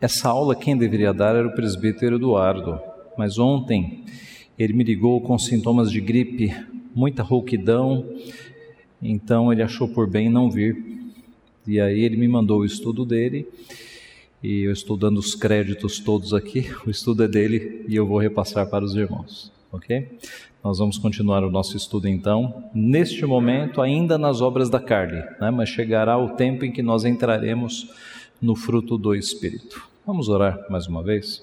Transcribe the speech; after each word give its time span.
essa 0.00 0.28
aula 0.30 0.56
quem 0.56 0.76
deveria 0.76 1.12
dar 1.12 1.36
era 1.36 1.46
o 1.46 1.54
presbítero 1.54 2.16
Eduardo, 2.16 2.80
mas 3.18 3.38
ontem 3.38 4.04
ele 4.58 4.72
me 4.72 4.82
ligou 4.82 5.20
com 5.20 5.38
sintomas 5.38 5.90
de 5.90 6.00
gripe, 6.00 6.54
muita 6.94 7.22
rouquidão, 7.22 8.06
então 9.02 9.52
ele 9.52 9.62
achou 9.62 9.88
por 9.88 10.08
bem 10.08 10.30
não 10.30 10.50
vir. 10.50 10.76
E 11.66 11.78
aí 11.78 12.00
ele 12.00 12.16
me 12.16 12.26
mandou 12.26 12.60
o 12.60 12.64
estudo 12.64 13.04
dele 13.04 13.46
e 14.42 14.62
eu 14.62 14.72
estou 14.72 14.96
dando 14.96 15.18
os 15.18 15.34
créditos 15.34 15.98
todos 15.98 16.32
aqui. 16.32 16.70
O 16.86 16.90
estudo 16.90 17.22
é 17.22 17.28
dele 17.28 17.84
e 17.86 17.94
eu 17.94 18.06
vou 18.06 18.18
repassar 18.18 18.68
para 18.68 18.84
os 18.84 18.94
irmãos, 18.96 19.52
ok? 19.70 20.08
Nós 20.64 20.78
vamos 20.78 20.98
continuar 20.98 21.44
o 21.44 21.50
nosso 21.50 21.76
estudo 21.76 22.08
então, 22.08 22.64
neste 22.74 23.24
momento, 23.24 23.80
ainda 23.80 24.18
nas 24.18 24.40
obras 24.40 24.68
da 24.68 24.80
carne, 24.80 25.22
né? 25.40 25.50
mas 25.50 25.68
chegará 25.68 26.18
o 26.18 26.30
tempo 26.30 26.64
em 26.64 26.72
que 26.72 26.82
nós 26.82 27.04
entraremos 27.04 27.90
no 28.40 28.54
fruto 28.54 28.98
do 28.98 29.14
Espírito. 29.14 29.89
Vamos 30.10 30.28
orar 30.28 30.66
mais 30.68 30.88
uma 30.88 31.04
vez? 31.04 31.40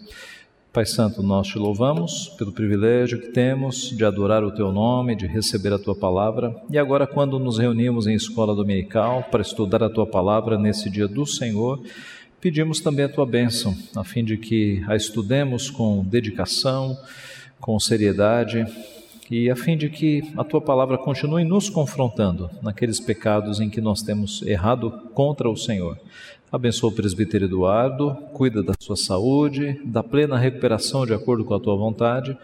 Pai 0.73 0.85
Santo, 0.85 1.23
nós 1.23 1.47
te 1.47 1.57
louvamos 1.57 2.27
pelo 2.37 2.51
privilégio 2.51 3.17
que 3.17 3.29
temos 3.29 3.95
de 3.95 4.03
adorar 4.03 4.43
o 4.43 4.51
teu 4.51 4.73
nome, 4.73 5.15
de 5.15 5.25
receber 5.25 5.71
a 5.71 5.79
tua 5.79 5.95
palavra. 5.95 6.53
E 6.69 6.77
agora, 6.77 7.07
quando 7.07 7.39
nos 7.39 7.57
reunimos 7.57 8.07
em 8.07 8.13
escola 8.13 8.53
dominical 8.53 9.23
para 9.31 9.41
estudar 9.41 9.81
a 9.83 9.89
tua 9.89 10.05
palavra 10.05 10.57
nesse 10.57 10.89
dia 10.89 11.07
do 11.07 11.25
Senhor, 11.25 11.81
pedimos 12.41 12.81
também 12.81 13.05
a 13.05 13.09
tua 13.09 13.25
bênção, 13.25 13.73
a 13.95 14.03
fim 14.03 14.21
de 14.21 14.35
que 14.35 14.83
a 14.85 14.97
estudemos 14.97 15.69
com 15.69 16.03
dedicação, 16.03 16.97
com 17.61 17.79
seriedade 17.79 18.65
e 19.31 19.49
a 19.49 19.55
fim 19.55 19.77
de 19.77 19.89
que 19.89 20.23
a 20.37 20.43
tua 20.43 20.59
palavra 20.59 20.97
continue 20.97 21.45
nos 21.45 21.69
confrontando 21.69 22.49
naqueles 22.61 22.99
pecados 22.99 23.61
em 23.61 23.69
que 23.69 23.79
nós 23.79 24.01
temos 24.01 24.41
errado 24.41 24.91
contra 25.13 25.49
o 25.49 25.55
Senhor. 25.55 25.97
Abençoa 26.49 26.89
o 26.89 26.93
presbítero 26.93 27.43
Eduardo, 27.43 28.15
cuida 28.31 28.63
da 28.63 28.71
sua 28.79 28.95
saúde, 28.95 29.81
da 29.83 30.01
plena 30.01 30.37
recuperação 30.37 31.05
de 31.05 31.13
acordo 31.13 31.43
com 31.43 31.53
a 31.53 31.59
tua 31.59 31.75
vontade 31.75 32.37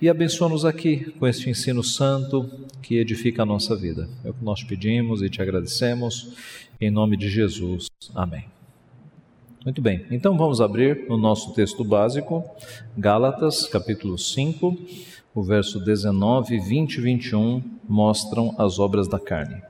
e 0.00 0.08
abençoa-nos 0.08 0.64
aqui 0.64 1.12
com 1.18 1.26
este 1.26 1.50
ensino 1.50 1.84
santo 1.84 2.48
que 2.80 2.96
edifica 2.96 3.42
a 3.42 3.46
nossa 3.46 3.76
vida. 3.76 4.08
É 4.24 4.30
o 4.30 4.34
que 4.34 4.42
nós 4.42 4.64
pedimos 4.64 5.20
e 5.20 5.28
te 5.28 5.42
agradecemos, 5.42 6.34
em 6.80 6.90
nome 6.90 7.18
de 7.18 7.28
Jesus. 7.28 7.88
Amém. 8.14 8.46
Muito 9.62 9.82
bem, 9.82 10.06
então 10.10 10.38
vamos 10.38 10.62
abrir 10.62 11.04
o 11.10 11.18
nosso 11.18 11.52
texto 11.52 11.84
básico, 11.84 12.42
Gálatas, 12.96 13.66
capítulo 13.66 14.16
5, 14.16 14.74
o 15.34 15.42
verso 15.42 15.78
19, 15.78 16.58
20 16.58 16.94
e 16.94 17.00
21 17.02 17.62
mostram 17.86 18.54
as 18.56 18.78
obras 18.78 19.06
da 19.06 19.20
carne. 19.20 19.69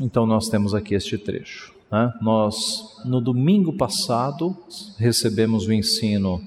Então, 0.00 0.26
nós 0.26 0.48
temos 0.48 0.74
aqui 0.74 0.94
este 0.94 1.18
trecho. 1.18 1.74
Né? 1.90 2.12
Nós, 2.22 3.02
no 3.04 3.20
domingo 3.20 3.74
passado, 3.74 4.56
recebemos 4.96 5.66
o 5.66 5.72
ensino 5.72 6.42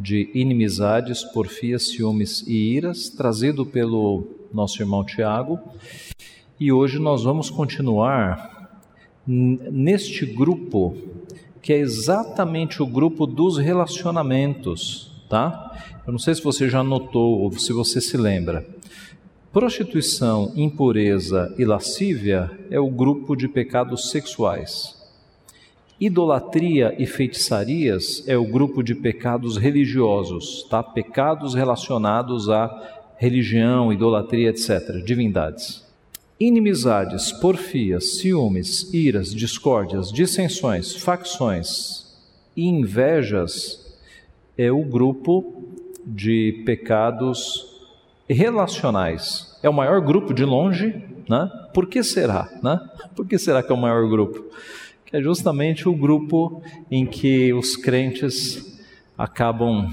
de 0.00 0.30
inimizades, 0.34 1.22
porfias, 1.22 1.88
ciúmes 1.88 2.42
e 2.46 2.74
iras, 2.74 3.10
trazido 3.10 3.64
pelo 3.66 4.26
nosso 4.52 4.80
irmão 4.80 5.04
Tiago, 5.04 5.58
e 6.58 6.72
hoje 6.72 6.98
nós 6.98 7.22
vamos 7.22 7.50
continuar 7.50 8.80
neste 9.26 10.24
grupo, 10.24 10.96
que 11.60 11.72
é 11.72 11.78
exatamente 11.78 12.82
o 12.82 12.86
grupo 12.86 13.26
dos 13.26 13.58
relacionamentos, 13.58 15.12
tá? 15.28 15.72
Eu 16.06 16.12
não 16.12 16.18
sei 16.18 16.34
se 16.34 16.42
você 16.42 16.68
já 16.68 16.82
notou 16.82 17.40
ou 17.40 17.52
se 17.52 17.72
você 17.72 18.00
se 18.00 18.16
lembra. 18.16 18.66
Prostituição, 19.56 20.52
impureza 20.54 21.54
e 21.56 21.64
lascívia 21.64 22.50
é 22.70 22.78
o 22.78 22.90
grupo 22.90 23.34
de 23.34 23.48
pecados 23.48 24.10
sexuais. 24.10 24.94
Idolatria 25.98 26.94
e 26.98 27.06
feitiçarias 27.06 28.22
é 28.28 28.36
o 28.36 28.44
grupo 28.44 28.82
de 28.82 28.94
pecados 28.94 29.56
religiosos, 29.56 30.64
tá? 30.68 30.82
Pecados 30.82 31.54
relacionados 31.54 32.50
à 32.50 32.68
religião, 33.16 33.90
idolatria, 33.90 34.50
etc., 34.50 35.02
divindades. 35.02 35.82
Inimizades, 36.38 37.32
porfias, 37.32 38.18
ciúmes, 38.18 38.92
iras, 38.92 39.34
discórdias, 39.34 40.12
dissensões, 40.12 40.94
facções 40.96 42.14
e 42.54 42.66
invejas 42.66 43.96
é 44.58 44.70
o 44.70 44.84
grupo 44.84 45.64
de 46.04 46.62
pecados 46.66 47.74
relacionais 48.28 49.45
é 49.62 49.68
o 49.68 49.72
maior 49.72 50.00
grupo 50.00 50.32
de 50.32 50.44
longe, 50.44 51.02
né? 51.28 51.50
Por 51.72 51.86
que 51.86 52.02
será, 52.02 52.48
né? 52.62 52.80
Por 53.14 53.26
que 53.26 53.38
será 53.38 53.62
que 53.62 53.72
é 53.72 53.74
o 53.74 53.78
maior 53.78 54.08
grupo? 54.08 54.44
Que 55.04 55.16
é 55.16 55.22
justamente 55.22 55.88
o 55.88 55.94
grupo 55.94 56.62
em 56.90 57.06
que 57.06 57.52
os 57.52 57.76
crentes 57.76 58.80
acabam 59.16 59.90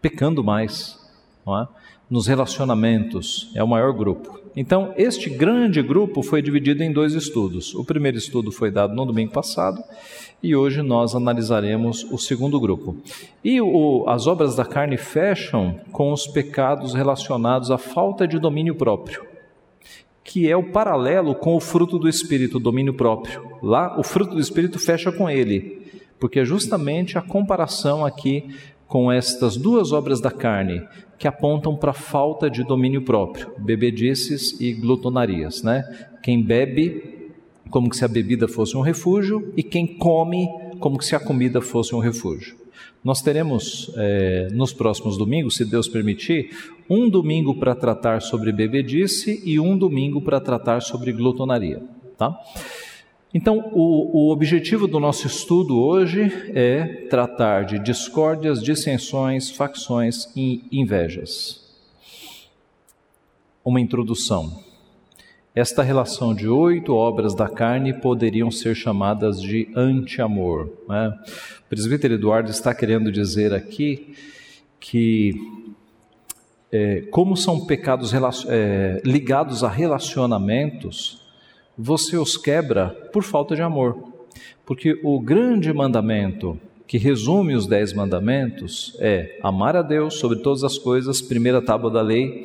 pecando 0.00 0.44
mais, 0.44 0.98
não 1.44 1.60
é? 1.60 1.68
Nos 2.08 2.26
relacionamentos 2.26 3.50
é 3.54 3.62
o 3.62 3.68
maior 3.68 3.92
grupo. 3.92 4.37
Então, 4.60 4.92
este 4.96 5.30
grande 5.30 5.80
grupo 5.80 6.20
foi 6.20 6.42
dividido 6.42 6.82
em 6.82 6.92
dois 6.92 7.14
estudos. 7.14 7.76
O 7.76 7.84
primeiro 7.84 8.18
estudo 8.18 8.50
foi 8.50 8.72
dado 8.72 8.92
no 8.92 9.06
domingo 9.06 9.30
passado 9.30 9.80
e 10.42 10.56
hoje 10.56 10.82
nós 10.82 11.14
analisaremos 11.14 12.02
o 12.10 12.18
segundo 12.18 12.58
grupo. 12.58 12.96
E 13.44 13.60
o, 13.60 14.04
as 14.08 14.26
obras 14.26 14.56
da 14.56 14.64
carne 14.64 14.96
fecham 14.96 15.78
com 15.92 16.12
os 16.12 16.26
pecados 16.26 16.92
relacionados 16.92 17.70
à 17.70 17.78
falta 17.78 18.26
de 18.26 18.36
domínio 18.36 18.74
próprio, 18.74 19.24
que 20.24 20.50
é 20.50 20.56
o 20.56 20.72
paralelo 20.72 21.36
com 21.36 21.54
o 21.54 21.60
fruto 21.60 21.96
do 21.96 22.08
Espírito, 22.08 22.58
domínio 22.58 22.94
próprio. 22.94 23.58
Lá, 23.62 23.96
o 23.96 24.02
fruto 24.02 24.34
do 24.34 24.40
Espírito 24.40 24.80
fecha 24.80 25.12
com 25.12 25.30
ele, 25.30 26.02
porque 26.18 26.40
é 26.40 26.44
justamente 26.44 27.16
a 27.16 27.22
comparação 27.22 28.04
aqui 28.04 28.56
com 28.88 29.12
estas 29.12 29.56
duas 29.56 29.92
obras 29.92 30.20
da 30.20 30.32
carne 30.32 30.82
que 31.18 31.26
apontam 31.26 31.76
para 31.76 31.92
falta 31.92 32.48
de 32.48 32.62
domínio 32.62 33.02
próprio, 33.02 33.52
bebedices 33.58 34.58
e 34.60 34.72
glutonarias, 34.72 35.62
né? 35.62 35.84
Quem 36.22 36.42
bebe 36.42 37.18
como 37.70 37.92
se 37.94 38.04
a 38.04 38.08
bebida 38.08 38.48
fosse 38.48 38.76
um 38.76 38.80
refúgio, 38.80 39.52
e 39.56 39.62
quem 39.62 39.86
come 39.86 40.48
como 40.80 41.02
se 41.02 41.14
a 41.14 41.20
comida 41.20 41.60
fosse 41.60 41.94
um 41.94 41.98
refúgio. 41.98 42.56
Nós 43.04 43.20
teremos 43.22 43.92
é, 43.96 44.48
nos 44.52 44.72
próximos 44.72 45.16
domingos, 45.16 45.56
se 45.56 45.64
Deus 45.64 45.88
permitir, 45.88 46.50
um 46.88 47.08
domingo 47.08 47.54
para 47.54 47.74
tratar 47.74 48.20
sobre 48.22 48.52
bebedice 48.52 49.42
e 49.44 49.60
um 49.60 49.76
domingo 49.76 50.20
para 50.20 50.40
tratar 50.40 50.80
sobre 50.80 51.12
glutonaria. 51.12 51.82
Tá? 52.16 52.36
Então, 53.32 53.70
o, 53.74 54.28
o 54.28 54.32
objetivo 54.32 54.86
do 54.88 54.98
nosso 54.98 55.26
estudo 55.26 55.78
hoje 55.78 56.32
é 56.54 57.06
tratar 57.10 57.66
de 57.66 57.78
discórdias, 57.78 58.62
dissensões, 58.62 59.50
facções 59.50 60.32
e 60.34 60.64
invejas. 60.72 61.62
Uma 63.62 63.82
introdução. 63.82 64.64
Esta 65.54 65.82
relação 65.82 66.34
de 66.34 66.48
oito 66.48 66.94
obras 66.94 67.34
da 67.34 67.48
carne 67.50 67.92
poderiam 67.92 68.50
ser 68.50 68.74
chamadas 68.74 69.42
de 69.42 69.68
anti-amor. 69.76 70.72
Né? 70.88 71.18
O 71.60 71.68
presbítero 71.68 72.14
Eduardo 72.14 72.50
está 72.50 72.74
querendo 72.74 73.12
dizer 73.12 73.52
aqui 73.52 74.14
que, 74.80 75.34
é, 76.72 77.02
como 77.10 77.36
são 77.36 77.66
pecados 77.66 78.12
é, 78.48 79.02
ligados 79.04 79.62
a 79.62 79.68
relacionamentos, 79.68 81.27
você 81.78 82.16
os 82.16 82.36
quebra 82.36 82.88
por 83.12 83.22
falta 83.22 83.54
de 83.54 83.62
amor. 83.62 83.96
Porque 84.66 85.00
o 85.04 85.20
grande 85.20 85.72
mandamento 85.72 86.58
que 86.86 86.98
resume 86.98 87.54
os 87.54 87.66
dez 87.66 87.92
mandamentos 87.92 88.96
é 88.98 89.38
amar 89.42 89.76
a 89.76 89.82
Deus 89.82 90.14
sobre 90.14 90.38
todas 90.38 90.64
as 90.64 90.78
coisas, 90.78 91.20
primeira 91.20 91.62
tábua 91.62 91.90
da 91.90 92.00
lei, 92.00 92.44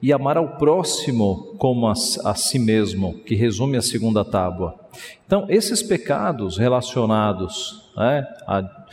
e 0.00 0.12
amar 0.12 0.36
ao 0.36 0.56
próximo 0.56 1.54
como 1.58 1.86
a, 1.86 1.92
a, 1.92 2.34
si 2.34 2.58
mesmo, 2.58 3.14
que 3.26 3.34
resume 3.34 3.76
a 3.76 3.82
segunda 3.82 4.24
tábua. 4.24 4.76
Então, 5.26 5.44
esses 5.48 5.82
pecados 5.82 6.56
relacionados 6.56 7.90
né, 7.96 8.26
a 8.46 8.86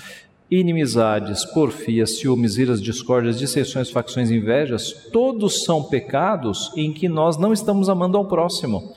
inimizades, 0.49 1.45
porfias, 1.45 2.17
ciúmes, 2.17 2.57
iras, 2.57 2.81
discórdias, 2.81 3.37
dissensões, 3.37 3.89
facções, 3.89 4.31
invejas, 4.31 5.09
todos 5.11 5.63
são 5.63 5.83
pecados 5.83 6.71
em 6.75 6.91
que 6.91 7.07
nós 7.07 7.37
não 7.37 7.53
estamos 7.53 7.87
amando 7.87 8.17
ao 8.17 8.25
próximo. 8.25 8.93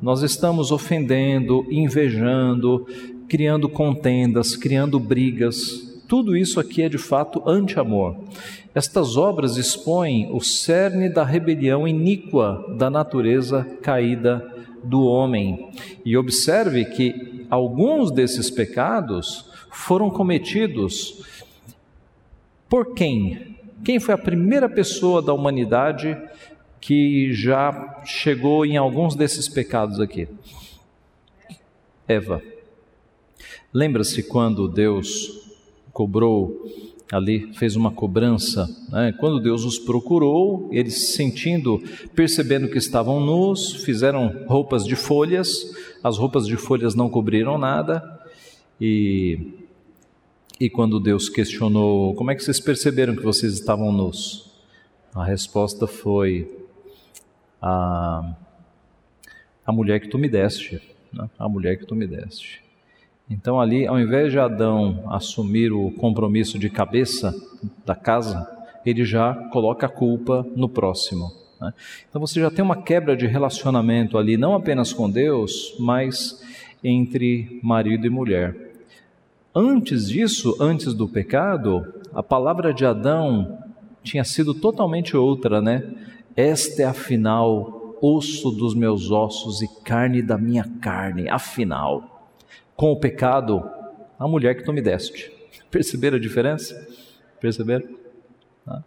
Nós 0.00 0.22
estamos 0.22 0.70
ofendendo, 0.70 1.66
invejando, 1.70 2.86
criando 3.26 3.68
contendas, 3.68 4.54
criando 4.54 5.00
brigas. 5.00 5.98
Tudo 6.06 6.36
isso 6.36 6.60
aqui 6.60 6.82
é 6.82 6.88
de 6.88 6.98
fato 6.98 7.42
anti-amor. 7.48 8.14
Estas 8.74 9.16
obras 9.16 9.56
expõem 9.56 10.30
o 10.30 10.40
cerne 10.40 11.08
da 11.08 11.24
rebelião 11.24 11.88
iníqua 11.88 12.62
da 12.76 12.90
natureza 12.90 13.66
caída 13.80 14.46
do 14.84 15.02
homem. 15.04 15.70
E 16.04 16.14
observe 16.14 16.84
que 16.84 17.46
alguns 17.48 18.10
desses 18.10 18.50
pecados 18.50 19.50
foram 19.70 20.10
cometidos 20.10 21.24
por 22.68 22.94
quem? 22.94 23.56
Quem 23.84 24.00
foi 24.00 24.14
a 24.14 24.18
primeira 24.18 24.68
pessoa 24.68 25.22
da 25.22 25.32
humanidade 25.32 26.16
que 26.86 27.32
já 27.32 28.00
chegou 28.04 28.64
em 28.64 28.76
alguns 28.76 29.16
desses 29.16 29.48
pecados 29.48 29.98
aqui? 29.98 30.28
Eva. 32.06 32.40
Lembra-se 33.72 34.22
quando 34.22 34.68
Deus 34.68 35.50
cobrou 35.92 36.64
ali, 37.10 37.52
fez 37.54 37.74
uma 37.74 37.90
cobrança, 37.90 38.68
né? 38.88 39.12
quando 39.18 39.40
Deus 39.40 39.64
os 39.64 39.80
procurou, 39.80 40.68
eles 40.70 41.08
sentindo, 41.08 41.82
percebendo 42.14 42.68
que 42.68 42.78
estavam 42.78 43.18
nus, 43.18 43.82
fizeram 43.84 44.44
roupas 44.46 44.86
de 44.86 44.94
folhas, 44.94 45.74
as 46.04 46.16
roupas 46.16 46.46
de 46.46 46.56
folhas 46.56 46.94
não 46.94 47.10
cobriram 47.10 47.58
nada, 47.58 48.00
e, 48.80 49.54
e 50.60 50.70
quando 50.70 51.00
Deus 51.00 51.28
questionou, 51.28 52.14
como 52.14 52.30
é 52.30 52.36
que 52.36 52.44
vocês 52.44 52.60
perceberam 52.60 53.16
que 53.16 53.24
vocês 53.24 53.54
estavam 53.54 53.90
nus? 53.90 54.52
A 55.12 55.24
resposta 55.24 55.88
foi, 55.88 56.65
a, 57.60 58.34
a 59.64 59.72
mulher 59.72 60.00
que 60.00 60.08
tu 60.08 60.18
me 60.18 60.28
deste, 60.28 60.80
né? 61.12 61.28
a 61.38 61.48
mulher 61.48 61.76
que 61.76 61.86
tu 61.86 61.94
me 61.94 62.06
deste. 62.06 62.62
Então, 63.28 63.60
ali, 63.60 63.86
ao 63.86 63.98
invés 63.98 64.30
de 64.30 64.38
Adão 64.38 65.04
assumir 65.08 65.72
o 65.72 65.90
compromisso 65.90 66.58
de 66.58 66.70
cabeça 66.70 67.34
da 67.84 67.96
casa, 67.96 68.48
ele 68.84 69.04
já 69.04 69.34
coloca 69.50 69.86
a 69.86 69.88
culpa 69.88 70.46
no 70.54 70.68
próximo. 70.68 71.32
Né? 71.60 71.74
Então, 72.08 72.20
você 72.20 72.40
já 72.40 72.50
tem 72.50 72.64
uma 72.64 72.82
quebra 72.82 73.16
de 73.16 73.26
relacionamento 73.26 74.16
ali, 74.16 74.36
não 74.36 74.54
apenas 74.54 74.92
com 74.92 75.10
Deus, 75.10 75.74
mas 75.80 76.40
entre 76.84 77.58
marido 77.62 78.06
e 78.06 78.10
mulher. 78.10 78.54
Antes 79.52 80.08
disso, 80.08 80.56
antes 80.60 80.94
do 80.94 81.08
pecado, 81.08 81.94
a 82.14 82.22
palavra 82.22 82.72
de 82.72 82.84
Adão 82.84 83.58
tinha 84.04 84.22
sido 84.22 84.54
totalmente 84.54 85.16
outra, 85.16 85.60
né? 85.60 85.82
Esta 86.36 86.82
é 86.82 86.84
afinal 86.84 87.96
osso 88.00 88.50
dos 88.50 88.74
meus 88.74 89.10
ossos 89.10 89.62
e 89.62 89.68
carne 89.82 90.20
da 90.20 90.36
minha 90.36 90.64
carne, 90.80 91.28
afinal 91.28 92.16
com 92.76 92.92
o 92.92 92.96
pecado 92.96 93.68
a 94.18 94.28
mulher 94.28 94.54
que 94.54 94.62
tu 94.62 94.72
me 94.72 94.82
deste. 94.82 95.32
Perceberam 95.70 96.16
a 96.16 96.20
diferença? 96.20 96.86
Perceberam? 97.40 97.86
Tá? 98.64 98.84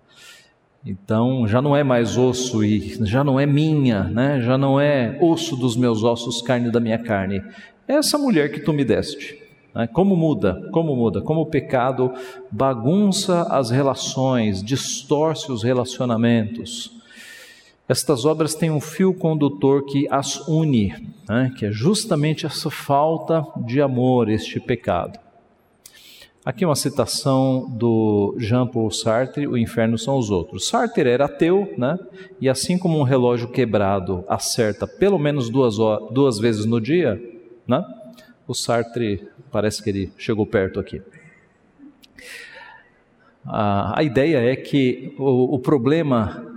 Então 0.86 1.48
já 1.48 1.62
não 1.62 1.76
é 1.76 1.84
mais 1.84 2.18
osso 2.18 2.64
e 2.64 2.98
já 3.06 3.24
não 3.24 3.40
é 3.40 3.46
minha, 3.46 4.04
né? 4.04 4.40
já 4.42 4.58
não 4.58 4.80
é 4.80 5.18
osso 5.22 5.56
dos 5.56 5.76
meus 5.76 6.04
ossos, 6.04 6.42
carne 6.42 6.72
da 6.72 6.80
minha 6.80 7.00
carne. 7.00 7.44
É 7.88 7.96
essa 7.96 8.18
mulher 8.18 8.52
que 8.52 8.60
tu 8.60 8.72
me 8.72 8.86
deste. 8.86 9.42
Né? 9.74 9.88
Como 9.88 10.16
muda? 10.16 10.70
Como 10.72 10.96
muda? 10.96 11.22
Como 11.22 11.42
o 11.42 11.46
pecado 11.46 12.14
bagunça 12.52 13.44
as 13.50 13.70
relações, 13.70 14.64
distorce 14.64 15.52
os 15.52 15.64
relacionamentos. 15.64 16.99
Estas 17.90 18.24
obras 18.24 18.54
têm 18.54 18.70
um 18.70 18.80
fio 18.80 19.12
condutor 19.16 19.84
que 19.84 20.08
as 20.12 20.48
une, 20.48 20.94
né? 21.28 21.52
que 21.58 21.66
é 21.66 21.72
justamente 21.72 22.46
essa 22.46 22.70
falta 22.70 23.44
de 23.66 23.82
amor, 23.82 24.30
este 24.30 24.60
pecado. 24.60 25.18
Aqui 26.46 26.64
uma 26.64 26.76
citação 26.76 27.68
do 27.68 28.36
Jean-Paul 28.38 28.92
Sartre, 28.92 29.48
O 29.48 29.58
Inferno 29.58 29.98
são 29.98 30.20
os 30.20 30.30
Outros. 30.30 30.68
Sartre 30.68 31.10
era 31.10 31.26
ateu, 31.26 31.74
né? 31.80 31.98
e 32.40 32.48
assim 32.48 32.78
como 32.78 33.00
um 33.00 33.04
relógio 33.04 33.48
quebrado 33.48 34.24
acerta 34.28 34.86
pelo 34.86 35.18
menos 35.18 35.50
duas, 35.50 35.78
duas 36.12 36.38
vezes 36.38 36.66
no 36.66 36.80
dia, 36.80 37.20
né? 37.68 37.84
o 38.48 38.54
Sartre 38.54 39.28
parece 39.52 39.84
que 39.84 39.90
ele 39.90 40.14
chegou 40.16 40.46
perto 40.46 40.80
aqui. 40.80 41.02
A, 43.44 44.04
ideia 44.04 44.38
é 44.38 44.56
que 44.56 45.16
o, 45.18 45.56
o 45.56 45.60
problema 45.60 46.49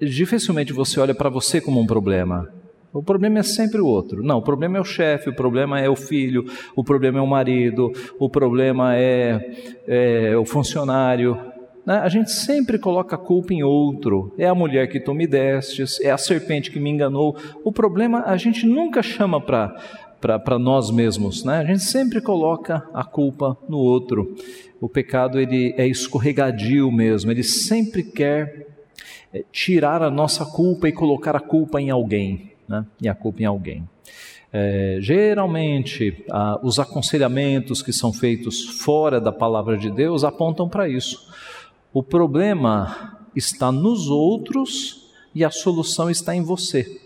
dificilmente 0.00 0.72
você 0.72 1.00
olha 1.00 1.14
para 1.14 1.28
você 1.28 1.60
como 1.60 1.80
um 1.80 1.86
problema. 1.86 2.48
O 2.92 3.02
problema 3.02 3.38
é 3.38 3.42
sempre 3.42 3.80
o 3.80 3.86
outro. 3.86 4.22
Não, 4.22 4.38
o 4.38 4.42
problema 4.42 4.76
é 4.76 4.80
o 4.80 4.84
chefe, 4.84 5.30
o 5.30 5.34
problema 5.34 5.80
é 5.80 5.88
o 5.88 5.96
filho, 5.96 6.44
o 6.76 6.84
problema 6.84 7.18
é 7.18 7.22
o 7.22 7.26
marido, 7.26 7.90
o 8.18 8.28
problema 8.28 8.94
é, 8.96 9.40
é 9.86 10.36
o 10.36 10.44
funcionário. 10.44 11.38
Né? 11.86 11.96
A 11.98 12.08
gente 12.08 12.30
sempre 12.30 12.78
coloca 12.78 13.16
a 13.16 13.18
culpa 13.18 13.54
em 13.54 13.62
outro. 13.62 14.34
É 14.36 14.46
a 14.46 14.54
mulher 14.54 14.88
que 14.88 15.00
tu 15.00 15.14
me 15.14 15.26
destes, 15.26 16.00
é 16.02 16.10
a 16.10 16.18
serpente 16.18 16.70
que 16.70 16.78
me 16.78 16.90
enganou. 16.90 17.34
O 17.64 17.72
problema 17.72 18.24
a 18.26 18.36
gente 18.36 18.66
nunca 18.66 19.02
chama 19.02 19.40
para 19.40 19.74
para 20.20 20.56
nós 20.56 20.88
mesmos, 20.88 21.42
né? 21.42 21.56
A 21.56 21.64
gente 21.64 21.82
sempre 21.82 22.20
coloca 22.20 22.88
a 22.94 23.02
culpa 23.02 23.58
no 23.68 23.78
outro. 23.78 24.36
O 24.80 24.88
pecado 24.88 25.40
ele 25.40 25.74
é 25.76 25.84
escorregadio 25.84 26.92
mesmo. 26.92 27.32
Ele 27.32 27.42
sempre 27.42 28.04
quer 28.04 28.68
é, 28.70 28.71
tirar 29.50 30.02
a 30.02 30.10
nossa 30.10 30.44
culpa 30.44 30.88
e 30.88 30.92
colocar 30.92 31.34
a 31.36 31.40
culpa 31.40 31.80
em 31.80 31.90
alguém, 31.90 32.52
né? 32.68 32.84
E 33.00 33.08
a 33.08 33.14
culpa 33.14 33.42
em 33.42 33.46
alguém. 33.46 33.88
É, 34.52 34.98
geralmente, 35.00 36.24
ah, 36.30 36.60
os 36.62 36.78
aconselhamentos 36.78 37.80
que 37.80 37.92
são 37.92 38.12
feitos 38.12 38.66
fora 38.82 39.18
da 39.18 39.32
palavra 39.32 39.78
de 39.78 39.90
Deus 39.90 40.24
apontam 40.24 40.68
para 40.68 40.88
isso. 40.88 41.26
O 41.92 42.02
problema 42.02 43.18
está 43.34 43.72
nos 43.72 44.08
outros 44.08 45.10
e 45.34 45.42
a 45.42 45.50
solução 45.50 46.10
está 46.10 46.36
em 46.36 46.42
você. 46.42 47.00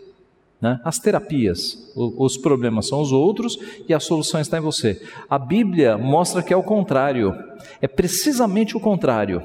Né? 0.60 0.80
As 0.84 0.98
terapias, 0.98 1.92
os 1.94 2.36
problemas 2.36 2.88
são 2.88 3.00
os 3.00 3.12
outros 3.12 3.58
e 3.88 3.94
a 3.94 4.00
solução 4.00 4.40
está 4.40 4.58
em 4.58 4.62
você. 4.62 5.00
A 5.28 5.38
Bíblia 5.38 5.96
mostra 5.96 6.42
que 6.42 6.52
é 6.52 6.56
o 6.56 6.62
contrário, 6.62 7.32
é 7.80 7.86
precisamente 7.86 8.76
o 8.76 8.80
contrário. 8.80 9.42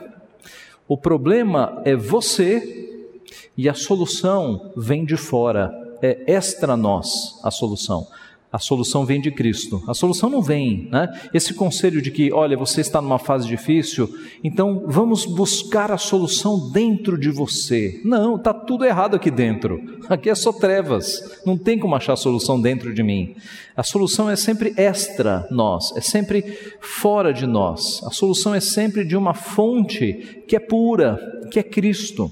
O 0.91 0.97
problema 0.97 1.81
é 1.85 1.95
você 1.95 3.07
e 3.55 3.69
a 3.69 3.73
solução 3.73 4.73
vem 4.75 5.05
de 5.05 5.15
fora. 5.15 5.71
É 6.01 6.21
extra 6.27 6.75
nós 6.75 7.39
a 7.41 7.49
solução. 7.49 8.05
A 8.51 8.59
solução 8.59 9.05
vem 9.05 9.21
de 9.21 9.31
Cristo. 9.31 9.81
A 9.87 9.93
solução 9.93 10.29
não 10.29 10.41
vem, 10.41 10.89
né? 10.91 11.07
Esse 11.33 11.53
conselho 11.53 12.01
de 12.01 12.11
que, 12.11 12.33
olha, 12.33 12.57
você 12.57 12.81
está 12.81 13.01
numa 13.01 13.17
fase 13.17 13.47
difícil, 13.47 14.13
então 14.43 14.83
vamos 14.87 15.25
buscar 15.25 15.89
a 15.89 15.97
solução 15.97 16.69
dentro 16.69 17.17
de 17.17 17.29
você. 17.29 18.01
Não, 18.03 18.35
está 18.35 18.53
tudo 18.53 18.83
errado 18.83 19.15
aqui 19.15 19.31
dentro. 19.31 19.79
Aqui 20.09 20.29
é 20.29 20.35
só 20.35 20.51
trevas. 20.51 21.41
Não 21.45 21.57
tem 21.57 21.79
como 21.79 21.95
achar 21.95 22.17
solução 22.17 22.59
dentro 22.59 22.93
de 22.93 23.01
mim. 23.01 23.35
A 23.73 23.83
solução 23.83 24.29
é 24.29 24.35
sempre 24.35 24.73
extra 24.75 25.47
nós, 25.49 25.95
é 25.95 26.01
sempre 26.01 26.43
fora 26.81 27.33
de 27.33 27.47
nós. 27.47 28.03
A 28.03 28.09
solução 28.09 28.53
é 28.53 28.59
sempre 28.59 29.05
de 29.05 29.15
uma 29.15 29.33
fonte 29.33 30.43
que 30.45 30.57
é 30.57 30.59
pura, 30.59 31.17
que 31.49 31.57
é 31.57 31.63
Cristo. 31.63 32.29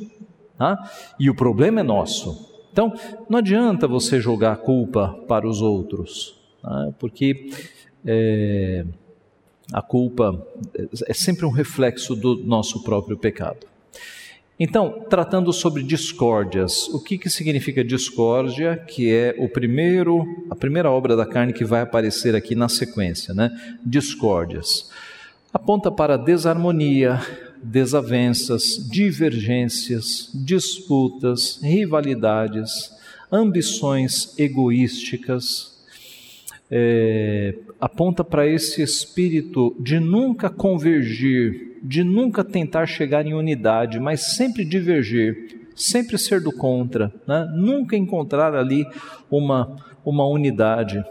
Tá? 0.57 0.77
E 1.17 1.29
o 1.29 1.35
problema 1.35 1.79
é 1.79 1.83
nosso. 1.83 2.48
Então, 2.71 2.93
não 3.29 3.39
adianta 3.39 3.87
você 3.87 4.19
jogar 4.21 4.53
a 4.53 4.57
culpa 4.57 5.19
para 5.27 5.47
os 5.47 5.61
outros, 5.61 6.35
né? 6.63 6.93
porque 6.99 7.49
é, 8.05 8.85
a 9.73 9.81
culpa 9.81 10.45
é 11.07 11.13
sempre 11.13 11.45
um 11.45 11.51
reflexo 11.51 12.15
do 12.15 12.37
nosso 12.43 12.83
próprio 12.83 13.17
pecado. 13.17 13.67
Então, 14.59 15.05
tratando 15.09 15.53
sobre 15.53 15.81
discórdias, 15.81 16.89
o 16.89 17.01
que, 17.01 17.17
que 17.17 17.29
significa 17.29 17.81
discórdia? 17.81 18.75
Que 18.75 19.13
é 19.13 19.33
o 19.37 19.47
primeiro, 19.47 20.25
a 20.49 20.55
primeira 20.55 20.91
obra 20.91 21.15
da 21.15 21.25
carne 21.25 21.53
que 21.53 21.63
vai 21.63 21.79
aparecer 21.79 22.35
aqui 22.35 22.55
na 22.55 22.67
sequência, 22.67 23.33
né? 23.33 23.51
Discórdias. 23.85 24.91
Aponta 25.53 25.89
para 25.89 26.17
desarmonia, 26.17 27.21
desavenças, 27.63 28.87
divergências, 28.89 30.31
disputas, 30.33 31.59
rivalidades, 31.61 32.91
ambições 33.31 34.37
egoísticas, 34.37 35.77
é, 36.71 37.55
aponta 37.79 38.23
para 38.23 38.47
esse 38.47 38.81
espírito 38.81 39.75
de 39.79 39.99
nunca 39.99 40.49
convergir, 40.49 41.77
de 41.81 42.03
nunca 42.03 42.43
tentar 42.43 42.85
chegar 42.85 43.25
em 43.25 43.33
unidade, 43.33 43.99
mas 43.99 44.35
sempre 44.35 44.63
divergir, 44.63 45.69
sempre 45.75 46.17
ser 46.17 46.41
do 46.41 46.51
contra, 46.51 47.11
né? 47.27 47.49
nunca 47.55 47.95
encontrar 47.95 48.53
ali 48.53 48.85
uma, 49.31 49.77
uma 50.05 50.27
unidade. 50.27 51.03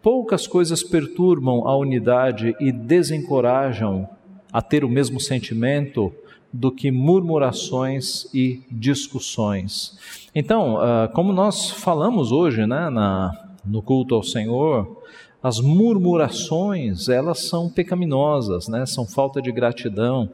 Poucas 0.00 0.46
coisas 0.46 0.82
perturbam 0.82 1.66
a 1.66 1.76
unidade 1.76 2.54
e 2.60 2.70
desencorajam 2.70 4.08
a 4.52 4.60
ter 4.60 4.84
o 4.84 4.88
mesmo 4.88 5.18
sentimento 5.18 6.12
do 6.52 6.70
que 6.70 6.90
murmurações 6.90 8.26
e 8.34 8.60
discussões. 8.70 9.98
Então, 10.34 10.74
uh, 10.74 11.08
como 11.14 11.32
nós 11.32 11.70
falamos 11.70 12.30
hoje 12.30 12.66
né, 12.66 12.90
na, 12.90 13.32
no 13.64 13.80
culto 13.80 14.14
ao 14.14 14.22
Senhor, 14.22 15.02
As 15.42 15.58
murmurações, 15.58 17.08
elas 17.08 17.40
são 17.48 17.68
pecaminosas, 17.68 18.68
né? 18.68 18.86
são 18.86 19.04
falta 19.04 19.42
de 19.42 19.50
gratidão. 19.50 20.30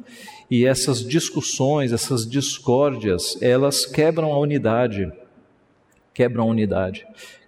E 0.51 0.67
essas 0.67 1.03
discussões, 1.03 1.93
essas 1.93 2.29
discórdias, 2.29 3.41
elas 3.41 3.87
quebram 3.87 4.35
a 4.35 4.39
unidade. 4.39 5.11
Quebram 6.13 6.45
a 6.45 6.47
unidade. 6.47 7.07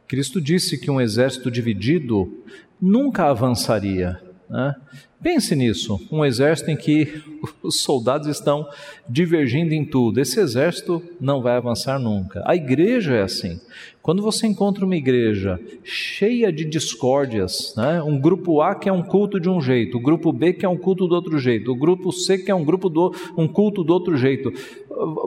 Cristo 0.08 0.40
disse 0.40 0.78
que 0.78 0.90
um 0.90 1.00
exército 1.00 1.50
dividido 1.50 2.42
nunca 2.80 3.26
avançaria. 3.26 4.18
Né? 4.50 4.74
Pense 5.22 5.54
nisso, 5.54 6.00
um 6.10 6.24
exército 6.24 6.70
em 6.70 6.76
que 6.76 7.22
os 7.62 7.80
soldados 7.80 8.26
estão 8.26 8.66
divergindo 9.08 9.72
em 9.72 9.84
tudo. 9.84 10.20
Esse 10.20 10.40
exército 10.40 11.00
não 11.20 11.40
vai 11.40 11.56
avançar 11.56 12.00
nunca. 12.00 12.42
A 12.44 12.56
igreja 12.56 13.14
é 13.14 13.22
assim. 13.22 13.60
Quando 14.02 14.22
você 14.22 14.46
encontra 14.46 14.84
uma 14.84 14.96
igreja 14.96 15.60
cheia 15.84 16.50
de 16.50 16.64
discórdias, 16.64 17.74
né? 17.76 18.02
um 18.02 18.18
grupo 18.18 18.60
A 18.60 18.74
que 18.74 18.88
é 18.88 18.92
um 18.92 19.02
culto 19.02 19.38
de 19.38 19.48
um 19.48 19.60
jeito, 19.60 19.98
o 19.98 20.02
grupo 20.02 20.32
B 20.32 20.54
que 20.54 20.66
é 20.66 20.68
um 20.68 20.76
culto 20.76 21.06
do 21.06 21.14
outro 21.14 21.38
jeito, 21.38 21.70
o 21.70 21.76
grupo 21.76 22.10
C 22.10 22.38
que 22.38 22.50
é 22.50 22.54
um 22.54 22.64
grupo 22.64 22.88
do 22.88 23.14
um 23.36 23.46
culto 23.46 23.84
do 23.84 23.92
outro 23.92 24.16
jeito, 24.16 24.50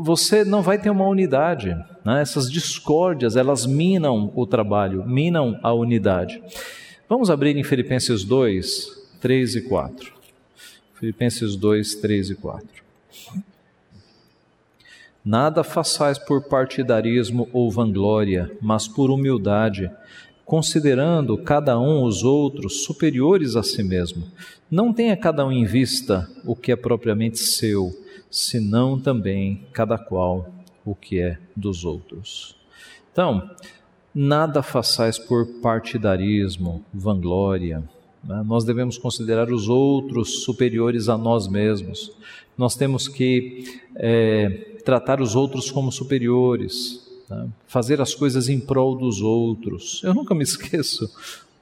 você 0.02 0.44
não 0.44 0.62
vai 0.62 0.80
ter 0.80 0.90
uma 0.90 1.08
unidade. 1.08 1.70
Né? 2.04 2.22
Essas 2.22 2.52
discórdias 2.52 3.38
elas 3.38 3.66
minam 3.66 4.34
o 4.36 4.46
trabalho, 4.46 5.08
minam 5.08 5.58
a 5.62 5.72
unidade. 5.72 6.42
Vamos 7.08 7.30
abrir 7.30 7.56
em 7.56 7.64
Filipenses 7.64 8.24
2, 8.24 9.03
3 9.24 9.56
e 9.56 9.62
4. 9.62 10.12
Filipenses 10.96 11.56
2, 11.56 11.96
3 11.96 12.32
e 12.32 12.36
4. 12.36 12.68
Nada 15.24 15.64
façais 15.64 16.20
por 16.20 16.44
partidarismo 16.50 17.48
ou 17.54 17.72
vanglória, 17.72 18.52
mas 18.62 18.86
por 18.86 19.10
humildade, 19.10 19.90
considerando 20.44 21.38
cada 21.38 21.80
um 21.80 22.04
os 22.04 22.26
outros 22.26 22.84
superiores 22.84 23.56
a 23.56 23.64
si 23.64 23.82
mesmo. 23.82 24.30
Não 24.70 24.92
tenha 24.92 25.16
cada 25.16 25.46
um 25.46 25.54
em 25.54 25.64
vista 25.64 26.30
o 26.44 26.54
que 26.54 26.74
é 26.74 26.76
propriamente 26.76 27.40
seu, 27.40 27.98
senão 28.30 29.00
também 29.00 29.66
cada 29.72 29.98
qual 29.98 30.52
o 30.84 30.94
que 30.94 31.22
é 31.22 31.38
dos 31.56 31.86
outros. 31.86 32.58
Então, 33.14 33.50
nada 34.14 34.62
façais 34.62 35.18
por 35.18 35.48
partidarismo, 35.62 36.84
vanglória? 36.94 37.82
Nós 38.24 38.64
devemos 38.64 38.98
considerar 38.98 39.52
os 39.52 39.68
outros 39.68 40.44
superiores 40.44 41.10
a 41.10 41.18
nós 41.18 41.48
mesmos. 41.48 42.12
Nós 42.58 42.76
temos 42.76 43.08
que 43.08 43.82
é, 43.96 44.80
tratar 44.86 45.20
os 45.20 45.36
outros 45.36 45.70
como 45.70 45.92
superiores, 45.92 47.06
né? 47.30 47.50
fazer 47.68 48.00
as 48.00 48.16
coisas 48.16 48.48
em 48.48 48.60
prol 48.60 48.96
dos 48.96 49.22
outros. 49.22 50.02
Eu 50.04 50.14
nunca 50.14 50.34
me 50.34 50.44
esqueço 50.44 51.10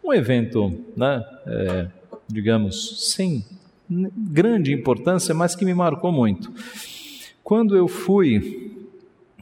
um 0.03 0.13
evento, 0.13 0.77
né, 0.95 1.23
é, 1.45 1.87
digamos, 2.27 3.11
sem 3.11 3.45
grande 3.89 4.73
importância, 4.73 5.33
mas 5.33 5.55
que 5.55 5.65
me 5.65 5.73
marcou 5.73 6.11
muito. 6.11 6.51
Quando 7.43 7.75
eu 7.75 7.87
fui 7.87 8.87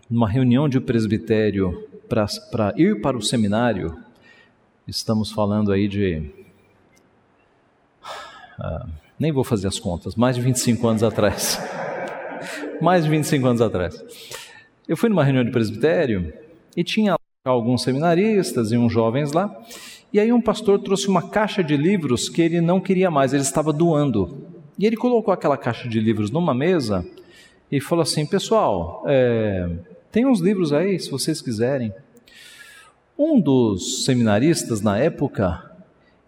numa 0.09 0.27
reunião 0.27 0.67
de 0.67 0.79
presbitério 0.79 1.88
para 2.07 2.73
ir 2.75 2.99
para 3.01 3.15
o 3.15 3.21
seminário, 3.21 3.95
estamos 4.88 5.31
falando 5.31 5.71
aí 5.71 5.88
de 5.88 6.38
ah, 8.60 8.86
nem 9.20 9.32
vou 9.32 9.44
fazer 9.44 9.68
as 9.68 9.80
contas, 9.80 10.16
mais 10.16 10.36
de 10.36 10.42
25 10.42 10.88
anos 10.88 11.04
atrás. 11.04 11.60
mais 12.82 13.04
de 13.04 13.10
25 13.10 13.48
anos 13.48 13.62
atrás. 13.62 14.04
Eu 14.88 14.96
fui 14.98 15.10
numa 15.10 15.24
reunião 15.24 15.44
de 15.44 15.51
presbitério 15.51 16.34
e 16.75 16.84
tinha 16.84 17.16
alguns 17.46 17.84
seminaristas 17.84 18.72
e 18.72 18.78
uns 18.78 18.92
jovens 18.92 19.32
lá. 19.32 19.56
E 20.12 20.20
aí 20.20 20.34
um 20.34 20.42
pastor 20.42 20.80
trouxe 20.80 21.08
uma 21.08 21.30
caixa 21.30 21.63
de 21.63 21.78
livros 21.78 22.30
que 22.30 22.42
ele 22.42 22.62
não 22.62 22.80
queria 22.80 23.12
mais, 23.12 23.34
ele 23.34 23.44
estava 23.44 23.72
doando. 23.72 24.48
E 24.78 24.86
ele 24.86 24.98
colocou 24.98 25.34
aquela 25.34 25.58
caixa 25.58 25.88
de 25.88 26.00
livros 26.00 26.32
numa 26.32 26.54
mesa 26.54 27.06
e 27.72 27.80
falou 27.80 28.01
assim: 28.01 28.25
Pessoal, 28.25 29.04
é, 29.06 29.70
tem 30.12 30.25
uns 30.25 30.39
livros 30.39 30.74
aí, 30.74 31.00
se 31.00 31.12
vocês 31.12 31.42
quiserem. 31.42 31.94
Um 33.18 33.39
dos 33.39 34.06
seminaristas 34.06 34.82
na 34.82 34.98
época 34.98 35.68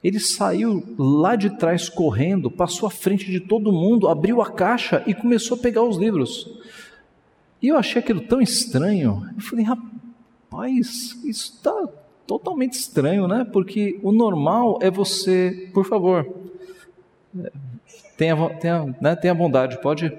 ele 0.03 0.19
saiu 0.19 0.83
lá 0.97 1.35
de 1.35 1.57
trás 1.57 1.87
correndo, 1.87 2.49
passou 2.49 2.87
à 2.87 2.91
frente 2.91 3.29
de 3.29 3.39
todo 3.39 3.71
mundo, 3.71 4.07
abriu 4.07 4.41
a 4.41 4.51
caixa 4.51 5.03
e 5.05 5.13
começou 5.13 5.57
a 5.57 5.61
pegar 5.61 5.83
os 5.83 5.97
livros. 5.97 6.49
E 7.61 7.67
eu 7.67 7.77
achei 7.77 8.01
aquilo 8.01 8.21
tão 8.21 8.41
estranho. 8.41 9.23
Eu 9.35 9.41
falei, 9.41 9.63
rapaz, 9.63 11.19
isso 11.23 11.53
está 11.55 11.87
totalmente 12.25 12.73
estranho, 12.73 13.27
né? 13.27 13.45
Porque 13.51 13.99
o 14.01 14.11
normal 14.11 14.79
é 14.81 14.89
você, 14.89 15.69
por 15.71 15.85
favor, 15.85 16.27
tenha, 18.17 18.49
tenha, 18.55 18.95
né, 18.99 19.15
tenha 19.15 19.35
bondade, 19.35 19.79
pode, 19.81 20.11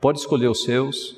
pode 0.00 0.20
escolher 0.20 0.48
os 0.48 0.62
seus, 0.62 1.16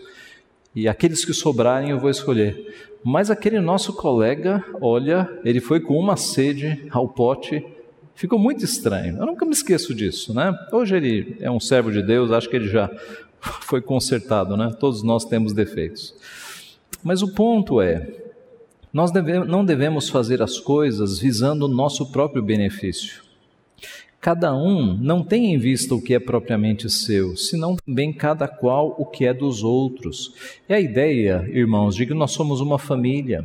e 0.74 0.88
aqueles 0.88 1.24
que 1.24 1.32
sobrarem 1.32 1.90
eu 1.90 1.98
vou 1.98 2.10
escolher. 2.10 2.88
Mas 3.04 3.30
aquele 3.30 3.60
nosso 3.60 3.92
colega, 3.92 4.64
olha, 4.80 5.28
ele 5.44 5.60
foi 5.60 5.80
com 5.80 5.96
uma 5.96 6.16
sede 6.16 6.86
ao 6.90 7.08
pote 7.08 7.64
Ficou 8.20 8.38
muito 8.38 8.62
estranho. 8.62 9.16
Eu 9.16 9.24
nunca 9.24 9.46
me 9.46 9.52
esqueço 9.52 9.94
disso, 9.94 10.34
né? 10.34 10.54
Hoje 10.70 10.94
ele 10.94 11.38
é 11.40 11.50
um 11.50 11.58
servo 11.58 11.90
de 11.90 12.02
Deus, 12.02 12.30
acho 12.30 12.50
que 12.50 12.56
ele 12.56 12.68
já 12.68 12.90
foi 13.64 13.80
consertado, 13.80 14.58
né? 14.58 14.76
Todos 14.78 15.02
nós 15.02 15.24
temos 15.24 15.54
defeitos. 15.54 16.14
Mas 17.02 17.22
o 17.22 17.32
ponto 17.32 17.80
é, 17.80 18.12
nós 18.92 19.10
deve, 19.10 19.38
não 19.46 19.64
devemos 19.64 20.10
fazer 20.10 20.42
as 20.42 20.58
coisas 20.58 21.18
visando 21.18 21.64
o 21.64 21.68
nosso 21.68 22.12
próprio 22.12 22.42
benefício. 22.42 23.22
Cada 24.20 24.54
um 24.54 24.98
não 24.98 25.24
tem 25.24 25.54
em 25.54 25.58
vista 25.58 25.94
o 25.94 26.02
que 26.02 26.12
é 26.12 26.20
propriamente 26.20 26.90
seu, 26.90 27.34
senão 27.38 27.74
também 27.76 28.12
cada 28.12 28.46
qual 28.46 28.94
o 28.98 29.06
que 29.06 29.24
é 29.24 29.32
dos 29.32 29.62
outros. 29.64 30.34
É 30.68 30.74
a 30.74 30.80
ideia, 30.80 31.48
irmãos, 31.50 31.96
de 31.96 32.04
que 32.04 32.12
nós 32.12 32.32
somos 32.32 32.60
uma 32.60 32.78
família. 32.78 33.42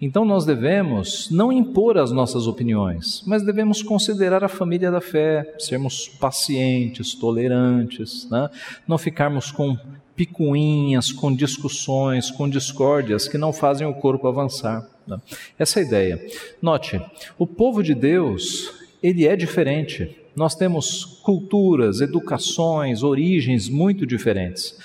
Então 0.00 0.24
nós 0.24 0.44
devemos 0.44 1.30
não 1.30 1.52
impor 1.52 1.96
as 1.98 2.10
nossas 2.10 2.48
opiniões, 2.48 3.22
mas 3.28 3.44
devemos 3.44 3.80
considerar 3.80 4.42
a 4.42 4.48
família 4.48 4.90
da 4.90 5.00
fé, 5.00 5.54
sermos 5.56 6.08
pacientes, 6.08 7.14
tolerantes, 7.14 8.28
né? 8.28 8.50
não 8.88 8.98
ficarmos 8.98 9.52
com 9.52 9.78
picuinhas, 10.16 11.12
com 11.12 11.32
discussões, 11.32 12.28
com 12.28 12.48
discórdias 12.48 13.28
que 13.28 13.38
não 13.38 13.52
fazem 13.52 13.86
o 13.86 13.94
corpo 13.94 14.26
avançar. 14.26 14.84
Né? 15.06 15.16
Essa 15.56 15.78
é 15.78 15.82
a 15.84 15.86
ideia. 15.86 16.26
Note, 16.60 17.00
o 17.38 17.46
povo 17.46 17.84
de 17.84 17.94
Deus 17.94 18.77
ele 19.02 19.26
é 19.26 19.36
diferente. 19.36 20.16
Nós 20.34 20.54
temos 20.54 21.04
culturas, 21.22 22.00
educações, 22.00 23.02
origens 23.02 23.68
muito 23.68 24.06
diferentes. 24.06 24.76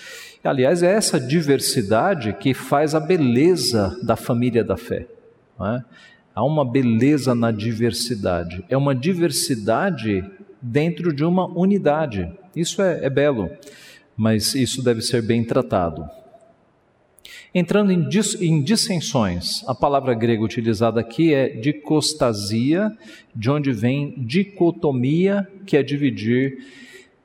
Aliás, 0.43 0.83
é 0.83 0.91
essa 0.91 1.19
diversidade 1.19 2.33
que 2.33 2.53
faz 2.53 2.93
a 2.93 2.99
beleza 2.99 3.97
da 4.03 4.15
família 4.15 4.63
da 4.63 4.75
fé. 4.75 5.07
É? 5.61 5.81
Há 6.35 6.43
uma 6.43 6.65
beleza 6.65 7.33
na 7.33 7.51
diversidade. 7.51 8.65
É 8.67 8.75
uma 8.75 8.93
diversidade 8.93 10.23
dentro 10.61 11.13
de 11.13 11.23
uma 11.23 11.45
unidade. 11.45 12.29
Isso 12.55 12.81
é, 12.81 13.05
é 13.05 13.09
belo, 13.09 13.49
mas 14.17 14.53
isso 14.55 14.83
deve 14.83 15.01
ser 15.01 15.21
bem 15.21 15.43
tratado. 15.43 16.09
Entrando 17.55 17.91
em, 17.91 18.07
dis, 18.07 18.41
em 18.41 18.63
dissensões, 18.63 19.63
a 19.67 19.75
palavra 19.75 20.15
grega 20.15 20.41
utilizada 20.41 20.99
aqui 20.99 21.35
é 21.35 21.49
dicostasia, 21.49 22.91
de 23.35 23.51
onde 23.51 23.71
vem 23.71 24.15
dicotomia, 24.17 25.47
que 25.65 25.77
é 25.77 25.83
dividir 25.83 26.57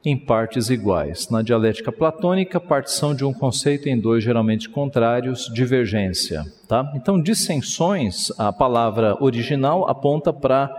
em 0.04 0.18
partes 0.18 0.68
iguais. 0.68 1.30
Na 1.30 1.40
dialética 1.40 1.90
platônica, 1.90 2.60
partição 2.60 3.14
de 3.14 3.24
um 3.24 3.32
conceito 3.32 3.88
em 3.88 3.98
dois 3.98 4.22
geralmente 4.22 4.68
contrários, 4.68 5.50
divergência. 5.52 6.44
Tá? 6.68 6.92
Então, 6.94 7.20
dissensões, 7.20 8.30
a 8.38 8.52
palavra 8.52 9.16
original 9.22 9.88
aponta 9.88 10.30
para 10.30 10.70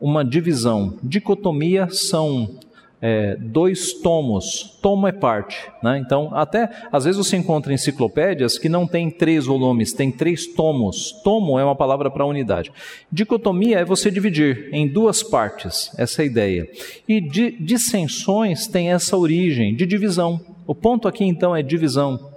uma 0.00 0.24
divisão. 0.24 0.98
Dicotomia 1.02 1.88
são 1.90 2.58
é, 3.00 3.36
dois 3.36 3.92
tomos, 3.92 4.78
tomo 4.80 5.06
é 5.06 5.12
parte. 5.12 5.56
Né? 5.82 5.98
Então, 5.98 6.30
até 6.32 6.70
às 6.90 7.04
vezes 7.04 7.18
você 7.18 7.36
encontra 7.36 7.72
enciclopédias 7.72 8.58
que 8.58 8.68
não 8.68 8.86
tem 8.86 9.10
três 9.10 9.46
volumes, 9.46 9.92
tem 9.92 10.10
três 10.10 10.46
tomos. 10.46 11.12
Tomo 11.22 11.58
é 11.58 11.64
uma 11.64 11.76
palavra 11.76 12.10
para 12.10 12.24
unidade. 12.24 12.72
Dicotomia 13.12 13.80
é 13.80 13.84
você 13.84 14.10
dividir 14.10 14.70
em 14.72 14.88
duas 14.88 15.22
partes, 15.22 15.90
essa 15.98 16.22
é 16.22 16.24
a 16.24 16.26
ideia. 16.26 16.68
E 17.06 17.20
di, 17.20 17.50
dissensões 17.60 18.66
tem 18.66 18.90
essa 18.90 19.16
origem 19.16 19.74
de 19.74 19.86
divisão. 19.86 20.40
O 20.66 20.74
ponto 20.74 21.06
aqui 21.06 21.24
então 21.24 21.54
é 21.54 21.62
divisão. 21.62 22.34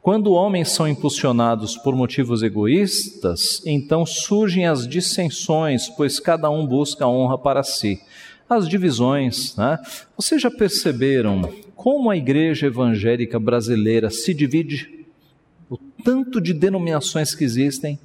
Quando 0.00 0.32
homens 0.32 0.70
são 0.70 0.88
impulsionados 0.88 1.76
por 1.76 1.94
motivos 1.94 2.42
egoístas, 2.42 3.62
então 3.66 4.06
surgem 4.06 4.66
as 4.66 4.88
dissensões, 4.88 5.90
pois 5.90 6.18
cada 6.18 6.48
um 6.48 6.66
busca 6.66 7.04
a 7.04 7.08
honra 7.08 7.36
para 7.36 7.62
si 7.62 8.00
as 8.50 8.68
divisões. 8.68 9.54
Né? 9.54 9.78
Vocês 10.16 10.42
já 10.42 10.50
perceberam 10.50 11.48
como 11.76 12.10
a 12.10 12.16
igreja 12.16 12.66
evangélica 12.66 13.38
brasileira 13.38 14.10
se 14.10 14.34
divide? 14.34 15.06
O 15.70 15.78
tanto 15.78 16.40
de 16.40 16.52
denominações 16.52 17.32
que 17.32 17.44
existem. 17.44 17.98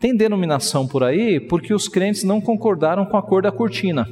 Tem 0.00 0.16
denominação 0.16 0.88
por 0.88 1.04
aí 1.04 1.38
porque 1.38 1.74
os 1.74 1.86
crentes 1.86 2.24
não 2.24 2.40
concordaram 2.40 3.04
com 3.04 3.16
a 3.18 3.22
cor 3.22 3.42
da 3.42 3.52
cortina. 3.52 4.08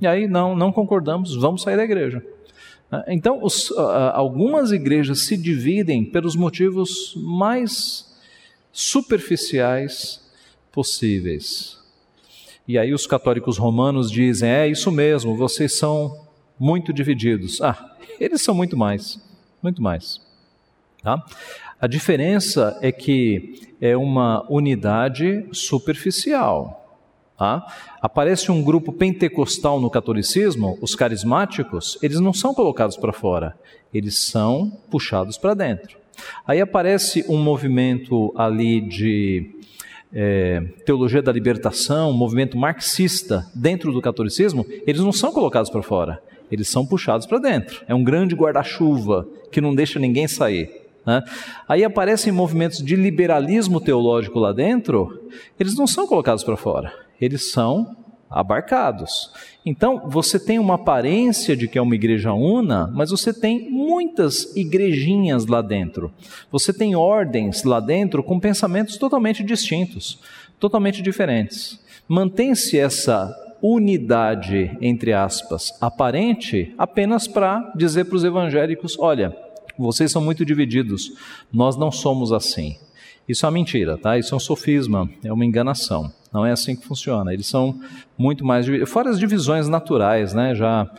E 0.00 0.06
aí, 0.06 0.26
não, 0.26 0.56
não 0.56 0.72
concordamos, 0.72 1.34
vamos 1.36 1.62
sair 1.62 1.76
da 1.76 1.84
igreja. 1.84 2.22
Ah, 2.90 3.04
então, 3.08 3.42
os, 3.42 3.72
algumas 4.12 4.70
igrejas 4.70 5.20
se 5.20 5.36
dividem 5.36 6.04
pelos 6.04 6.36
motivos 6.36 7.14
mais 7.16 8.12
superficiais 8.72 10.20
possíveis. 10.70 11.83
E 12.66 12.78
aí 12.78 12.94
os 12.94 13.06
católicos 13.06 13.58
romanos 13.58 14.10
dizem: 14.10 14.48
é 14.48 14.68
isso 14.68 14.90
mesmo, 14.90 15.36
vocês 15.36 15.76
são 15.76 16.26
muito 16.58 16.92
divididos. 16.92 17.60
Ah, 17.60 17.96
eles 18.18 18.42
são 18.42 18.54
muito 18.54 18.76
mais, 18.76 19.20
muito 19.62 19.82
mais. 19.82 20.20
Tá? 21.02 21.22
A 21.80 21.86
diferença 21.86 22.78
é 22.80 22.90
que 22.90 23.74
é 23.80 23.96
uma 23.96 24.46
unidade 24.50 25.46
superficial. 25.52 26.80
Tá? 27.36 27.66
Aparece 28.00 28.50
um 28.50 28.62
grupo 28.62 28.92
pentecostal 28.92 29.80
no 29.80 29.90
catolicismo, 29.90 30.78
os 30.80 30.94
carismáticos, 30.94 31.98
eles 32.00 32.20
não 32.20 32.32
são 32.32 32.54
colocados 32.54 32.96
para 32.96 33.12
fora, 33.12 33.58
eles 33.92 34.16
são 34.16 34.70
puxados 34.90 35.36
para 35.36 35.52
dentro. 35.52 35.98
Aí 36.46 36.60
aparece 36.60 37.24
um 37.28 37.42
movimento 37.42 38.32
ali 38.36 38.80
de 38.80 39.50
é, 40.14 40.60
teologia 40.86 41.20
da 41.20 41.32
libertação, 41.32 42.12
movimento 42.12 42.56
marxista 42.56 43.44
dentro 43.54 43.92
do 43.92 44.00
catolicismo, 44.00 44.64
eles 44.86 45.00
não 45.00 45.12
são 45.12 45.32
colocados 45.32 45.68
para 45.68 45.82
fora, 45.82 46.22
eles 46.50 46.68
são 46.68 46.86
puxados 46.86 47.26
para 47.26 47.38
dentro. 47.38 47.82
É 47.88 47.94
um 47.94 48.04
grande 48.04 48.34
guarda-chuva 48.34 49.26
que 49.50 49.60
não 49.60 49.74
deixa 49.74 49.98
ninguém 49.98 50.28
sair. 50.28 50.70
Né? 51.04 51.22
Aí 51.68 51.84
aparecem 51.84 52.32
movimentos 52.32 52.78
de 52.78 52.94
liberalismo 52.94 53.80
teológico 53.80 54.38
lá 54.38 54.52
dentro, 54.52 55.28
eles 55.58 55.76
não 55.76 55.86
são 55.86 56.06
colocados 56.06 56.44
para 56.44 56.56
fora, 56.56 56.92
eles 57.20 57.50
são 57.50 57.96
abarcados. 58.34 59.30
Então, 59.64 60.02
você 60.08 60.38
tem 60.38 60.58
uma 60.58 60.74
aparência 60.74 61.56
de 61.56 61.68
que 61.68 61.78
é 61.78 61.82
uma 61.82 61.94
igreja 61.94 62.32
una, 62.32 62.90
mas 62.92 63.10
você 63.10 63.32
tem 63.32 63.70
muitas 63.70 64.54
igrejinhas 64.56 65.46
lá 65.46 65.62
dentro. 65.62 66.12
Você 66.50 66.72
tem 66.72 66.96
ordens 66.96 67.62
lá 67.62 67.78
dentro 67.78 68.22
com 68.22 68.40
pensamentos 68.40 68.98
totalmente 68.98 69.44
distintos, 69.44 70.18
totalmente 70.58 71.00
diferentes. 71.00 71.80
Mantém-se 72.08 72.78
essa 72.78 73.32
unidade, 73.62 74.76
entre 74.80 75.12
aspas, 75.12 75.72
aparente, 75.80 76.74
apenas 76.76 77.28
para 77.28 77.72
dizer 77.76 78.04
para 78.04 78.16
os 78.16 78.24
evangélicos: 78.24 78.98
olha, 78.98 79.34
vocês 79.78 80.10
são 80.10 80.20
muito 80.20 80.44
divididos, 80.44 81.12
nós 81.52 81.76
não 81.76 81.90
somos 81.90 82.32
assim. 82.32 82.76
Isso 83.28 83.46
é 83.46 83.48
uma 83.48 83.54
mentira, 83.54 83.96
tá? 83.96 84.18
Isso 84.18 84.34
é 84.34 84.36
um 84.36 84.40
sofisma, 84.40 85.08
é 85.24 85.32
uma 85.32 85.44
enganação. 85.44 86.12
Não 86.34 86.44
é 86.44 86.50
assim 86.50 86.74
que 86.74 86.84
funciona. 86.84 87.32
Eles 87.32 87.46
são 87.46 87.80
muito 88.18 88.44
mais 88.44 88.66
fora 88.88 89.08
as 89.08 89.20
divisões 89.20 89.68
naturais, 89.68 90.34
né? 90.34 90.54
Já 90.54 90.90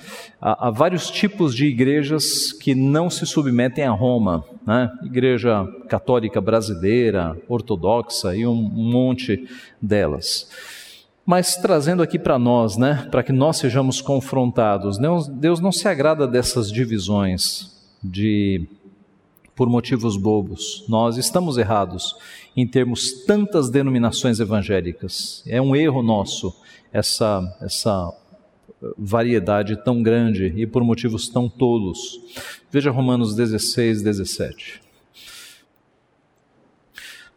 há, 0.41 0.67
há, 0.67 0.71
vários 0.71 1.11
tipos 1.11 1.53
de 1.53 1.65
igrejas 1.65 2.53
que 2.53 2.73
não 2.73 3.09
se 3.09 3.25
submetem 3.25 3.83
a 3.83 3.91
Roma, 3.91 4.45
né? 4.65 4.89
Igreja 5.03 5.67
católica 5.89 6.39
brasileira, 6.39 7.37
ortodoxa 7.49 8.35
e 8.35 8.47
um, 8.47 8.55
monte 8.55 9.45
delas. 9.81 10.49
Mas 11.25 11.55
trazendo 11.57 12.01
aqui 12.01 12.17
para 12.17 12.39
nós, 12.39 12.77
né, 12.77 13.07
para 13.09 13.23
que 13.23 13.31
nós 13.31 13.57
sejamos 13.57 13.99
confrontados, 13.99 14.99
Deus, 14.99 15.27
Deus 15.27 15.59
não 15.59 15.71
se 15.71 15.87
agrada 15.87 16.27
dessas 16.27 16.71
divisões 16.71 17.75
de 18.03 18.67
por 19.55 19.69
motivos 19.69 20.17
bobos. 20.17 20.83
Nós 20.87 21.17
estamos 21.17 21.57
errados 21.57 22.15
em 22.55 22.67
termos 22.67 23.23
tantas 23.25 23.69
denominações 23.69 24.39
evangélicas. 24.39 25.43
É 25.47 25.61
um 25.61 25.75
erro 25.75 26.03
nosso 26.03 26.53
essa 26.91 27.57
essa 27.61 28.13
variedade 28.97 29.81
tão 29.83 30.03
grande 30.03 30.53
e 30.55 30.67
por 30.67 30.83
motivos 30.83 31.29
tão 31.29 31.49
tolos. 31.49 32.19
Veja 32.71 32.91
Romanos 32.91 33.35
16, 33.35 34.01
17. 34.03 34.81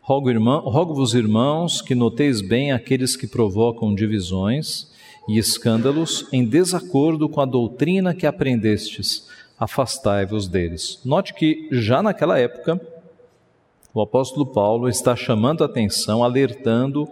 Rogo-vos, 0.00 0.32
irmão, 0.32 0.60
rogo 0.60 1.16
irmãos, 1.16 1.82
que 1.82 1.94
noteis 1.94 2.40
bem 2.40 2.72
aqueles 2.72 3.14
que 3.14 3.26
provocam 3.26 3.94
divisões 3.94 4.90
e 5.28 5.36
escândalos 5.38 6.26
em 6.32 6.44
desacordo 6.44 7.28
com 7.28 7.42
a 7.42 7.44
doutrina 7.44 8.14
que 8.14 8.26
aprendestes 8.26 9.28
afastai-vos 9.58 10.48
deles. 10.48 11.00
Note 11.04 11.34
que 11.34 11.68
já 11.70 12.02
naquela 12.02 12.38
época, 12.38 12.80
o 13.92 14.00
apóstolo 14.00 14.46
Paulo 14.46 14.88
está 14.88 15.16
chamando 15.16 15.62
a 15.62 15.66
atenção, 15.66 16.22
alertando 16.22 17.08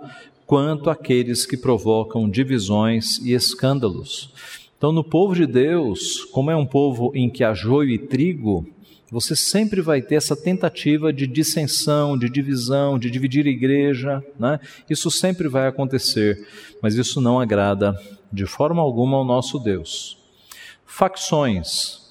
quanto 0.46 0.88
àqueles 0.88 1.44
que 1.44 1.56
provocam 1.56 2.30
divisões 2.30 3.18
e 3.18 3.32
escândalos. 3.32 4.32
Então, 4.78 4.92
no 4.92 5.02
povo 5.02 5.34
de 5.34 5.46
Deus, 5.46 6.24
como 6.26 6.50
é 6.50 6.56
um 6.56 6.66
povo 6.66 7.10
em 7.14 7.28
que 7.28 7.42
há 7.42 7.52
joio 7.52 7.90
e 7.90 7.98
trigo, 7.98 8.64
você 9.10 9.34
sempre 9.34 9.80
vai 9.80 10.02
ter 10.02 10.16
essa 10.16 10.36
tentativa 10.36 11.12
de 11.12 11.26
dissensão, 11.26 12.18
de 12.18 12.28
divisão, 12.28 12.98
de 12.98 13.10
dividir 13.10 13.46
a 13.46 13.50
igreja, 13.50 14.24
né? 14.38 14.60
Isso 14.90 15.10
sempre 15.10 15.48
vai 15.48 15.66
acontecer, 15.66 16.46
mas 16.82 16.94
isso 16.94 17.20
não 17.20 17.40
agrada 17.40 17.98
de 18.32 18.46
forma 18.46 18.82
alguma 18.82 19.16
ao 19.16 19.24
nosso 19.24 19.58
Deus. 19.58 20.18
Facções, 20.84 22.05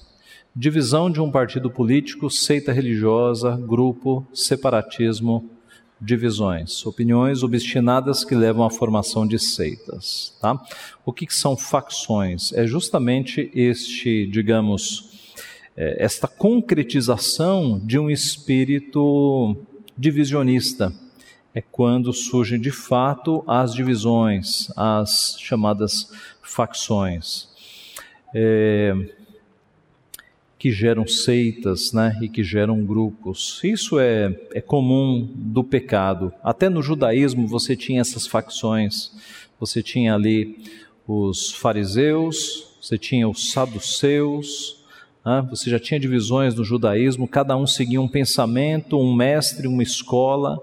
divisão 0.56 1.10
de 1.10 1.20
um 1.20 1.30
partido 1.30 1.70
político, 1.70 2.30
seita 2.30 2.72
religiosa, 2.72 3.54
grupo, 3.54 4.26
separatismo, 4.32 5.50
divisões, 6.00 6.84
opiniões 6.86 7.42
obstinadas 7.42 8.24
que 8.24 8.34
levam 8.34 8.64
à 8.64 8.70
formação 8.70 9.26
de 9.26 9.38
seitas. 9.38 10.34
Tá? 10.40 10.58
O 11.04 11.12
que, 11.12 11.26
que 11.26 11.34
são 11.34 11.56
facções? 11.58 12.54
É 12.54 12.66
justamente 12.66 13.50
este, 13.54 14.26
digamos, 14.26 15.34
é, 15.76 16.02
esta 16.02 16.26
concretização 16.26 17.78
de 17.78 17.98
um 17.98 18.10
espírito 18.10 19.54
divisionista. 19.96 20.90
É 21.54 21.60
quando 21.60 22.12
surgem 22.12 22.60
de 22.60 22.70
fato 22.70 23.42
as 23.46 23.74
divisões, 23.74 24.70
as 24.76 25.36
chamadas 25.38 26.10
facções. 26.42 27.48
É, 28.34 28.94
que 30.58 30.72
geram 30.72 31.06
seitas 31.06 31.92
né, 31.92 32.18
e 32.22 32.28
que 32.28 32.42
geram 32.42 32.84
grupos. 32.84 33.60
Isso 33.62 33.98
é, 33.98 34.34
é 34.54 34.60
comum 34.60 35.28
do 35.34 35.62
pecado. 35.62 36.32
Até 36.42 36.68
no 36.68 36.82
judaísmo 36.82 37.46
você 37.46 37.76
tinha 37.76 38.00
essas 38.00 38.26
facções. 38.26 39.12
Você 39.60 39.82
tinha 39.82 40.14
ali 40.14 40.58
os 41.06 41.52
fariseus, 41.52 42.74
você 42.80 42.96
tinha 42.96 43.28
os 43.28 43.52
saduceus, 43.52 44.84
né, 45.24 45.46
você 45.50 45.68
já 45.68 45.78
tinha 45.78 46.00
divisões 46.00 46.54
no 46.54 46.64
judaísmo, 46.64 47.28
cada 47.28 47.56
um 47.56 47.66
seguia 47.66 48.00
um 48.00 48.08
pensamento, 48.08 48.98
um 48.98 49.14
mestre, 49.14 49.68
uma 49.68 49.82
escola, 49.82 50.58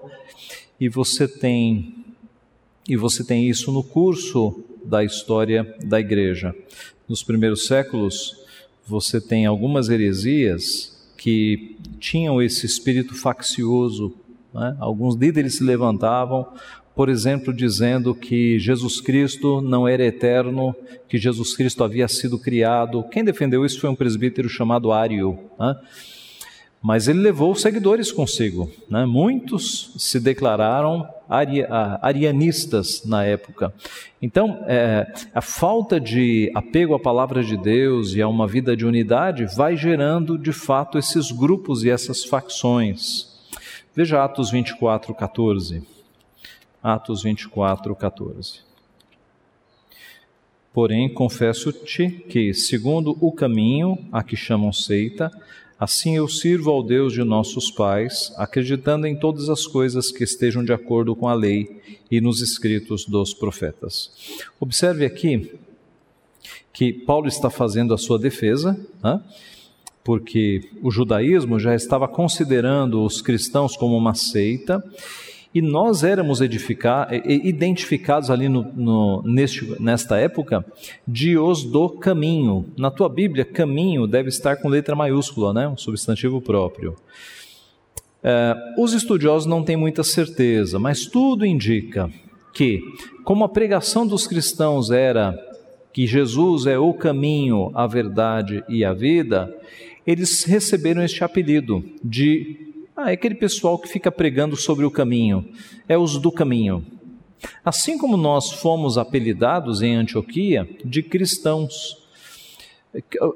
e 0.80 0.88
você 0.88 1.28
tem 1.28 1.94
e 2.86 2.96
você 2.96 3.24
tem 3.24 3.48
isso 3.48 3.72
no 3.72 3.82
curso 3.82 4.62
da 4.84 5.02
história 5.02 5.74
da 5.82 5.98
igreja. 5.98 6.54
Nos 7.08 7.22
primeiros 7.22 7.66
séculos, 7.66 8.43
você 8.86 9.20
tem 9.20 9.46
algumas 9.46 9.88
heresias 9.88 10.94
que 11.16 11.76
tinham 11.98 12.42
esse 12.42 12.66
espírito 12.66 13.14
faccioso. 13.14 14.14
Né? 14.52 14.76
Alguns 14.78 15.16
líderes 15.16 15.56
se 15.56 15.64
levantavam, 15.64 16.46
por 16.94 17.08
exemplo, 17.08 17.52
dizendo 17.52 18.14
que 18.14 18.58
Jesus 18.58 19.00
Cristo 19.00 19.60
não 19.60 19.88
era 19.88 20.04
eterno, 20.04 20.74
que 21.08 21.18
Jesus 21.18 21.56
Cristo 21.56 21.82
havia 21.82 22.06
sido 22.06 22.38
criado. 22.38 23.02
Quem 23.10 23.24
defendeu 23.24 23.64
isso 23.64 23.80
foi 23.80 23.90
um 23.90 23.96
presbítero 23.96 24.48
chamado 24.48 24.92
Ário. 24.92 25.38
Né? 25.58 25.76
Mas 26.84 27.08
ele 27.08 27.20
levou 27.20 27.54
seguidores 27.54 28.12
consigo. 28.12 28.70
Né? 28.90 29.06
Muitos 29.06 29.94
se 29.96 30.20
declararam 30.20 31.08
arianistas 32.02 33.06
na 33.06 33.24
época. 33.24 33.72
Então, 34.20 34.62
é, 34.66 35.10
a 35.34 35.40
falta 35.40 35.98
de 35.98 36.52
apego 36.54 36.94
à 36.94 37.00
palavra 37.00 37.42
de 37.42 37.56
Deus 37.56 38.14
e 38.14 38.20
a 38.20 38.28
uma 38.28 38.46
vida 38.46 38.76
de 38.76 38.84
unidade 38.84 39.46
vai 39.46 39.78
gerando, 39.78 40.36
de 40.36 40.52
fato, 40.52 40.98
esses 40.98 41.32
grupos 41.32 41.84
e 41.84 41.90
essas 41.90 42.22
facções. 42.22 43.34
Veja 43.96 44.22
Atos 44.22 44.50
24, 44.50 45.14
14. 45.14 45.82
Atos 46.82 47.22
24, 47.22 47.96
14. 47.96 48.60
Porém, 50.70 51.08
confesso-te 51.08 52.10
que, 52.28 52.52
segundo 52.52 53.16
o 53.22 53.32
caminho 53.32 53.96
a 54.12 54.22
que 54.22 54.36
chamam 54.36 54.70
seita, 54.70 55.30
Assim 55.78 56.16
eu 56.16 56.28
sirvo 56.28 56.70
ao 56.70 56.82
Deus 56.82 57.12
de 57.12 57.24
nossos 57.24 57.70
pais, 57.70 58.32
acreditando 58.36 59.06
em 59.06 59.16
todas 59.16 59.48
as 59.48 59.66
coisas 59.66 60.10
que 60.10 60.22
estejam 60.22 60.64
de 60.64 60.72
acordo 60.72 61.16
com 61.16 61.28
a 61.28 61.34
lei 61.34 61.80
e 62.10 62.20
nos 62.20 62.40
escritos 62.40 63.04
dos 63.04 63.34
profetas. 63.34 64.10
Observe 64.60 65.04
aqui 65.04 65.52
que 66.72 66.92
Paulo 66.92 67.26
está 67.26 67.50
fazendo 67.50 67.92
a 67.92 67.98
sua 67.98 68.18
defesa, 68.18 68.78
né? 69.02 69.20
porque 70.04 70.68
o 70.82 70.90
judaísmo 70.90 71.58
já 71.58 71.74
estava 71.74 72.06
considerando 72.06 73.02
os 73.02 73.22
cristãos 73.22 73.76
como 73.76 73.96
uma 73.96 74.14
seita, 74.14 74.84
E 75.54 75.62
nós 75.62 76.02
éramos 76.02 76.40
identificados 76.40 78.28
ali 78.28 78.48
no, 78.48 78.62
no, 78.74 79.22
neste, 79.22 79.80
nesta 79.80 80.18
época 80.18 80.66
de 81.06 81.38
os 81.38 81.62
do 81.62 81.88
caminho. 81.88 82.66
Na 82.76 82.90
tua 82.90 83.08
Bíblia, 83.08 83.44
caminho 83.44 84.08
deve 84.08 84.30
estar 84.30 84.56
com 84.56 84.68
letra 84.68 84.96
maiúscula, 84.96 85.54
né? 85.54 85.68
um 85.68 85.76
substantivo 85.76 86.40
próprio. 86.40 86.96
É, 88.20 88.56
os 88.76 88.92
estudiosos 88.94 89.46
não 89.46 89.62
têm 89.62 89.76
muita 89.76 90.02
certeza, 90.02 90.78
mas 90.80 91.06
tudo 91.06 91.46
indica 91.46 92.10
que, 92.52 92.80
como 93.22 93.44
a 93.44 93.48
pregação 93.48 94.04
dos 94.04 94.26
cristãos 94.26 94.90
era 94.90 95.38
que 95.92 96.04
Jesus 96.04 96.66
é 96.66 96.76
o 96.76 96.92
caminho, 96.92 97.70
a 97.74 97.86
verdade 97.86 98.64
e 98.68 98.84
a 98.84 98.92
vida, 98.92 99.54
eles 100.04 100.42
receberam 100.42 101.02
este 101.04 101.22
apelido 101.22 101.84
de 102.02 102.73
ah, 102.96 103.10
é 103.10 103.14
aquele 103.14 103.34
pessoal 103.34 103.78
que 103.78 103.88
fica 103.88 104.10
pregando 104.10 104.56
sobre 104.56 104.84
o 104.84 104.90
caminho, 104.90 105.48
é 105.88 105.98
os 105.98 106.16
do 106.16 106.30
caminho. 106.30 106.84
Assim 107.64 107.98
como 107.98 108.16
nós 108.16 108.52
fomos 108.52 108.96
apelidados 108.96 109.82
em 109.82 109.96
Antioquia 109.96 110.68
de 110.84 111.02
cristãos. 111.02 112.02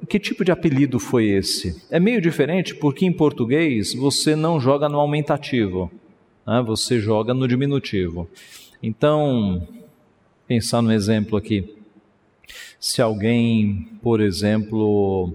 Que 0.09 0.21
tipo 0.21 0.45
de 0.45 0.53
apelido 0.53 1.01
foi 1.01 1.27
esse? 1.27 1.83
É 1.91 1.99
meio 1.99 2.21
diferente 2.21 2.77
porque 2.77 3.05
em 3.05 3.13
português 3.13 3.93
você 3.93 4.37
não 4.37 4.61
joga 4.61 4.89
no 4.89 5.01
aumentativo, 5.01 5.91
né? 6.47 6.63
você 6.65 7.01
joga 7.01 7.35
no 7.35 7.49
diminutivo. 7.49 8.29
Então, 8.81 9.67
pensar 10.47 10.81
no 10.81 10.93
exemplo 10.93 11.37
aqui. 11.37 11.75
Se 12.79 13.03
alguém, 13.03 13.89
por 14.01 14.21
exemplo, 14.21 15.35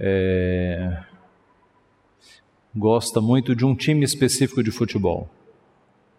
é, 0.00 0.96
gosta 2.74 3.20
muito 3.20 3.54
de 3.54 3.64
um 3.64 3.74
time 3.74 4.04
específico 4.04 4.62
de 4.62 4.70
futebol. 4.70 5.28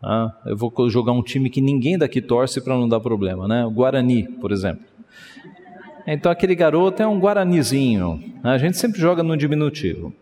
Ah, 0.01 0.31
eu 0.45 0.55
vou 0.55 0.71
jogar 0.89 1.11
um 1.11 1.23
time 1.23 1.49
que 1.49 1.59
ninguém 1.59 1.97
daqui 1.97 2.21
torce 2.21 2.61
para 2.61 2.75
não 2.75 2.87
dar 2.87 2.99
problema, 2.99 3.47
né? 3.47 3.65
O 3.65 3.71
Guarani, 3.71 4.23
por 4.23 4.51
exemplo. 4.51 4.85
Então 6.05 6.31
aquele 6.31 6.53
garoto 6.53 7.01
é 7.01 7.07
um 7.07 7.19
guaranizinho. 7.19 8.23
Né? 8.43 8.51
A 8.51 8.57
gente 8.57 8.77
sempre 8.77 9.01
joga 9.01 9.23
no 9.23 9.35
diminutivo. 9.35 10.13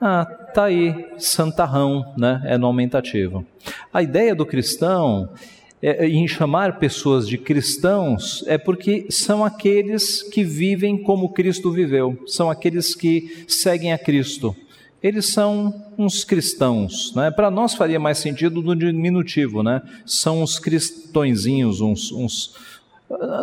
Ah, 0.00 0.24
tá 0.24 0.64
aí, 0.64 1.12
santarrão, 1.18 2.12
né? 2.16 2.42
É 2.44 2.58
no 2.58 2.66
aumentativo. 2.66 3.44
A 3.92 4.02
ideia 4.02 4.34
do 4.34 4.46
cristão 4.46 5.30
é, 5.80 6.04
é, 6.04 6.08
em 6.08 6.26
chamar 6.26 6.78
pessoas 6.78 7.28
de 7.28 7.38
cristãos 7.38 8.44
é 8.46 8.58
porque 8.58 9.06
são 9.10 9.44
aqueles 9.44 10.22
que 10.22 10.42
vivem 10.42 11.02
como 11.02 11.32
Cristo 11.32 11.70
viveu, 11.70 12.18
são 12.26 12.50
aqueles 12.50 12.94
que 12.94 13.44
seguem 13.46 13.92
a 13.92 13.98
Cristo. 13.98 14.54
Eles 15.00 15.26
são 15.26 15.72
uns 15.96 16.24
cristãos, 16.24 17.14
né? 17.14 17.30
Para 17.30 17.52
nós 17.52 17.74
faria 17.74 18.00
mais 18.00 18.18
sentido 18.18 18.60
no 18.60 18.74
diminutivo, 18.74 19.62
né? 19.62 19.80
São 20.04 20.42
uns 20.42 20.58
cristõezinhos, 20.58 21.80
uns, 21.80 22.10
uns 22.10 22.54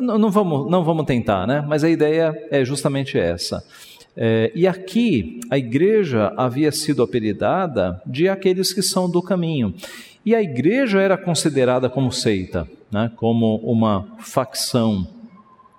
não 0.02 0.30
vamos, 0.30 0.70
não 0.70 0.84
vamos 0.84 1.06
tentar, 1.06 1.48
né? 1.48 1.64
Mas 1.66 1.84
a 1.84 1.90
ideia 1.90 2.38
é 2.52 2.64
justamente 2.66 3.18
essa. 3.18 3.64
É, 4.18 4.52
e 4.56 4.68
aqui 4.68 5.40
a 5.50 5.58
igreja 5.58 6.34
havia 6.38 6.72
sido 6.72 7.04
apelidada 7.04 8.02
de 8.06 8.30
aqueles 8.30 8.74
que 8.74 8.82
são 8.82 9.10
do 9.10 9.22
caminho. 9.22 9.74
E 10.26 10.34
a 10.34 10.42
igreja 10.42 11.00
era 11.00 11.18
considerada 11.18 11.88
como 11.88 12.12
seita, 12.12 12.68
né, 12.92 13.12
como 13.16 13.58
uma 13.58 14.08
facção. 14.18 15.08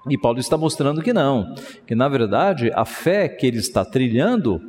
E 0.09 0.17
Paulo 0.17 0.39
está 0.39 0.57
mostrando 0.57 1.03
que 1.03 1.13
não, 1.13 1.55
que 1.85 1.95
na 1.97 2.09
verdade 2.09 2.71
a 2.73 2.85
fé 2.85 3.29
que 3.29 3.45
ele 3.45 3.59
está 3.59 3.85
trilhando, 3.85 4.63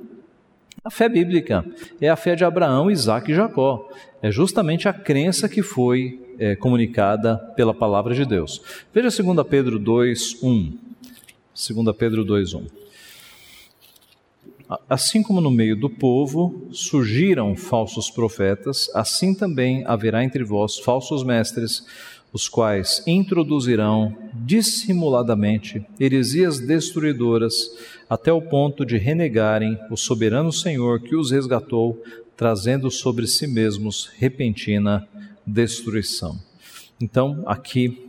a 0.83 0.89
fé 0.89 1.07
bíblica, 1.07 1.63
é 2.01 2.09
a 2.09 2.15
fé 2.15 2.35
de 2.35 2.43
Abraão, 2.43 2.89
Isaac 2.89 3.31
e 3.31 3.35
Jacó. 3.35 3.87
É 4.21 4.31
justamente 4.31 4.87
a 4.87 4.93
crença 4.93 5.47
que 5.47 5.61
foi 5.61 6.19
é, 6.39 6.55
comunicada 6.55 7.37
pela 7.55 7.73
palavra 7.73 8.15
de 8.15 8.25
Deus. 8.25 8.61
Veja 8.93 9.09
2 9.09 9.47
Pedro 9.47 9.77
2, 9.77 10.41
1. 10.41 10.73
2 11.53 11.95
Pedro 11.95 12.23
2, 12.23 12.53
1. 12.53 12.65
Assim 14.89 15.23
como 15.23 15.39
no 15.39 15.49
meio 15.49 15.79
do 15.79 15.89
povo 15.89 16.67
surgiram 16.71 17.55
falsos 17.55 18.09
profetas, 18.09 18.89
assim 18.93 19.33
também 19.33 19.85
haverá 19.85 20.23
entre 20.23 20.43
vós 20.43 20.77
falsos 20.77 21.23
mestres, 21.23 21.85
os 22.33 22.49
quais 22.49 23.01
introduzirão 23.07 24.13
dissimuladamente 24.33 25.85
heresias 25.97 26.59
destruidoras, 26.59 27.71
até 28.09 28.31
o 28.33 28.41
ponto 28.41 28.85
de 28.85 28.97
renegarem 28.97 29.79
o 29.89 29.95
soberano 29.95 30.51
Senhor 30.51 30.99
que 30.99 31.15
os 31.15 31.31
resgatou, 31.31 32.03
trazendo 32.35 32.91
sobre 32.91 33.25
si 33.25 33.47
mesmos 33.47 34.11
repentina 34.17 35.07
destruição. 35.45 36.37
Então, 36.99 37.41
aqui 37.45 38.05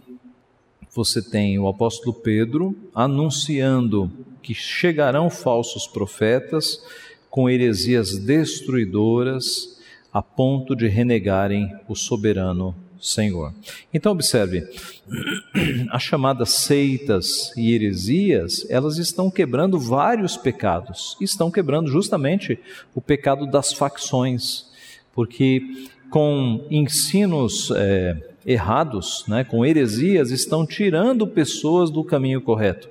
você 0.93 1.23
tem 1.23 1.59
o 1.59 1.69
apóstolo 1.69 2.13
Pedro 2.13 2.77
anunciando 2.93 4.11
que 4.49 4.55
chegarão 4.55 5.29
falsos 5.29 5.87
profetas 5.87 6.83
com 7.29 7.51
heresias 7.51 8.17
destruidoras 8.17 9.79
a 10.11 10.23
ponto 10.23 10.75
de 10.75 10.89
renegarem 10.89 11.71
o 11.87 11.95
soberano 11.95 12.75
Senhor. 12.99 13.53
Então 13.93 14.13
observe, 14.13 14.67
as 15.93 16.03
chamadas 16.03 16.49
seitas 16.49 17.55
e 17.59 17.75
heresias, 17.75 18.67
elas 18.71 18.97
estão 18.97 19.31
quebrando 19.31 19.79
vários 19.79 20.39
pecados. 20.39 21.15
Estão 21.21 21.51
quebrando 21.51 21.91
justamente 21.91 22.59
o 22.95 23.03
pecado 23.03 23.47
das 23.47 23.75
facções, 23.75 24.65
porque 25.13 25.61
com 26.09 26.67
ensinos 26.71 27.71
é, 27.77 28.17
errados, 28.47 29.27
né, 29.29 29.45
com 29.45 29.63
heresias, 29.63 30.31
estão 30.31 30.67
tirando 30.67 31.27
pessoas 31.27 31.91
do 31.91 32.03
caminho 32.03 32.41
correto. 32.41 32.89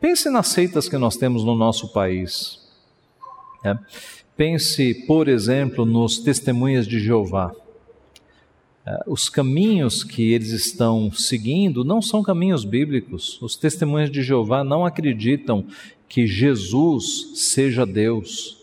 Pense 0.00 0.28
nas 0.28 0.48
seitas 0.48 0.88
que 0.88 0.98
nós 0.98 1.16
temos 1.16 1.44
no 1.44 1.54
nosso 1.54 1.92
país. 1.92 2.60
Né? 3.64 3.78
Pense, 4.36 4.94
por 5.06 5.28
exemplo, 5.28 5.86
nos 5.86 6.18
testemunhas 6.18 6.86
de 6.86 7.00
Jeová. 7.00 7.54
É, 8.86 9.02
os 9.06 9.28
caminhos 9.28 10.04
que 10.04 10.32
eles 10.32 10.50
estão 10.50 11.10
seguindo 11.10 11.82
não 11.84 12.02
são 12.02 12.22
caminhos 12.22 12.64
bíblicos. 12.64 13.40
Os 13.40 13.56
testemunhas 13.56 14.10
de 14.10 14.22
Jeová 14.22 14.62
não 14.62 14.84
acreditam 14.84 15.64
que 16.08 16.26
Jesus 16.26 17.32
seja 17.34 17.86
Deus. 17.86 18.58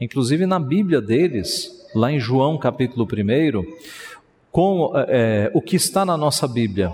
Inclusive 0.00 0.46
na 0.46 0.58
Bíblia 0.58 1.00
deles, 1.00 1.86
lá 1.94 2.10
em 2.10 2.18
João 2.18 2.58
capítulo 2.58 3.06
1, 3.06 3.64
com 4.50 4.92
é, 4.96 5.50
o 5.54 5.60
que 5.60 5.76
está 5.76 6.04
na 6.04 6.16
nossa 6.16 6.48
Bíblia. 6.48 6.92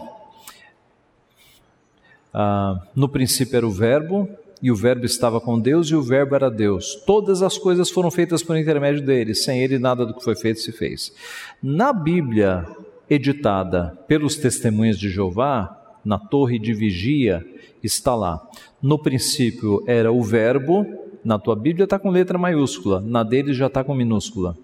Ah, 2.41 2.81
no 2.95 3.09
princípio 3.09 3.57
era 3.57 3.67
o 3.67 3.71
Verbo, 3.71 4.29
e 4.63 4.71
o 4.71 4.77
Verbo 4.77 5.05
estava 5.05 5.41
com 5.41 5.59
Deus, 5.59 5.89
e 5.89 5.97
o 5.97 6.03
Verbo 6.03 6.37
era 6.37 6.49
Deus. 6.49 6.95
Todas 7.05 7.43
as 7.43 7.59
coisas 7.59 7.91
foram 7.91 8.13
feitas 8.13 8.45
por 8.45 8.57
intermédio 8.57 9.05
dele, 9.05 9.35
sem 9.35 9.61
ele 9.61 9.77
nada 9.77 10.07
do 10.07 10.15
que 10.15 10.23
foi 10.23 10.37
feito 10.37 10.61
se 10.61 10.71
fez. 10.71 11.13
Na 11.61 11.93
Bíblia 11.93 12.65
editada 13.11 13.99
pelos 14.07 14.37
testemunhas 14.37 14.97
de 14.97 15.11
Jeová, 15.11 15.99
na 16.05 16.17
torre 16.17 16.61
de 16.61 16.73
vigia, 16.73 17.45
está 17.83 18.15
lá. 18.15 18.41
No 18.81 19.01
princípio 19.01 19.83
era 19.85 20.13
o 20.13 20.23
Verbo, 20.23 20.87
na 21.25 21.41
tua 21.41 21.57
Bíblia 21.57 21.85
está 21.85 21.99
com 21.99 22.09
letra 22.09 22.39
maiúscula, 22.39 23.01
na 23.01 23.25
dele 23.25 23.53
já 23.53 23.67
está 23.67 23.83
com 23.83 23.95
minúscula. 23.95 24.57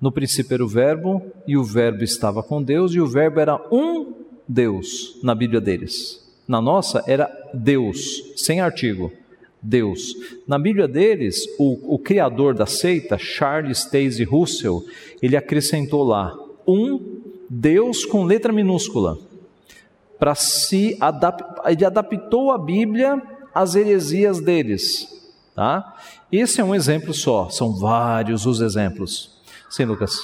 No 0.00 0.10
princípio 0.10 0.54
era 0.54 0.64
o 0.64 0.68
Verbo, 0.68 1.22
e 1.46 1.58
o 1.58 1.62
Verbo 1.62 2.02
estava 2.02 2.42
com 2.42 2.62
Deus, 2.62 2.94
e 2.94 3.00
o 3.02 3.06
Verbo 3.06 3.38
era 3.38 3.60
um 3.70 4.13
Deus 4.46 5.18
na 5.22 5.34
Bíblia 5.34 5.60
deles. 5.60 6.22
Na 6.46 6.60
nossa 6.60 7.02
era 7.06 7.30
Deus, 7.52 8.32
sem 8.36 8.60
artigo. 8.60 9.12
Deus. 9.62 10.14
Na 10.46 10.58
Bíblia 10.58 10.86
deles, 10.86 11.46
o, 11.58 11.94
o 11.94 11.98
criador 11.98 12.54
da 12.54 12.66
seita, 12.66 13.16
Charles 13.16 13.78
Stacey 13.78 14.24
Russell, 14.24 14.84
ele 15.22 15.36
acrescentou 15.36 16.04
lá 16.04 16.36
um 16.66 17.22
Deus 17.48 18.04
com 18.04 18.24
letra 18.24 18.52
minúscula. 18.52 19.18
Para 20.18 20.34
se 20.34 20.96
adaptar, 21.00 21.70
ele 21.70 21.84
adaptou 21.84 22.50
a 22.52 22.58
Bíblia 22.58 23.22
às 23.54 23.74
heresias 23.74 24.40
deles. 24.40 25.08
Tá? 25.54 25.96
Esse 26.30 26.60
é 26.60 26.64
um 26.64 26.74
exemplo 26.74 27.14
só, 27.14 27.48
são 27.48 27.74
vários 27.74 28.44
os 28.44 28.60
exemplos. 28.60 29.40
Sim, 29.70 29.84
Lucas. 29.84 30.18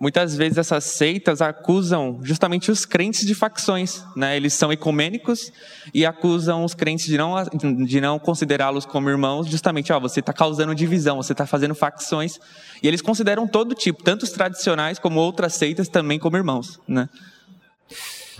Muitas 0.00 0.34
vezes 0.34 0.56
essas 0.56 0.84
seitas 0.84 1.42
acusam 1.42 2.20
justamente 2.22 2.70
os 2.70 2.86
crentes 2.86 3.26
de 3.26 3.34
facções, 3.34 4.02
né? 4.16 4.34
Eles 4.34 4.54
são 4.54 4.72
ecumênicos 4.72 5.52
e 5.92 6.06
acusam 6.06 6.64
os 6.64 6.72
crentes 6.72 7.04
de 7.04 7.18
não, 7.18 7.34
de 7.84 8.00
não 8.00 8.18
considerá-los 8.18 8.86
como 8.86 9.10
irmãos, 9.10 9.46
justamente, 9.46 9.92
ó, 9.92 10.00
você 10.00 10.20
está 10.20 10.32
causando 10.32 10.74
divisão, 10.74 11.18
você 11.18 11.32
está 11.32 11.46
fazendo 11.46 11.74
facções. 11.74 12.40
E 12.82 12.88
eles 12.88 13.02
consideram 13.02 13.46
todo 13.46 13.74
tipo, 13.74 14.02
tanto 14.02 14.22
os 14.22 14.30
tradicionais 14.30 14.98
como 14.98 15.20
outras 15.20 15.52
seitas 15.52 15.86
também 15.86 16.18
como 16.18 16.34
irmãos, 16.34 16.80
né? 16.88 17.06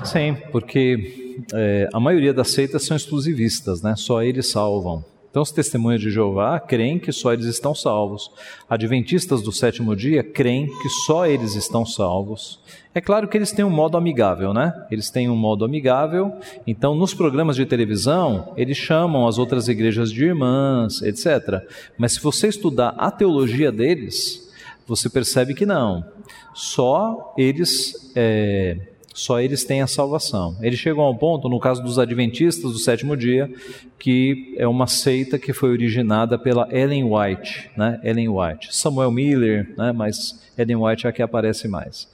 Sim, 0.03 0.39
porque 0.51 1.37
é, 1.53 1.91
a 1.93 2.01
maioria 2.01 2.33
das 2.33 2.53
seitas 2.53 2.87
são 2.87 2.97
exclusivistas, 2.97 3.83
né? 3.83 3.95
Só 3.97 4.23
eles 4.23 4.51
salvam. 4.51 5.05
Então, 5.31 5.43
os 5.43 5.53
testemunhas 5.53 6.01
de 6.01 6.11
Jeová 6.11 6.59
creem 6.59 6.99
que 6.99 7.13
só 7.13 7.33
eles 7.33 7.47
estão 7.47 7.73
salvos. 7.73 8.33
Adventistas 8.69 9.41
do 9.43 9.53
sétimo 9.53 9.95
dia 9.95 10.25
creem 10.25 10.67
que 10.67 10.89
só 10.89 11.25
eles 11.25 11.55
estão 11.55 11.87
salvos. 11.87 12.59
É 12.93 13.01
claro 13.01 13.29
que 13.29 13.39
eles 13.39 13.53
têm 13.53 13.65
um 13.65 13.71
modo 13.71 13.97
amigável, 13.97 14.53
né? 14.53 14.75
Eles 14.91 15.09
têm 15.09 15.31
um 15.31 15.37
modo 15.37 15.65
amigável. 15.65 16.35
Então, 16.67 16.97
nos 16.97 17.15
programas 17.15 17.55
de 17.55 17.65
televisão, 17.65 18.53
eles 18.57 18.77
chamam 18.77 19.29
as 19.29 19.39
outras 19.39 19.69
igrejas 19.69 20.11
de 20.11 20.25
irmãs, 20.25 21.01
etc. 21.01 21.63
Mas 21.97 22.15
se 22.15 22.21
você 22.21 22.49
estudar 22.49 22.97
a 22.99 23.09
teologia 23.09 23.71
deles, 23.71 24.53
você 24.85 25.09
percebe 25.09 25.55
que 25.55 25.65
não. 25.65 26.05
Só 26.53 27.33
eles 27.39 28.11
é, 28.17 28.90
só 29.13 29.41
eles 29.41 29.65
têm 29.65 29.83
a 29.83 29.87
salvação. 29.87 30.57
Eles 30.61 30.79
chegam 30.79 31.03
ao 31.03 31.15
ponto, 31.15 31.49
no 31.49 31.59
caso 31.59 31.83
dos 31.83 31.99
adventistas 31.99 32.73
do 32.73 32.79
sétimo 32.79 33.17
dia, 33.17 33.53
que 33.99 34.55
é 34.57 34.67
uma 34.67 34.87
seita 34.87 35.39
que 35.39 35.53
foi 35.53 35.71
originada 35.71 36.39
pela 36.39 36.69
Ellen 36.71 37.05
White, 37.05 37.71
né? 37.77 38.01
Ellen 38.05 38.29
White, 38.29 38.75
Samuel 38.75 39.11
Miller, 39.11 39.75
né? 39.77 39.93
Mas 39.93 40.41
Ellen 40.57 40.77
White 40.77 41.07
é 41.07 41.11
a 41.11 41.13
que 41.13 41.23
aparece 41.23 41.67
mais. 41.67 42.09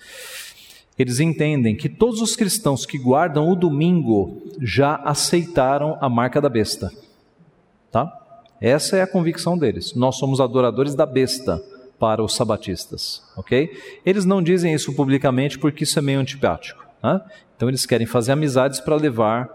Eles 0.98 1.20
entendem 1.20 1.76
que 1.76 1.90
todos 1.90 2.22
os 2.22 2.34
cristãos 2.34 2.86
que 2.86 2.98
guardam 2.98 3.50
o 3.50 3.54
domingo 3.54 4.42
já 4.62 4.96
aceitaram 4.96 5.98
a 6.00 6.08
marca 6.08 6.40
da 6.40 6.48
besta, 6.48 6.90
tá? 7.92 8.10
Essa 8.58 8.96
é 8.96 9.02
a 9.02 9.06
convicção 9.06 9.58
deles. 9.58 9.94
Nós 9.94 10.16
somos 10.16 10.40
adoradores 10.40 10.94
da 10.94 11.04
besta 11.04 11.62
para 11.98 12.22
os 12.22 12.34
sabatistas, 12.34 13.22
ok? 13.36 13.70
Eles 14.04 14.24
não 14.24 14.42
dizem 14.42 14.72
isso 14.72 14.94
publicamente 14.94 15.58
porque 15.58 15.84
isso 15.84 15.98
é 15.98 16.02
meio 16.02 16.20
antipático. 16.20 16.85
Né? 17.06 17.20
Então 17.56 17.68
eles 17.68 17.86
querem 17.86 18.06
fazer 18.06 18.32
amizades 18.32 18.80
para 18.80 18.96
levar 18.96 19.48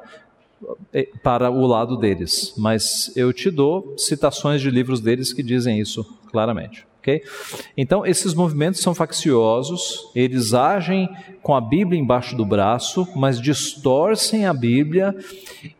eh, 0.93 1.09
para 1.21 1.51
o 1.51 1.65
lado 1.65 1.97
deles. 1.97 2.53
Mas 2.57 3.11
eu 3.15 3.33
te 3.33 3.51
dou 3.51 3.93
citações 3.97 4.61
de 4.61 4.69
livros 4.69 5.01
deles 5.01 5.33
que 5.33 5.43
dizem 5.43 5.79
isso 5.79 6.05
claramente. 6.31 6.87
Okay? 6.99 7.23
Então, 7.75 8.05
esses 8.05 8.35
movimentos 8.35 8.79
são 8.79 8.93
facciosos, 8.93 10.11
eles 10.15 10.53
agem 10.53 11.09
com 11.41 11.55
a 11.55 11.59
Bíblia 11.59 11.99
embaixo 11.99 12.37
do 12.37 12.45
braço, 12.45 13.07
mas 13.15 13.41
distorcem 13.41 14.45
a 14.45 14.53
Bíblia 14.53 15.15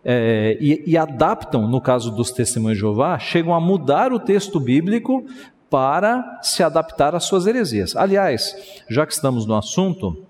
é, 0.03 0.57
e, 0.60 0.84
e 0.88 0.97
adaptam, 0.97 1.67
no 1.67 1.79
caso 1.79 2.10
dos 2.10 2.31
testemunhos 2.31 2.77
de 2.77 2.81
Jeová, 2.81 3.19
chegam 3.19 3.53
a 3.53 3.62
mudar 3.62 4.12
o 4.12 4.19
texto 4.19 4.60
bíblico 4.60 5.23
para 5.69 6.39
se 6.41 6.63
adaptar 6.63 7.13
às 7.13 7.25
suas 7.25 7.45
heresias. 7.45 7.95
Aliás, 7.95 8.55
já 8.89 9.05
que 9.05 9.13
estamos 9.13 9.45
no 9.45 9.55
assunto, 9.55 10.25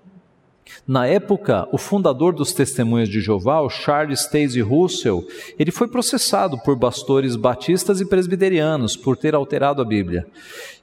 na 0.86 1.06
época, 1.06 1.68
o 1.72 1.78
fundador 1.78 2.34
dos 2.34 2.52
Testemunhas 2.52 3.08
de 3.08 3.20
Jeová, 3.20 3.66
Charles 3.68 4.20
Stacey 4.20 4.60
Russell, 4.60 5.24
ele 5.58 5.70
foi 5.70 5.86
processado 5.88 6.58
por 6.58 6.78
pastores 6.78 7.36
batistas 7.36 8.00
e 8.00 8.04
presbiterianos 8.04 8.96
por 8.96 9.16
ter 9.16 9.34
alterado 9.34 9.80
a 9.80 9.84
Bíblia. 9.84 10.26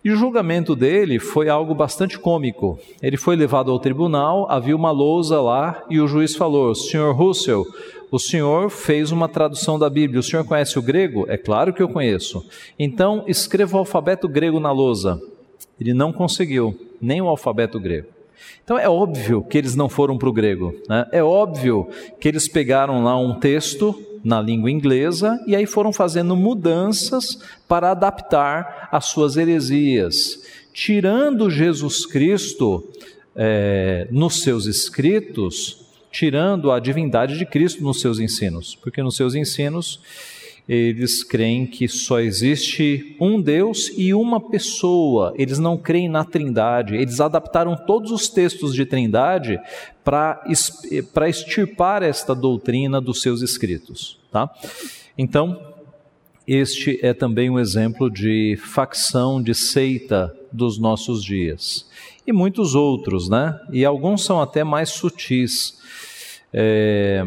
E 0.04 0.12
o 0.12 0.16
julgamento 0.16 0.76
dele 0.76 1.20
foi 1.20 1.50
algo 1.50 1.76
bastante 1.76 2.18
cômico. 2.18 2.80
Ele 3.02 3.18
foi 3.18 3.36
levado 3.36 3.72
ao 3.72 3.80
tribunal, 3.80 4.50
havia 4.50 4.76
uma 4.76 4.92
lousa 4.92 5.42
lá 5.42 5.84
e 5.90 6.00
o 6.00 6.08
juiz 6.08 6.36
falou: 6.36 6.74
"Senhor 6.74 7.14
Russell, 7.14 7.66
o 8.12 8.18
senhor 8.18 8.70
fez 8.70 9.12
uma 9.12 9.28
tradução 9.28 9.78
da 9.78 9.90
Bíblia. 9.90 10.20
O 10.20 10.24
senhor 10.24 10.44
conhece 10.46 10.80
o 10.80 10.82
grego? 10.82 11.26
É 11.28 11.38
claro 11.38 11.74
que 11.74 11.82
eu 11.82 11.90
conheço. 11.90 12.44
Então, 12.78 13.24
escreva 13.28 13.76
o 13.76 13.80
alfabeto 13.80 14.28
grego 14.28 14.60
na 14.60 14.72
lousa. 14.72 15.22
Ele 15.80 15.94
não 15.94 16.12
conseguiu, 16.12 16.76
nem 17.00 17.22
o 17.22 17.28
alfabeto 17.28 17.80
grego. 17.80 18.19
Então 18.64 18.78
é 18.78 18.88
óbvio 18.88 19.44
que 19.44 19.58
eles 19.58 19.76
não 19.76 19.90
foram 19.90 20.18
para 20.18 20.30
o 20.30 20.34
grego, 20.34 20.76
né? 20.88 21.08
é 21.12 21.24
óbvio 21.24 21.90
que 22.20 22.28
eles 22.28 22.48
pegaram 22.48 23.04
lá 23.04 23.18
um 23.18 23.40
texto 23.40 23.96
na 24.24 24.42
língua 24.42 24.70
inglesa 24.70 25.40
e 25.48 25.56
aí 25.56 25.66
foram 25.66 25.94
fazendo 25.94 26.36
mudanças 26.36 27.40
para 27.68 27.92
adaptar 27.92 28.90
as 28.92 29.06
suas 29.06 29.38
heresias, 29.38 30.44
tirando 30.74 31.50
Jesus 31.50 32.06
Cristo 32.06 32.88
é, 33.36 34.08
nos 34.12 34.42
seus 34.42 34.66
escritos, 34.66 35.86
tirando 36.12 36.72
a 36.72 36.80
divindade 36.80 37.38
de 37.38 37.46
Cristo 37.46 37.84
nos 37.84 38.02
seus 38.02 38.20
ensinos, 38.20 38.76
porque 38.76 39.02
nos 39.02 39.16
seus 39.16 39.36
ensinos 39.36 40.02
eles 40.70 41.24
creem 41.24 41.66
que 41.66 41.88
só 41.88 42.20
existe 42.20 43.16
um 43.20 43.42
Deus 43.42 43.92
e 43.98 44.14
uma 44.14 44.40
pessoa. 44.40 45.34
Eles 45.36 45.58
não 45.58 45.76
creem 45.76 46.08
na 46.08 46.24
Trindade. 46.24 46.96
Eles 46.96 47.20
adaptaram 47.20 47.76
todos 47.76 48.12
os 48.12 48.30
textos 48.30 48.76
de 48.76 48.86
Trindade 48.86 49.60
para 50.04 50.44
extirpar 51.28 52.04
esta 52.04 52.36
doutrina 52.36 53.02
dos 53.02 53.20
seus 53.24 53.42
escritos. 53.42 54.20
Tá? 54.32 54.48
Então, 55.18 55.60
este 56.48 57.00
é 57.02 57.16
também 57.16 57.50
um 57.50 57.58
exemplo 57.58 58.08
de 58.08 58.56
facção, 58.64 59.42
de 59.42 59.56
seita 59.56 60.36
dos 60.52 60.78
nossos 60.78 61.24
dias. 61.24 61.90
E 62.28 62.32
muitos 62.32 62.76
outros, 62.76 63.28
né? 63.28 63.60
E 63.72 63.84
alguns 63.84 64.24
são 64.24 64.40
até 64.40 64.64
mais 64.64 64.90
sutis. 64.90 65.80
É, 66.54 67.26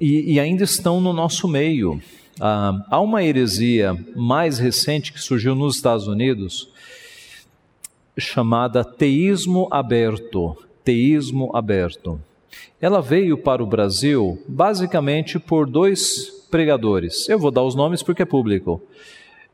e, 0.00 0.32
e 0.32 0.40
ainda 0.40 0.64
estão 0.64 1.00
no 1.00 1.12
nosso 1.12 1.46
meio. 1.46 2.02
Ah, 2.40 2.84
há 2.90 3.00
uma 3.00 3.22
heresia 3.22 3.96
mais 4.16 4.58
recente 4.58 5.12
que 5.12 5.20
surgiu 5.20 5.54
nos 5.54 5.76
Estados 5.76 6.06
Unidos 6.06 6.68
chamada 8.18 8.84
teísmo 8.84 9.68
aberto. 9.70 10.56
Teísmo 10.84 11.54
aberto. 11.54 12.20
Ela 12.80 13.00
veio 13.00 13.38
para 13.38 13.62
o 13.62 13.66
Brasil 13.66 14.42
basicamente 14.48 15.38
por 15.38 15.68
dois 15.68 16.30
pregadores. 16.50 17.28
Eu 17.28 17.38
vou 17.38 17.50
dar 17.50 17.62
os 17.62 17.74
nomes 17.74 18.02
porque 18.02 18.22
é 18.22 18.26
público. 18.26 18.82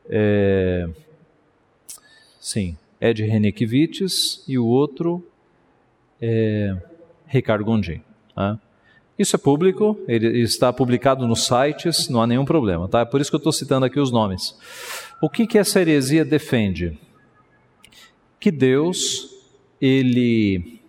É... 0.09 0.89
Sim, 2.39 2.75
Ed 2.99 3.23
Renekiewicz 3.23 4.43
e 4.47 4.57
o 4.57 4.65
outro 4.65 5.23
é 6.21 6.75
Ricardo 7.27 7.63
Gondim. 7.63 8.01
Tá? 8.33 8.59
Isso 9.19 9.35
é 9.35 9.39
público, 9.39 9.99
ele 10.07 10.39
está 10.39 10.71
publicado 10.71 11.27
nos 11.27 11.45
sites, 11.45 12.07
não 12.07 12.21
há 12.21 12.25
nenhum 12.25 12.45
problema, 12.45 12.87
tá? 12.87 13.01
É 13.01 13.05
por 13.05 13.19
isso 13.19 13.29
que 13.29 13.35
eu 13.35 13.39
estou 13.39 13.51
citando 13.51 13.85
aqui 13.85 13.99
os 13.99 14.13
nomes. 14.13 14.57
O 15.21 15.29
que, 15.29 15.45
que 15.45 15.57
essa 15.57 15.81
heresia 15.81 16.23
defende? 16.23 16.97
Que 18.39 18.49
Deus, 18.49 19.29
ele 19.81 20.79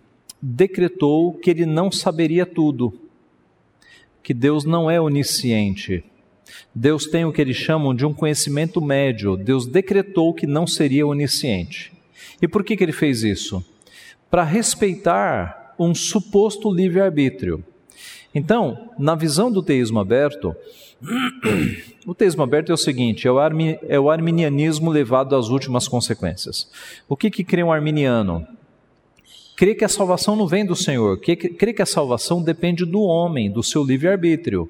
decretou 0.41 1.33
que 1.33 1.49
ele 1.49 1.65
não 1.65 1.91
saberia 1.91 2.45
tudo, 2.45 2.93
que 4.23 4.33
Deus 4.33 4.63
não 4.63 4.89
é 4.89 4.99
onisciente. 5.01 6.01
Deus 6.73 7.07
tem 7.07 7.25
o 7.25 7.33
que 7.33 7.41
eles 7.41 7.57
chamam 7.57 7.93
de 7.93 8.05
um 8.05 8.13
conhecimento 8.13 8.79
médio. 8.79 9.35
Deus 9.35 9.67
decretou 9.67 10.33
que 10.33 10.47
não 10.47 10.65
seria 10.65 11.05
onisciente. 11.05 11.91
E 12.41 12.47
por 12.47 12.63
que, 12.63 12.77
que 12.77 12.83
ele 12.83 12.93
fez 12.93 13.23
isso? 13.23 13.61
Para 14.29 14.45
respeitar 14.45 15.75
um 15.77 15.93
suposto 15.93 16.71
livre-arbítrio. 16.71 17.61
Então, 18.33 18.89
na 18.97 19.13
visão 19.13 19.51
do 19.51 19.61
teísmo 19.61 19.99
aberto, 19.99 20.55
o 22.05 22.15
teísmo 22.15 22.43
aberto 22.43 22.71
é 22.71 22.73
o 22.73 22.77
seguinte: 22.77 23.27
é 23.27 23.31
o, 23.31 23.39
armi, 23.39 23.77
é 23.87 23.99
o 23.99 24.09
arminianismo 24.09 24.89
levado 24.89 25.35
às 25.35 25.49
últimas 25.49 25.87
consequências. 25.87 26.69
O 27.09 27.17
que, 27.17 27.29
que 27.29 27.43
crê 27.43 27.63
um 27.63 27.71
arminiano? 27.71 28.47
Crê 29.55 29.75
que 29.75 29.85
a 29.85 29.89
salvação 29.89 30.35
não 30.35 30.47
vem 30.47 30.65
do 30.65 30.75
Senhor, 30.75 31.19
crê 31.19 31.73
que 31.73 31.81
a 31.81 31.85
salvação 31.85 32.41
depende 32.41 32.83
do 32.83 33.01
homem, 33.01 33.51
do 33.51 33.61
seu 33.61 33.83
livre-arbítrio. 33.83 34.67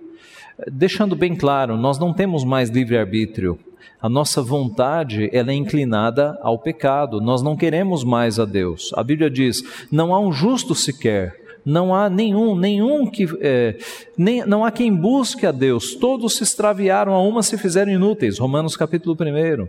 Deixando 0.69 1.15
bem 1.15 1.33
claro, 1.33 1.77
nós 1.77 1.97
não 1.97 2.13
temos 2.13 2.43
mais 2.43 2.69
livre-arbítrio. 2.69 3.57
A 4.01 4.09
nossa 4.09 4.41
vontade 4.41 5.29
ela 5.31 5.51
é 5.51 5.55
inclinada 5.55 6.37
ao 6.41 6.57
pecado. 6.57 7.21
Nós 7.21 7.41
não 7.41 7.55
queremos 7.55 8.03
mais 8.03 8.39
a 8.39 8.45
Deus. 8.45 8.91
A 8.95 9.03
Bíblia 9.03 9.29
diz: 9.29 9.63
não 9.91 10.13
há 10.13 10.19
um 10.19 10.31
justo 10.31 10.73
sequer 10.73 11.40
não 11.65 11.93
há 11.93 12.09
nenhum, 12.09 12.55
nenhum 12.55 13.05
que, 13.05 13.27
é, 13.39 13.77
nem, 14.17 14.45
não 14.45 14.65
há 14.65 14.71
quem 14.71 14.93
busque 14.93 15.45
a 15.45 15.51
Deus, 15.51 15.95
todos 15.95 16.37
se 16.37 16.43
extraviaram, 16.43 17.13
a 17.13 17.21
uma 17.21 17.43
se 17.43 17.57
fizeram 17.57 17.91
inúteis, 17.91 18.39
Romanos 18.39 18.75
capítulo 18.75 19.15
1. 19.15 19.67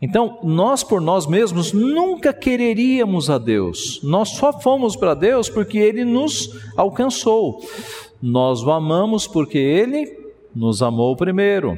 Então, 0.00 0.38
nós 0.42 0.84
por 0.84 1.00
nós 1.00 1.26
mesmos 1.26 1.72
nunca 1.72 2.32
quereríamos 2.32 3.28
a 3.28 3.38
Deus, 3.38 4.00
nós 4.02 4.30
só 4.30 4.52
fomos 4.52 4.96
para 4.96 5.14
Deus 5.14 5.48
porque 5.48 5.78
Ele 5.78 6.04
nos 6.04 6.50
alcançou, 6.76 7.60
nós 8.22 8.62
o 8.62 8.70
amamos 8.70 9.26
porque 9.26 9.58
Ele 9.58 10.16
nos 10.54 10.82
amou 10.82 11.16
primeiro, 11.16 11.76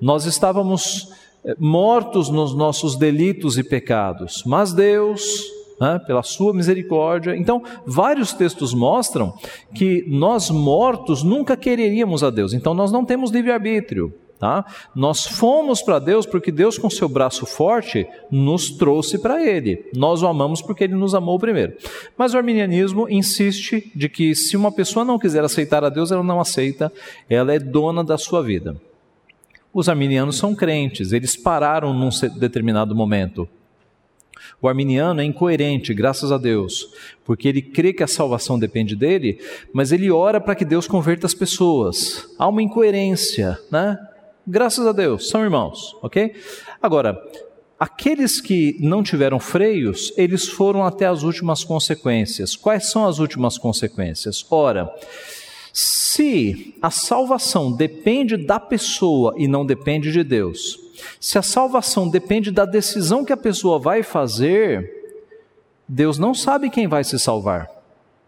nós 0.00 0.24
estávamos 0.24 1.12
é, 1.44 1.54
mortos 1.58 2.28
nos 2.28 2.54
nossos 2.54 2.96
delitos 2.96 3.56
e 3.56 3.62
pecados, 3.62 4.42
mas 4.44 4.72
Deus 4.72 5.55
né, 5.80 5.98
pela 6.06 6.22
sua 6.22 6.52
misericórdia. 6.52 7.36
Então, 7.36 7.62
vários 7.86 8.32
textos 8.32 8.72
mostram 8.74 9.34
que 9.74 10.04
nós 10.08 10.50
mortos 10.50 11.22
nunca 11.22 11.56
quereríamos 11.56 12.22
a 12.22 12.30
Deus, 12.30 12.52
então 12.52 12.74
nós 12.74 12.90
não 12.92 13.04
temos 13.04 13.30
livre-arbítrio. 13.30 14.12
Tá? 14.38 14.66
Nós 14.94 15.24
fomos 15.24 15.80
para 15.80 15.98
Deus 15.98 16.26
porque 16.26 16.52
Deus, 16.52 16.76
com 16.76 16.90
seu 16.90 17.08
braço 17.08 17.46
forte, 17.46 18.06
nos 18.30 18.70
trouxe 18.70 19.18
para 19.18 19.42
Ele. 19.42 19.86
Nós 19.94 20.22
o 20.22 20.26
amamos 20.26 20.60
porque 20.60 20.84
Ele 20.84 20.94
nos 20.94 21.14
amou 21.14 21.38
primeiro. 21.38 21.74
Mas 22.18 22.34
o 22.34 22.36
arminianismo 22.36 23.08
insiste 23.08 23.90
de 23.94 24.10
que 24.10 24.34
se 24.34 24.54
uma 24.54 24.70
pessoa 24.70 25.06
não 25.06 25.18
quiser 25.18 25.42
aceitar 25.42 25.82
a 25.84 25.88
Deus, 25.88 26.12
ela 26.12 26.22
não 26.22 26.38
aceita, 26.38 26.92
ela 27.30 27.54
é 27.54 27.58
dona 27.58 28.04
da 28.04 28.18
sua 28.18 28.42
vida. 28.42 28.76
Os 29.72 29.88
arminianos 29.88 30.36
são 30.36 30.54
crentes, 30.54 31.12
eles 31.12 31.34
pararam 31.34 31.94
num 31.94 32.10
determinado 32.38 32.94
momento. 32.94 33.48
O 34.60 34.68
arminiano 34.68 35.20
é 35.20 35.24
incoerente, 35.24 35.94
graças 35.94 36.32
a 36.32 36.38
Deus, 36.38 36.88
porque 37.24 37.48
ele 37.48 37.62
crê 37.62 37.92
que 37.92 38.02
a 38.02 38.06
salvação 38.06 38.58
depende 38.58 38.96
dele, 38.96 39.38
mas 39.72 39.92
ele 39.92 40.10
ora 40.10 40.40
para 40.40 40.54
que 40.54 40.64
Deus 40.64 40.86
converta 40.86 41.26
as 41.26 41.34
pessoas. 41.34 42.28
Há 42.38 42.48
uma 42.48 42.62
incoerência, 42.62 43.58
né? 43.70 43.98
Graças 44.46 44.86
a 44.86 44.92
Deus, 44.92 45.28
são 45.28 45.42
irmãos, 45.42 45.96
ok? 46.02 46.34
Agora, 46.80 47.20
aqueles 47.78 48.40
que 48.40 48.76
não 48.80 49.02
tiveram 49.02 49.40
freios, 49.40 50.12
eles 50.16 50.46
foram 50.46 50.84
até 50.84 51.06
as 51.06 51.22
últimas 51.22 51.64
consequências. 51.64 52.54
Quais 52.54 52.90
são 52.90 53.06
as 53.06 53.18
últimas 53.18 53.58
consequências? 53.58 54.46
Ora, 54.50 54.88
se 55.72 56.74
a 56.80 56.90
salvação 56.90 57.70
depende 57.70 58.36
da 58.36 58.58
pessoa 58.58 59.34
e 59.36 59.46
não 59.46 59.66
depende 59.66 60.10
de 60.10 60.24
Deus, 60.24 60.78
se 61.20 61.38
a 61.38 61.42
salvação 61.42 62.08
depende 62.08 62.50
da 62.50 62.64
decisão 62.64 63.24
que 63.24 63.32
a 63.32 63.36
pessoa 63.36 63.78
vai 63.78 64.02
fazer, 64.02 65.14
Deus 65.88 66.18
não 66.18 66.34
sabe 66.34 66.70
quem 66.70 66.88
vai 66.88 67.04
se 67.04 67.18
salvar. 67.18 67.68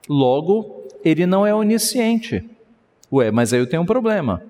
Logo, 0.09 0.85
ele 1.05 1.27
não 1.27 1.47
é 1.47 1.55
onisciente. 1.55 2.45
Ué, 3.13 3.31
mas 3.31 3.53
aí 3.53 3.61
eu 3.61 3.69
tenho 3.69 3.83
um 3.83 3.87
problema. 3.87 4.43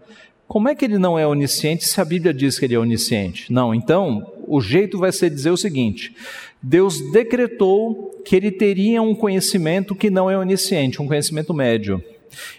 Como 0.47 0.69
é 0.69 0.75
que 0.75 0.85
ele 0.85 0.99
não 0.99 1.19
é 1.19 1.27
onisciente 1.27 1.87
se 1.87 2.01
a 2.01 2.05
Bíblia 2.05 2.33
diz 2.33 2.59
que 2.59 2.65
ele 2.65 2.75
é 2.75 2.79
onisciente? 2.79 3.53
Não, 3.53 3.75
então 3.75 4.33
o 4.47 4.61
jeito 4.61 4.99
vai 4.99 5.13
ser 5.13 5.29
dizer 5.29 5.51
o 5.51 5.57
seguinte: 5.57 6.15
Deus 6.63 7.01
decretou 7.13 8.19
que 8.25 8.35
ele 8.35 8.51
teria 8.51 9.03
um 9.03 9.15
conhecimento 9.15 9.95
que 9.95 10.11
não 10.11 10.31
é 10.31 10.37
onisciente, 10.39 11.03
um 11.03 11.07
conhecimento 11.07 11.53
médio. 11.53 12.03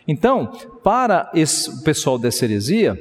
Então, 0.07 0.51
para 0.83 1.31
esse 1.33 1.83
pessoal 1.83 2.17
dessa 2.17 2.45
heresia, 2.45 2.99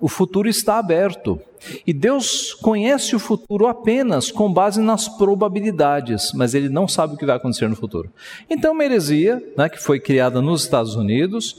o 0.00 0.08
futuro 0.08 0.48
está 0.48 0.78
aberto. 0.78 1.40
E 1.86 1.92
Deus 1.92 2.54
conhece 2.54 3.16
o 3.16 3.18
futuro 3.18 3.66
apenas 3.66 4.30
com 4.30 4.52
base 4.52 4.80
nas 4.80 5.08
probabilidades, 5.08 6.32
mas 6.32 6.54
Ele 6.54 6.68
não 6.68 6.86
sabe 6.86 7.14
o 7.14 7.16
que 7.16 7.26
vai 7.26 7.36
acontecer 7.36 7.68
no 7.68 7.76
futuro. 7.76 8.10
Então, 8.48 8.72
uma 8.72 8.84
heresia, 8.84 9.42
né, 9.56 9.68
que 9.68 9.78
foi 9.78 9.98
criada 9.98 10.40
nos 10.40 10.62
Estados 10.62 10.94
Unidos, 10.94 11.56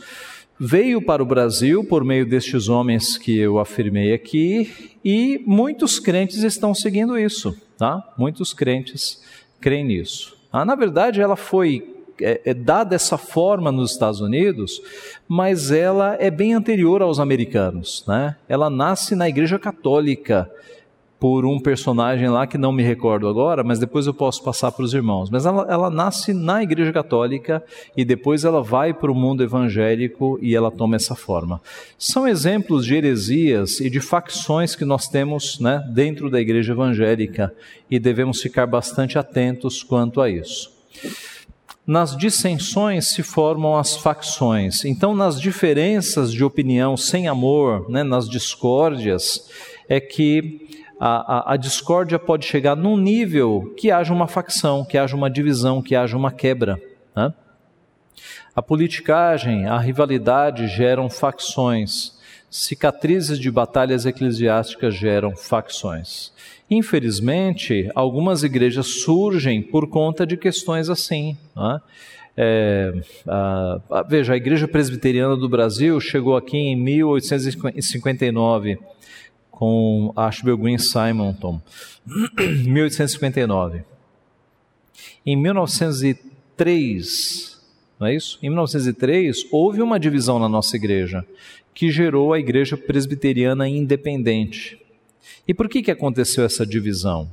veio 0.60 1.02
para 1.02 1.22
o 1.22 1.26
Brasil 1.26 1.84
por 1.84 2.04
meio 2.04 2.28
destes 2.28 2.70
homens 2.70 3.18
que 3.18 3.38
eu 3.38 3.60
afirmei 3.60 4.14
aqui, 4.14 4.98
e 5.04 5.42
muitos 5.46 6.00
crentes 6.00 6.44
estão 6.44 6.74
seguindo 6.74 7.18
isso. 7.18 7.56
Tá? 7.78 8.14
Muitos 8.18 8.54
crentes 8.54 9.22
creem 9.60 9.86
nisso. 9.86 10.38
Ah, 10.52 10.66
na 10.66 10.76
verdade, 10.76 11.22
ela 11.22 11.36
foi 11.36 11.99
é, 12.22 12.42
é 12.46 12.54
dada 12.54 12.92
dessa 12.92 13.18
forma 13.18 13.72
nos 13.72 13.92
Estados 13.92 14.22
Unidos, 14.22 14.82
mas 15.28 15.72
ela 15.72 16.16
é 16.20 16.30
bem 16.32 16.54
anterior 16.54 17.02
aos 17.02 17.20
americanos. 17.20 18.04
Né? 18.08 18.36
Ela 18.48 18.70
nasce 18.70 19.16
na 19.16 19.30
Igreja 19.30 19.60
Católica 19.60 20.50
por 21.20 21.46
um 21.46 21.60
personagem 21.60 22.30
lá 22.30 22.48
que 22.48 22.58
não 22.58 22.72
me 22.72 22.82
recordo 22.82 23.28
agora, 23.28 23.62
mas 23.62 23.78
depois 23.78 24.08
eu 24.08 24.14
posso 24.14 24.42
passar 24.42 24.72
para 24.72 24.86
os 24.86 24.94
irmãos. 24.94 25.30
Mas 25.30 25.46
ela, 25.46 25.68
ela 25.70 25.90
nasce 25.90 26.34
na 26.34 26.64
Igreja 26.64 26.94
Católica 26.94 27.62
e 27.96 28.06
depois 28.06 28.46
ela 28.46 28.64
vai 28.64 28.94
para 28.94 29.12
o 29.12 29.16
mundo 29.16 29.44
evangélico 29.44 30.40
e 30.42 30.56
ela 30.56 30.72
toma 30.72 30.96
essa 30.96 31.16
forma. 31.16 31.62
São 31.98 32.26
exemplos 32.26 32.86
de 32.86 32.96
heresias 32.96 33.82
e 33.82 33.90
de 33.90 34.00
facções 34.00 34.76
que 34.76 34.86
nós 34.86 35.10
temos 35.10 35.60
né, 35.60 35.84
dentro 35.94 36.30
da 36.30 36.40
Igreja 36.40 36.72
Evangélica 36.72 37.54
e 37.92 38.00
devemos 38.00 38.42
ficar 38.42 38.66
bastante 38.66 39.18
atentos 39.18 39.84
quanto 39.84 40.22
a 40.22 40.30
isso. 40.30 40.72
Nas 41.90 42.16
dissensões 42.16 43.08
se 43.08 43.24
formam 43.24 43.76
as 43.76 43.96
facções. 43.96 44.86
Então, 44.86 45.16
nas 45.16 45.42
diferenças 45.42 46.32
de 46.32 46.44
opinião 46.44 46.96
sem 46.96 47.28
amor, 47.28 47.90
né, 47.90 48.04
nas 48.04 48.30
discórdias, 48.30 49.50
é 49.88 50.00
que 50.00 50.86
a, 51.00 51.50
a, 51.50 51.54
a, 51.54 51.58
discórdia 51.58 52.20
pode 52.20 52.46
chegar 52.46 52.76
num 52.76 52.96
nível 52.96 53.74
que 53.76 53.90
haja 53.90 54.14
uma 54.14 54.28
facção, 54.28 54.86
que 54.86 55.00
haja 55.00 55.16
uma 55.16 55.32
divisão, 55.32 55.82
que 55.82 55.96
haja 55.96 56.16
uma 56.16 56.32
quebra. 56.32 56.80
Né? 57.16 57.34
A 58.56 58.62
politicagem, 58.62 59.66
a 59.66 59.80
rivalidade 59.80 60.68
geram 60.68 61.10
facções. 61.10 62.16
Cicatrizes 62.52 63.40
de 63.40 63.50
batalhas 63.50 64.06
eclesiásticas 64.06 64.94
geram 64.94 65.36
facções. 65.36 66.32
Infelizmente, 66.70 67.90
algumas 67.96 68.44
igrejas 68.44 68.88
surgem 68.88 69.62
por 69.62 69.88
conta 69.88 70.26
de 70.26 70.36
questões 70.38 70.90
assim. 70.90 71.38
Né? 71.56 71.80
É, 72.38 72.94
a, 73.28 73.82
a, 73.90 74.04
veja, 74.04 74.34
a 74.34 74.38
Igreja 74.38 74.68
Presbiteriana 74.68 75.36
do 75.36 75.50
Brasil 75.50 76.00
chegou 76.00 76.38
aqui 76.38 76.58
em 76.58 76.76
1859 76.76 78.78
com 79.52 80.14
Ashbel 80.16 80.58
Green 80.58 80.78
Simonton, 80.78 81.60
1859. 82.66 83.82
Em 85.26 85.36
1903, 85.36 87.60
não 88.00 88.08
é 88.08 88.16
isso? 88.16 88.40
Em 88.42 88.50
1903 88.50 89.48
houve 89.52 89.82
uma 89.82 90.00
divisão 90.00 90.40
na 90.40 90.48
nossa 90.48 90.78
igreja 90.78 91.26
que 91.74 91.92
gerou 91.92 92.32
a 92.32 92.40
Igreja 92.40 92.78
Presbiteriana 92.78 93.68
Independente. 93.68 94.80
E 95.50 95.54
por 95.56 95.68
que, 95.68 95.82
que 95.82 95.90
aconteceu 95.90 96.46
essa 96.46 96.64
divisão? 96.64 97.28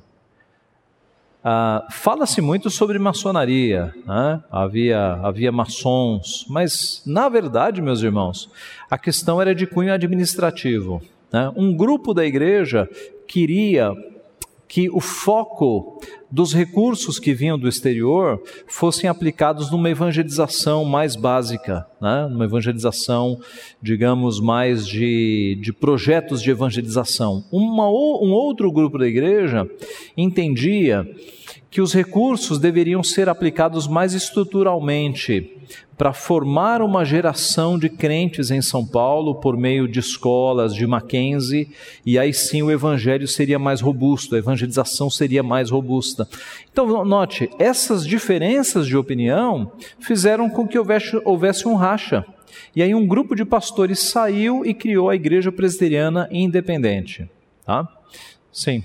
Ah, 1.44 1.86
Fala-se 1.90 2.40
muito 2.40 2.70
sobre 2.70 2.98
maçonaria, 2.98 3.94
né? 4.06 4.42
havia, 4.50 5.20
havia 5.22 5.52
maçons, 5.52 6.46
mas 6.48 7.02
na 7.04 7.28
verdade, 7.28 7.82
meus 7.82 8.00
irmãos, 8.00 8.50
a 8.90 8.96
questão 8.96 9.38
era 9.38 9.54
de 9.54 9.66
cunho 9.66 9.92
administrativo. 9.92 11.02
Né? 11.30 11.52
Um 11.54 11.76
grupo 11.76 12.14
da 12.14 12.24
igreja 12.24 12.88
queria 13.28 13.92
que 14.68 14.90
o 14.90 15.00
foco 15.00 16.00
dos 16.30 16.52
recursos 16.52 17.18
que 17.18 17.32
vinham 17.32 17.58
do 17.58 17.68
exterior 17.68 18.42
fossem 18.66 19.08
aplicados 19.08 19.70
numa 19.70 19.88
evangelização 19.88 20.84
mais 20.84 21.14
básica, 21.14 21.86
né? 22.00 22.26
numa 22.28 22.44
evangelização, 22.44 23.40
digamos, 23.80 24.40
mais 24.40 24.86
de, 24.86 25.56
de 25.60 25.72
projetos 25.72 26.42
de 26.42 26.50
evangelização. 26.50 27.44
Uma, 27.50 27.88
um 27.88 28.32
outro 28.32 28.70
grupo 28.72 28.98
da 28.98 29.06
igreja 29.06 29.68
entendia 30.16 31.08
que 31.70 31.80
os 31.80 31.92
recursos 31.92 32.58
deveriam 32.58 33.02
ser 33.02 33.28
aplicados 33.28 33.86
mais 33.86 34.14
estruturalmente 34.14 35.52
para 35.96 36.12
formar 36.12 36.82
uma 36.82 37.04
geração 37.04 37.78
de 37.78 37.88
crentes 37.88 38.50
em 38.50 38.60
São 38.60 38.84
Paulo 38.84 39.36
por 39.36 39.56
meio 39.56 39.88
de 39.88 39.98
escolas 39.98 40.74
de 40.74 40.86
Mackenzie, 40.86 41.70
e 42.04 42.18
aí 42.18 42.32
sim 42.34 42.62
o 42.62 42.70
evangelho 42.70 43.26
seria 43.26 43.58
mais 43.58 43.80
robusto, 43.80 44.34
a 44.34 44.38
evangelização 44.38 45.08
seria 45.08 45.42
mais 45.42 45.70
robusta. 45.70 46.28
Então, 46.70 47.04
note, 47.04 47.48
essas 47.58 48.06
diferenças 48.06 48.86
de 48.86 48.96
opinião 48.96 49.72
fizeram 49.98 50.50
com 50.50 50.68
que 50.68 50.78
houvesse, 50.78 51.20
houvesse 51.24 51.66
um 51.66 51.74
racha. 51.74 52.24
E 52.74 52.82
aí 52.82 52.94
um 52.94 53.06
grupo 53.06 53.34
de 53.34 53.44
pastores 53.44 54.00
saiu 54.00 54.64
e 54.64 54.74
criou 54.74 55.08
a 55.08 55.16
Igreja 55.16 55.50
Presbiteriana 55.50 56.28
Independente. 56.30 57.28
Tá? 57.64 57.88
Sim. 58.52 58.84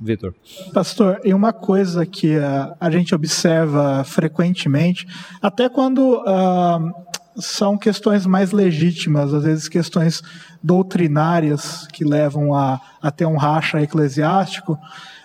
Vitor. 0.00 0.34
Pastor, 0.72 1.20
e 1.24 1.32
uma 1.32 1.52
coisa 1.52 2.04
que 2.04 2.36
uh, 2.36 2.74
a 2.80 2.90
gente 2.90 3.14
observa 3.14 4.02
frequentemente, 4.04 5.06
até 5.40 5.68
quando 5.68 6.18
uh, 6.18 6.92
são 7.36 7.76
questões 7.76 8.26
mais 8.26 8.52
legítimas, 8.52 9.32
às 9.32 9.44
vezes 9.44 9.68
questões 9.68 10.22
doutrinárias 10.62 11.86
que 11.92 12.04
levam 12.04 12.54
a, 12.54 12.80
a 13.00 13.10
ter 13.10 13.26
um 13.26 13.36
racha 13.36 13.80
eclesiástico, 13.80 14.78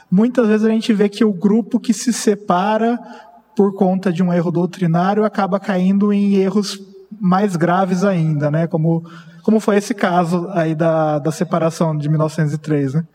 muitas 0.10 0.47
vezes 0.47 0.65
a 0.65 0.69
gente 0.69 0.93
vê 0.93 1.10
que 1.10 1.23
o 1.23 1.34
grupo 1.34 1.80
que 1.80 1.93
se 1.93 2.13
separa 2.13 2.99
por 3.56 3.73
conta 3.73 4.13
de 4.13 4.21
um 4.21 4.32
erro 4.32 4.51
doutrinário 4.51 5.25
acaba 5.25 5.60
caindo 5.60 6.13
em 6.13 6.36
erros 6.36 6.80
mais 7.19 7.56
graves 7.56 8.03
ainda, 8.03 8.51
né? 8.51 8.67
Como, 8.67 9.03
como 9.47 9.62
foi 9.62 9.77
esse 9.77 9.93
caso 9.93 10.49
aí 10.49 10.75
da, 10.75 11.19
da 11.19 11.31
separação 11.31 11.98
de 11.98 12.10
1903, 12.10 12.95
né? 12.95 13.08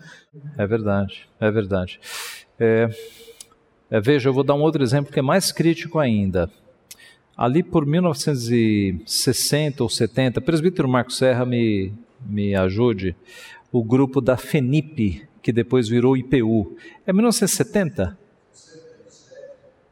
É 0.57 0.67
verdade, 0.67 1.29
é 1.39 1.51
verdade. 1.51 2.01
É, 2.59 2.89
é, 3.91 4.01
veja, 4.01 4.31
eu 4.31 4.33
vou 4.33 4.43
dar 4.43 4.55
um 4.55 4.63
outro 4.63 4.83
exemplo 4.83 5.13
que 5.13 5.19
é 5.19 5.23
mais 5.23 5.53
crítico 5.53 5.99
ainda. 5.99 6.51
Ali 7.37 7.63
por 7.63 7.85
1960 7.85 9.83
ou 9.83 9.91
70, 9.91 10.41
presbítero 10.41 10.89
Marco 10.89 11.13
Serra 11.13 11.45
me, 11.45 11.93
me 12.25 12.55
ajude, 12.55 13.15
o 13.71 13.85
grupo 13.85 14.19
da 14.19 14.39
FENIP, 14.39 15.29
que 15.43 15.53
depois 15.53 15.87
virou 15.87 16.17
IPU. 16.17 16.79
É 17.07 17.13
1970? 17.13 18.17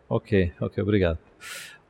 Ok, 0.09 0.55
ok, 0.59 0.83
obrigado. 0.83 1.19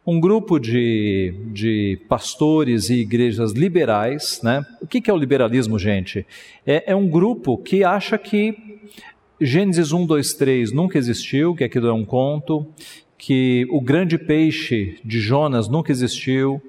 Um 0.06 0.18
grupo 0.18 0.58
de, 0.58 1.34
de 1.52 2.00
pastores 2.08 2.88
e 2.88 2.94
igrejas 2.94 3.52
liberais, 3.52 4.40
né? 4.42 4.64
O 4.80 4.86
que, 4.86 5.10
é 5.10 5.12
o 5.12 5.16
liberalismo, 5.16 5.78
gente? 5.78 6.26
É, 6.66 6.92
é 6.92 6.96
um 6.96 7.08
grupo 7.08 7.58
que 7.58 7.84
acha 7.84 8.16
que 8.16 8.56
Gênesis 9.40 9.92
1, 9.92 10.06
2, 10.06 10.34
3 10.34 10.72
nunca 10.72 10.98
existiu, 10.98 11.54
que 11.54 11.64
aquilo 11.64 11.88
é 11.88 11.92
um 11.92 12.04
conto, 12.04 12.66
que 13.16 13.66
o 13.70 13.80
grande 13.80 14.18
peixe 14.18 14.98
de 15.04 15.20
Jonas 15.20 15.68
nunca 15.68 15.92
existiu, 15.92 16.60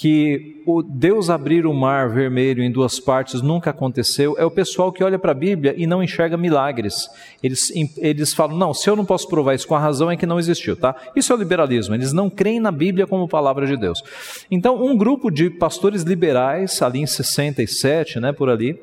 que 0.00 0.62
o 0.64 0.80
Deus 0.80 1.28
abrir 1.28 1.66
o 1.66 1.74
mar 1.74 2.08
vermelho 2.08 2.62
em 2.62 2.70
duas 2.70 3.00
partes 3.00 3.42
nunca 3.42 3.70
aconteceu, 3.70 4.36
é 4.38 4.44
o 4.44 4.50
pessoal 4.50 4.92
que 4.92 5.02
olha 5.02 5.18
para 5.18 5.32
a 5.32 5.34
Bíblia 5.34 5.74
e 5.76 5.88
não 5.88 6.00
enxerga 6.00 6.36
milagres. 6.36 7.10
Eles, 7.42 7.72
eles 7.96 8.32
falam, 8.32 8.56
não, 8.56 8.72
se 8.72 8.88
eu 8.88 8.94
não 8.94 9.04
posso 9.04 9.26
provar 9.26 9.56
isso 9.56 9.66
com 9.66 9.74
a 9.74 9.80
razão 9.80 10.08
é 10.08 10.16
que 10.16 10.24
não 10.24 10.38
existiu, 10.38 10.76
tá? 10.76 10.94
Isso 11.16 11.32
é 11.32 11.34
o 11.34 11.38
liberalismo, 11.40 11.96
eles 11.96 12.12
não 12.12 12.30
creem 12.30 12.60
na 12.60 12.70
Bíblia 12.70 13.08
como 13.08 13.26
palavra 13.26 13.66
de 13.66 13.76
Deus. 13.76 14.00
Então, 14.48 14.80
um 14.80 14.96
grupo 14.96 15.32
de 15.32 15.50
pastores 15.50 16.02
liberais, 16.02 16.80
ali 16.80 17.00
em 17.00 17.06
67, 17.06 18.20
né, 18.20 18.32
por 18.32 18.48
ali, 18.48 18.80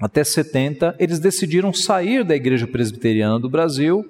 até 0.00 0.24
70, 0.24 0.96
eles 0.98 1.20
decidiram 1.20 1.72
sair 1.72 2.24
da 2.24 2.34
Igreja 2.34 2.66
Presbiteriana 2.66 3.38
do 3.38 3.48
Brasil 3.48 4.04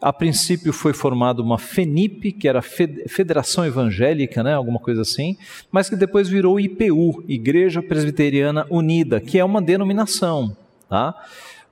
a 0.00 0.12
princípio 0.12 0.72
foi 0.72 0.92
formada 0.92 1.42
uma 1.42 1.58
FENIP, 1.58 2.32
que 2.32 2.48
era 2.48 2.62
Federação 2.62 3.66
Evangélica, 3.66 4.42
né, 4.42 4.54
alguma 4.54 4.78
coisa 4.78 5.02
assim, 5.02 5.36
mas 5.70 5.88
que 5.88 5.96
depois 5.96 6.28
virou 6.28 6.60
IPU, 6.60 7.24
Igreja 7.26 7.82
Presbiteriana 7.82 8.66
Unida, 8.70 9.20
que 9.20 9.38
é 9.38 9.44
uma 9.44 9.60
denominação. 9.60 10.56
Tá? 10.88 11.14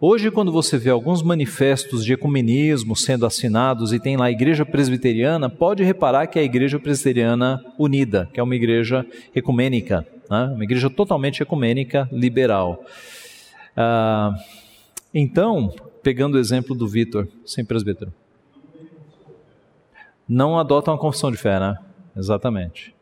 Hoje, 0.01 0.31
quando 0.31 0.53
você 0.53 0.77
vê 0.77 0.91
alguns 0.91 1.23
manifestos 1.23 2.05
de 2.05 2.13
ecumenismo 2.13 2.95
sendo 2.95 3.25
assinados 3.25 3.93
e 3.93 4.01
tem 4.01 4.17
lá 4.17 4.31
Igreja 4.31 4.67
Presbiteriana, 4.67 5.49
pode 5.49 5.83
reparar 5.85 6.27
que 6.27 6.39
é 6.39 6.43
a 6.43 6.45
Igreja 6.45 6.79
Presbiteriana 6.79 7.65
Unida, 7.79 8.29
que 8.33 8.41
é 8.41 8.43
uma 8.43 8.55
igreja 8.55 9.07
ecumênica, 9.35 10.07
né? 10.29 10.53
uma 10.55 10.65
igreja 10.65 10.91
totalmente 10.91 11.43
ecumênica, 11.43 12.09
liberal. 12.13 12.85
Ah, 13.75 14.35
então, 15.15 15.73
pegando 16.07 16.37
o 16.37 16.39
exemplo 16.39 16.73
do 16.73 16.87
Vitor, 16.87 17.27
sem 17.45 17.65
presbítero. 17.65 18.15
Não 20.29 20.57
adotam 20.57 20.95
a 20.95 20.99
confissão 20.99 21.33
de 21.33 21.37
fé, 21.37 21.59
né? 21.59 21.77
Exatamente. 22.17 22.95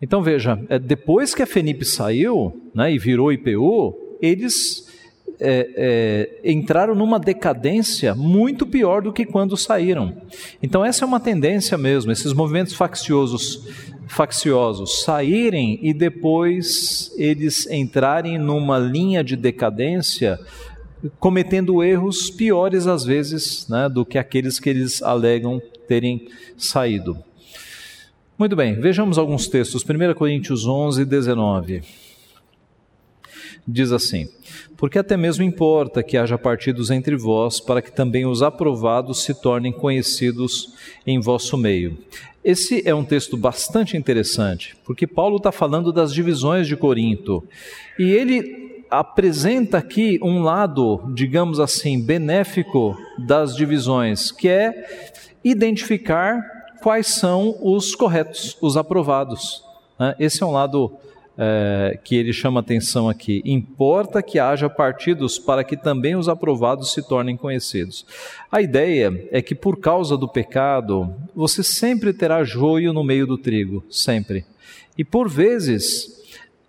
Então 0.00 0.22
veja, 0.22 0.62
é, 0.68 0.78
depois 0.78 1.34
que 1.34 1.40
a 1.40 1.46
FENIP 1.46 1.86
saiu 1.86 2.60
né, 2.74 2.92
e 2.92 2.98
virou 2.98 3.32
IPU, 3.32 4.18
eles 4.20 4.92
é, 5.40 6.36
é, 6.44 6.50
entraram 6.52 6.94
numa 6.94 7.18
decadência 7.18 8.14
muito 8.14 8.66
pior 8.66 9.00
do 9.00 9.10
que 9.10 9.24
quando 9.24 9.56
saíram. 9.56 10.14
Então 10.62 10.84
essa 10.84 11.06
é 11.06 11.08
uma 11.08 11.18
tendência 11.18 11.78
mesmo, 11.78 12.12
esses 12.12 12.34
movimentos 12.34 12.74
facciosos, 12.74 13.66
facciosos 14.06 15.02
saírem 15.02 15.78
e 15.80 15.94
depois 15.94 17.10
eles 17.16 17.66
entrarem 17.70 18.36
numa 18.36 18.78
linha 18.78 19.24
de 19.24 19.34
decadência 19.34 20.38
cometendo 21.18 21.82
erros 21.82 22.30
piores 22.30 22.86
às 22.86 23.04
vezes 23.04 23.68
né, 23.68 23.88
do 23.88 24.04
que 24.04 24.18
aqueles 24.18 24.58
que 24.58 24.70
eles 24.70 25.02
alegam 25.02 25.60
terem 25.86 26.28
saído. 26.56 27.16
Muito 28.38 28.56
bem, 28.56 28.74
vejamos 28.74 29.18
alguns 29.18 29.46
textos. 29.46 29.84
1 29.84 30.14
Coríntios 30.14 30.66
11, 30.66 31.04
19. 31.04 31.82
Diz 33.66 33.92
assim: 33.92 34.28
Porque 34.76 34.98
até 34.98 35.16
mesmo 35.16 35.44
importa 35.44 36.02
que 36.02 36.16
haja 36.16 36.36
partidos 36.36 36.90
entre 36.90 37.16
vós, 37.16 37.60
para 37.60 37.80
que 37.80 37.92
também 37.92 38.26
os 38.26 38.42
aprovados 38.42 39.22
se 39.22 39.34
tornem 39.34 39.72
conhecidos 39.72 40.74
em 41.06 41.20
vosso 41.20 41.56
meio. 41.56 41.98
Esse 42.44 42.82
é 42.84 42.92
um 42.92 43.04
texto 43.04 43.36
bastante 43.36 43.96
interessante, 43.96 44.74
porque 44.84 45.06
Paulo 45.06 45.36
está 45.36 45.52
falando 45.52 45.92
das 45.92 46.12
divisões 46.12 46.66
de 46.66 46.76
Corinto. 46.76 47.44
E 47.96 48.10
ele 48.10 48.61
apresenta 48.92 49.78
aqui 49.78 50.18
um 50.22 50.42
lado, 50.42 51.10
digamos 51.14 51.58
assim, 51.58 51.98
benéfico 51.98 52.94
das 53.16 53.56
divisões, 53.56 54.30
que 54.30 54.50
é 54.50 55.10
identificar 55.42 56.42
quais 56.82 57.06
são 57.06 57.56
os 57.62 57.94
corretos, 57.94 58.58
os 58.60 58.76
aprovados. 58.76 59.64
Né? 59.98 60.14
Esse 60.20 60.42
é 60.42 60.46
um 60.46 60.50
lado 60.50 60.92
é, 61.38 61.98
que 62.04 62.14
ele 62.14 62.34
chama 62.34 62.60
atenção 62.60 63.08
aqui. 63.08 63.40
Importa 63.46 64.22
que 64.22 64.38
haja 64.38 64.68
partidos 64.68 65.38
para 65.38 65.64
que 65.64 65.74
também 65.74 66.14
os 66.14 66.28
aprovados 66.28 66.92
se 66.92 67.00
tornem 67.00 67.34
conhecidos. 67.34 68.04
A 68.50 68.60
ideia 68.60 69.26
é 69.32 69.40
que 69.40 69.54
por 69.54 69.80
causa 69.80 70.18
do 70.18 70.28
pecado, 70.28 71.14
você 71.34 71.62
sempre 71.62 72.12
terá 72.12 72.44
joio 72.44 72.92
no 72.92 73.02
meio 73.02 73.26
do 73.26 73.38
trigo, 73.38 73.82
sempre. 73.88 74.44
E 74.98 75.02
por 75.02 75.30
vezes, 75.30 76.20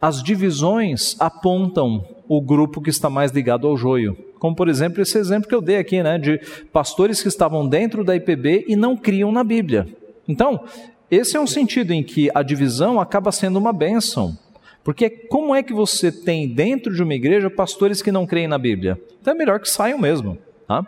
as 0.03 0.21
divisões 0.21 1.15
apontam 1.19 2.05
o 2.27 2.41
grupo 2.41 2.81
que 2.81 2.89
está 2.89 3.09
mais 3.09 3.31
ligado 3.31 3.67
ao 3.67 3.77
joio. 3.77 4.17
Como, 4.39 4.55
por 4.55 4.67
exemplo, 4.67 5.01
esse 5.01 5.17
exemplo 5.17 5.47
que 5.47 5.55
eu 5.55 5.61
dei 5.61 5.77
aqui, 5.77 6.03
né, 6.03 6.17
de 6.17 6.39
pastores 6.71 7.21
que 7.21 7.27
estavam 7.27 7.67
dentro 7.67 8.03
da 8.03 8.15
IPB 8.15 8.65
e 8.67 8.75
não 8.75 8.97
criam 8.97 9.31
na 9.31 9.43
Bíblia. 9.43 9.87
Então, 10.27 10.65
esse 11.09 11.37
é 11.37 11.39
um 11.39 11.47
sentido 11.47 11.91
em 11.91 12.03
que 12.03 12.29
a 12.33 12.41
divisão 12.41 12.99
acaba 12.99 13.31
sendo 13.31 13.59
uma 13.59 13.71
bênção. 13.71 14.37
Porque 14.83 15.09
como 15.09 15.55
é 15.55 15.63
que 15.63 15.73
você 15.73 16.11
tem 16.11 16.47
dentro 16.47 16.93
de 16.93 17.01
uma 17.01 17.13
igreja 17.13 17.49
pastores 17.49 18.01
que 18.01 18.11
não 18.11 18.25
creem 18.25 18.47
na 18.47 18.57
Bíblia? 18.57 18.99
Então 19.21 19.33
é 19.33 19.37
melhor 19.37 19.59
que 19.59 19.69
saiam 19.69 19.97
mesmo. 19.97 20.37
Tá? 20.67 20.85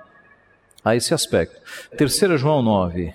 A 0.84 0.96
esse 0.96 1.14
aspecto. 1.14 1.62
Terceira 1.98 2.38
João 2.38 2.62
9. 2.62 3.14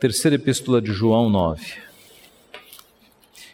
Terceira 0.00 0.36
epístola 0.36 0.80
de 0.80 0.92
João 0.92 1.28
9. 1.28 1.62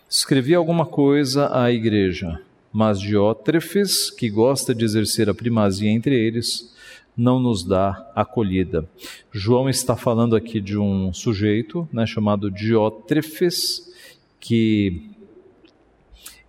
Escrevi 0.08 0.54
alguma 0.54 0.86
coisa 0.86 1.50
à 1.52 1.70
igreja, 1.70 2.40
mas 2.72 3.00
Diótrefes, 3.00 4.10
que 4.10 4.28
gosta 4.28 4.74
de 4.74 4.84
exercer 4.84 5.28
a 5.28 5.34
primazia 5.34 5.90
entre 5.90 6.14
eles, 6.14 6.74
não 7.16 7.40
nos 7.40 7.64
dá 7.64 8.10
acolhida. 8.14 8.88
João 9.32 9.68
está 9.68 9.96
falando 9.96 10.36
aqui 10.36 10.60
de 10.60 10.78
um 10.78 11.12
sujeito 11.12 11.88
né, 11.92 12.06
chamado 12.06 12.50
Diótrefes, 12.50 13.92
que 14.38 15.10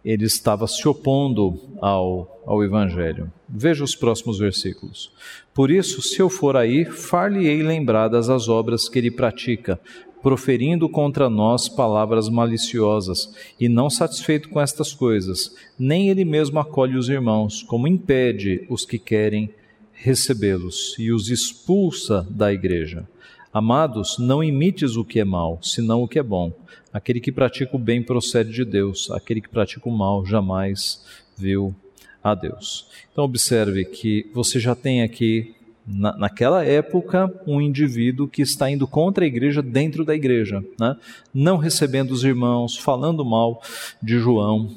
ele 0.04 0.26
estava 0.26 0.68
se 0.68 0.88
opondo 0.88 1.60
ao, 1.82 2.42
ao 2.46 2.64
Evangelho. 2.64 3.32
Veja 3.48 3.84
os 3.84 3.96
próximos 3.96 4.40
versículos. 4.40 5.12
Por 5.54 5.72
isso, 5.72 6.02
se 6.02 6.22
eu 6.22 6.30
for 6.30 6.56
aí, 6.56 6.86
far-lhe-ei 6.86 7.62
lembradas 7.64 8.30
as 8.30 8.48
obras 8.48 8.88
que 8.88 9.00
ele 9.00 9.12
pratica, 9.12 9.80
proferindo 10.22 10.90
contra 10.90 11.30
nós 11.30 11.70
palavras 11.70 12.30
maliciosas, 12.30 13.34
e 13.60 13.70
não 13.70 13.90
satisfeito 13.90 14.50
com 14.50 14.60
estas 14.60 14.94
coisas, 14.94 15.56
nem 15.78 16.10
ele 16.10 16.26
mesmo 16.26 16.60
acolhe 16.60 16.98
os 16.98 17.10
irmãos, 17.10 17.64
como 17.64 17.88
impede 17.88 18.66
os 18.70 18.86
que 18.86 19.00
querem 19.00 19.54
recebê-los 19.94 20.96
e 20.98 21.12
os 21.12 21.30
expulsa 21.30 22.26
da 22.30 22.52
igreja. 22.54 23.08
Amados, 23.52 24.18
não 24.20 24.44
imites 24.44 24.96
o 24.96 25.04
que 25.04 25.20
é 25.20 25.26
mal, 25.26 25.60
senão 25.62 26.04
o 26.04 26.08
que 26.08 26.20
é 26.20 26.24
bom. 26.24 26.54
Aquele 26.94 27.20
que 27.20 27.32
pratica 27.32 27.76
o 27.76 27.80
bem 27.80 28.02
procede 28.02 28.52
de 28.52 28.64
Deus, 28.64 29.10
aquele 29.12 29.42
que 29.42 29.50
pratica 29.50 29.90
o 29.90 29.98
mal 29.98 30.26
jamais 30.26 31.04
viu 31.38 31.76
a 32.24 32.36
Deus. 32.36 32.88
Então, 33.12 33.24
observe 33.24 33.86
que 33.86 34.30
você 34.34 34.60
já 34.60 34.76
tem 34.76 35.02
aqui 35.02 35.56
na, 35.92 36.16
naquela 36.16 36.64
época, 36.64 37.34
um 37.48 37.60
indivíduo 37.60 38.28
que 38.28 38.44
está 38.44 38.70
indo 38.70 38.88
contra 38.88 39.24
a 39.24 39.28
igreja 39.28 39.62
dentro 39.62 40.06
da 40.06 40.14
igreja, 40.14 40.64
né? 40.80 40.96
não 41.34 41.58
recebendo 41.58 42.12
os 42.12 42.24
irmãos, 42.24 42.78
falando 42.78 43.26
mal 43.26 43.62
de 44.02 44.20
João, 44.20 44.70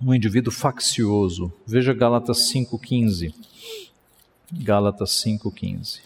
um 0.00 0.14
indivíduo 0.14 0.52
faccioso. 0.52 1.50
Veja 1.66 1.94
Gálatas 1.94 2.52
5,15. 2.52 3.32
Gálatas 4.52 5.10
5,15. 5.24 6.00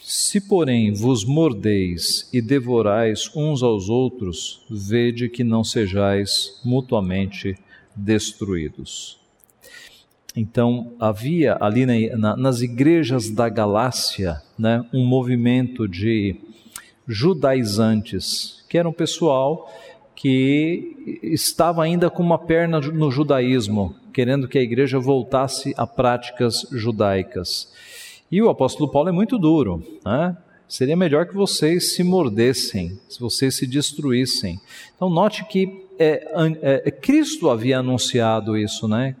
Se, 0.00 0.40
porém, 0.40 0.92
vos 0.92 1.24
mordeis 1.24 2.28
e 2.32 2.40
devorais 2.40 3.30
uns 3.34 3.62
aos 3.62 3.88
outros, 3.88 4.62
vede 4.70 5.28
que 5.28 5.42
não 5.42 5.64
sejais 5.64 6.60
mutuamente 6.64 7.58
destruídos. 7.96 9.21
Então, 10.34 10.92
havia 10.98 11.56
ali 11.60 11.84
na, 11.84 12.16
na, 12.16 12.36
nas 12.36 12.62
igrejas 12.62 13.30
da 13.30 13.48
Galácia 13.48 14.42
né, 14.58 14.84
um 14.92 15.04
movimento 15.04 15.86
de 15.86 16.36
judaizantes, 17.06 18.64
que 18.68 18.78
era 18.78 18.88
um 18.88 18.92
pessoal 18.92 19.70
que 20.14 21.20
estava 21.22 21.82
ainda 21.82 22.08
com 22.08 22.22
uma 22.22 22.38
perna 22.38 22.80
no 22.80 23.10
judaísmo, 23.10 23.94
querendo 24.12 24.48
que 24.48 24.58
a 24.58 24.62
igreja 24.62 24.98
voltasse 24.98 25.74
a 25.76 25.86
práticas 25.86 26.66
judaicas. 26.70 27.72
E 28.30 28.40
o 28.40 28.48
apóstolo 28.48 28.90
Paulo 28.90 29.08
é 29.08 29.12
muito 29.12 29.38
duro, 29.38 29.82
né? 30.04 30.36
Seria 30.68 30.96
melhor 30.96 31.26
que 31.26 31.34
vocês 31.34 31.94
se 31.94 32.02
mordessem, 32.02 32.98
se 33.06 33.20
vocês 33.20 33.54
se 33.54 33.66
destruíssem. 33.66 34.58
Então, 34.96 35.10
note 35.10 35.44
que 35.44 35.84
é, 35.98 36.32
é, 36.62 36.90
Cristo 36.90 37.50
havia 37.50 37.80
anunciado 37.80 38.56
isso, 38.56 38.88
né? 38.88 39.14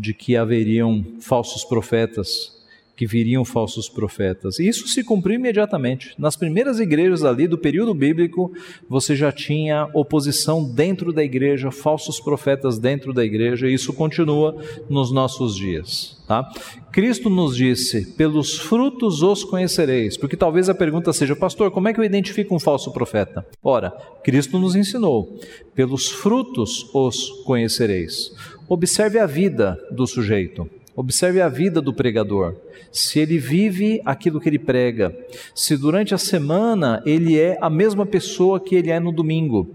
De 0.00 0.14
que 0.14 0.36
haveriam 0.36 1.04
falsos 1.20 1.64
profetas 1.64 2.59
que 3.00 3.06
viriam 3.06 3.46
falsos 3.46 3.88
profetas. 3.88 4.58
E 4.58 4.68
isso 4.68 4.86
se 4.86 5.02
cumpriu 5.02 5.36
imediatamente. 5.36 6.12
Nas 6.18 6.36
primeiras 6.36 6.78
igrejas 6.78 7.24
ali 7.24 7.48
do 7.48 7.56
período 7.56 7.94
bíblico, 7.94 8.52
você 8.86 9.16
já 9.16 9.32
tinha 9.32 9.88
oposição 9.94 10.62
dentro 10.62 11.10
da 11.10 11.24
igreja, 11.24 11.70
falsos 11.70 12.20
profetas 12.20 12.78
dentro 12.78 13.14
da 13.14 13.24
igreja, 13.24 13.66
e 13.66 13.72
isso 13.72 13.94
continua 13.94 14.54
nos 14.90 15.10
nossos 15.10 15.56
dias. 15.56 16.22
Tá? 16.28 16.46
Cristo 16.92 17.30
nos 17.30 17.56
disse: 17.56 18.04
pelos 18.16 18.58
frutos 18.58 19.22
os 19.22 19.44
conhecereis. 19.44 20.18
Porque 20.18 20.36
talvez 20.36 20.68
a 20.68 20.74
pergunta 20.74 21.10
seja, 21.10 21.34
pastor, 21.34 21.70
como 21.70 21.88
é 21.88 21.94
que 21.94 22.00
eu 22.00 22.04
identifico 22.04 22.54
um 22.54 22.60
falso 22.60 22.92
profeta? 22.92 23.46
Ora, 23.64 23.92
Cristo 24.22 24.58
nos 24.58 24.76
ensinou: 24.76 25.40
pelos 25.74 26.10
frutos 26.10 26.86
os 26.92 27.30
conhecereis. 27.46 28.30
Observe 28.68 29.18
a 29.18 29.24
vida 29.24 29.78
do 29.90 30.06
sujeito. 30.06 30.68
Observe 31.00 31.40
a 31.40 31.48
vida 31.48 31.80
do 31.80 31.94
pregador. 31.94 32.56
Se 32.92 33.20
ele 33.20 33.38
vive 33.38 34.02
aquilo 34.04 34.38
que 34.38 34.50
ele 34.50 34.58
prega, 34.58 35.16
se 35.54 35.74
durante 35.74 36.14
a 36.14 36.18
semana 36.18 37.02
ele 37.06 37.40
é 37.40 37.56
a 37.58 37.70
mesma 37.70 38.04
pessoa 38.04 38.60
que 38.60 38.74
ele 38.74 38.90
é 38.90 39.00
no 39.00 39.10
domingo. 39.10 39.74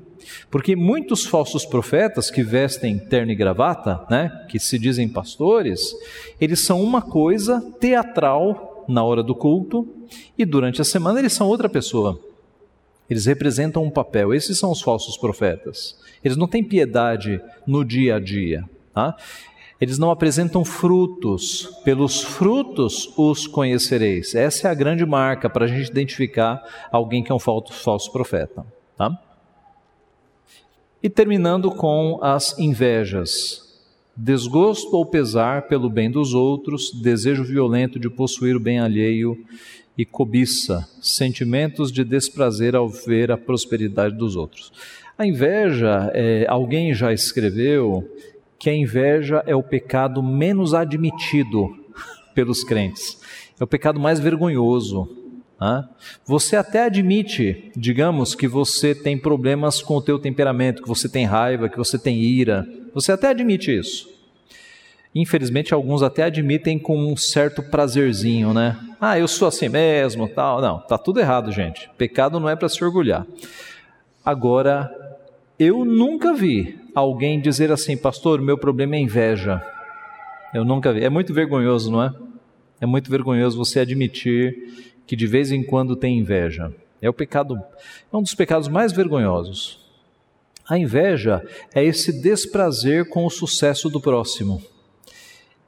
Porque 0.51 0.75
muitos 0.75 1.25
falsos 1.25 1.65
profetas 1.65 2.29
que 2.29 2.43
vestem 2.43 2.99
terno 2.99 3.31
e 3.31 3.35
gravata, 3.35 4.05
né, 4.07 4.45
que 4.47 4.59
se 4.59 4.77
dizem 4.77 5.09
pastores, 5.09 5.95
eles 6.39 6.59
são 6.59 6.79
uma 6.79 7.01
coisa 7.01 7.59
teatral 7.79 8.85
na 8.87 9.03
hora 9.03 9.23
do 9.23 9.33
culto 9.33 9.87
e 10.37 10.45
durante 10.45 10.79
a 10.79 10.85
semana 10.85 11.17
eles 11.17 11.33
são 11.33 11.47
outra 11.47 11.67
pessoa. 11.67 12.19
Eles 13.09 13.25
representam 13.25 13.83
um 13.83 13.89
papel. 13.89 14.31
Esses 14.31 14.59
são 14.59 14.69
os 14.69 14.79
falsos 14.79 15.17
profetas. 15.17 15.97
Eles 16.23 16.37
não 16.37 16.47
têm 16.47 16.63
piedade 16.63 17.41
no 17.65 17.83
dia 17.83 18.17
a 18.17 18.19
dia. 18.19 18.63
Tá? 18.93 19.17
Eles 19.79 19.97
não 19.97 20.09
apresentam 20.09 20.63
frutos, 20.63 21.69
pelos 21.83 22.21
frutos 22.21 23.13
os 23.17 23.45
conhecereis. 23.45 24.33
Essa 24.33 24.67
é 24.67 24.71
a 24.71 24.73
grande 24.73 25.05
marca 25.05 25.49
para 25.49 25.65
a 25.65 25.67
gente 25.67 25.89
identificar 25.89 26.63
alguém 26.91 27.23
que 27.23 27.31
é 27.31 27.35
um 27.35 27.39
falso 27.39 28.11
profeta. 28.11 28.65
Tá? 28.97 29.11
E 31.03 31.09
terminando 31.09 31.69
com 31.71 32.19
as 32.21 32.57
invejas. 32.57 33.63
Desgosto 34.15 34.95
ou 34.95 35.05
pesar 35.05 35.63
pelo 35.63 35.89
bem 35.89 36.09
dos 36.09 36.33
outros, 36.33 36.91
desejo 36.93 37.43
violento 37.43 37.99
de 37.99 38.09
possuir 38.09 38.55
o 38.55 38.61
bem 38.61 38.79
alheio 38.79 39.37
e 39.97 40.05
cobiça, 40.05 40.87
sentimentos 41.01 41.91
de 41.91 42.05
desprazer 42.05 42.77
ao 42.77 42.87
ver 42.87 43.29
a 43.29 43.37
prosperidade 43.37 44.15
dos 44.15 44.37
outros. 44.37 44.71
A 45.17 45.25
inveja, 45.25 46.11
é, 46.13 46.45
alguém 46.47 46.93
já 46.93 47.11
escreveu 47.11 48.09
que 48.57 48.69
a 48.69 48.75
inveja 48.75 49.43
é 49.45 49.55
o 49.55 49.63
pecado 49.63 50.21
menos 50.23 50.73
admitido 50.73 51.75
pelos 52.33 52.63
crentes. 52.63 53.19
É 53.59 53.63
o 53.63 53.67
pecado 53.67 53.99
mais 53.99 54.19
vergonhoso. 54.19 55.07
Né? 55.59 55.87
Você 56.25 56.55
até 56.55 56.83
admite, 56.83 57.71
digamos, 57.75 58.35
que 58.35 58.47
você 58.47 58.93
tem 58.93 59.17
problemas 59.17 59.81
com 59.81 59.95
o 59.95 60.01
teu 60.01 60.19
temperamento, 60.19 60.81
que 60.81 60.87
você 60.87 61.07
tem 61.07 61.25
raiva, 61.25 61.69
que 61.69 61.77
você 61.77 61.97
tem 61.97 62.19
ira. 62.19 62.67
Você 62.93 63.11
até 63.11 63.29
admite 63.29 63.75
isso. 63.75 64.13
Infelizmente, 65.13 65.73
alguns 65.73 66.03
até 66.03 66.23
admitem 66.23 66.77
com 66.77 66.97
um 66.97 67.15
certo 67.15 67.63
prazerzinho, 67.63 68.53
né? 68.53 68.77
Ah, 68.99 69.17
eu 69.17 69.29
sou 69.29 69.47
assim 69.47 69.69
mesmo, 69.69 70.27
tal. 70.27 70.59
Não, 70.59 70.79
tá 70.79 70.97
tudo 70.97 71.21
errado, 71.21 71.53
gente. 71.53 71.89
Pecado 71.97 72.37
não 72.37 72.49
é 72.49 72.55
para 72.55 72.67
se 72.67 72.83
orgulhar. 72.83 73.25
Agora, 74.25 74.93
eu 75.57 75.85
nunca 75.85 76.33
vi 76.33 76.77
alguém 76.95 77.41
dizer 77.41 77.71
assim, 77.71 77.97
pastor, 77.97 78.41
meu 78.41 78.57
problema 78.57 78.95
é 78.95 78.99
inveja. 78.99 79.61
Eu 80.53 80.63
nunca 80.63 80.93
vi. 80.93 81.03
É 81.03 81.09
muito 81.09 81.33
vergonhoso, 81.33 81.91
não 81.91 82.01
é? 82.01 82.13
É 82.79 82.85
muito 82.85 83.11
vergonhoso 83.11 83.57
você 83.57 83.81
admitir 83.81 84.95
que 85.05 85.15
de 85.15 85.27
vez 85.27 85.51
em 85.51 85.61
quando 85.61 85.95
tem 85.95 86.17
inveja. 86.17 86.73
É 87.01 87.09
o 87.09 87.13
pecado, 87.13 87.61
é 88.11 88.17
um 88.17 88.21
dos 88.21 88.33
pecados 88.33 88.67
mais 88.67 88.91
vergonhosos. 88.91 89.83
A 90.67 90.77
inveja 90.77 91.45
é 91.73 91.83
esse 91.83 92.21
desprazer 92.21 93.09
com 93.09 93.25
o 93.25 93.29
sucesso 93.29 93.89
do 93.89 93.99
próximo. 93.99 94.63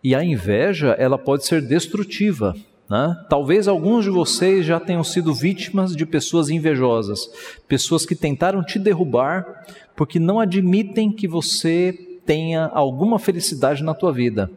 E 0.03 0.15
a 0.15 0.23
inveja, 0.23 0.95
ela 0.97 1.17
pode 1.17 1.45
ser 1.45 1.61
destrutiva. 1.61 2.55
Né? 2.89 3.25
Talvez 3.29 3.67
alguns 3.67 4.05
de 4.05 4.09
vocês 4.09 4.65
já 4.65 4.79
tenham 4.79 5.03
sido 5.03 5.33
vítimas 5.33 5.95
de 5.95 6.05
pessoas 6.05 6.49
invejosas, 6.49 7.29
pessoas 7.67 8.05
que 8.05 8.15
tentaram 8.15 8.63
te 8.63 8.79
derrubar 8.79 9.65
porque 9.97 10.19
não 10.19 10.39
admitem 10.39 11.11
que 11.11 11.27
você 11.27 11.91
tenha 12.23 12.67
alguma 12.67 13.17
felicidade 13.17 13.83
na 13.83 13.95
tua 13.95 14.13
vida. 14.13 14.49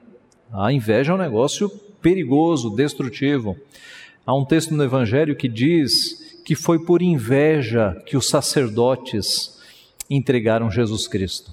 A 0.53 0.71
inveja 0.71 1.13
é 1.13 1.15
um 1.15 1.19
negócio 1.19 1.71
perigoso, 2.03 2.69
destrutivo. 2.69 3.57
Há 4.27 4.35
um 4.35 4.45
texto 4.45 4.75
no 4.75 4.85
Evangelho 4.85 5.35
que 5.35 5.49
diz 5.49 6.43
que 6.45 6.55
foi 6.55 6.85
por 6.85 7.01
inveja 7.01 8.01
que 8.05 8.19
os 8.19 8.29
sacerdotes 8.29 9.59
entregaram 10.11 10.71
Jesus 10.71 11.09
Cristo. 11.09 11.51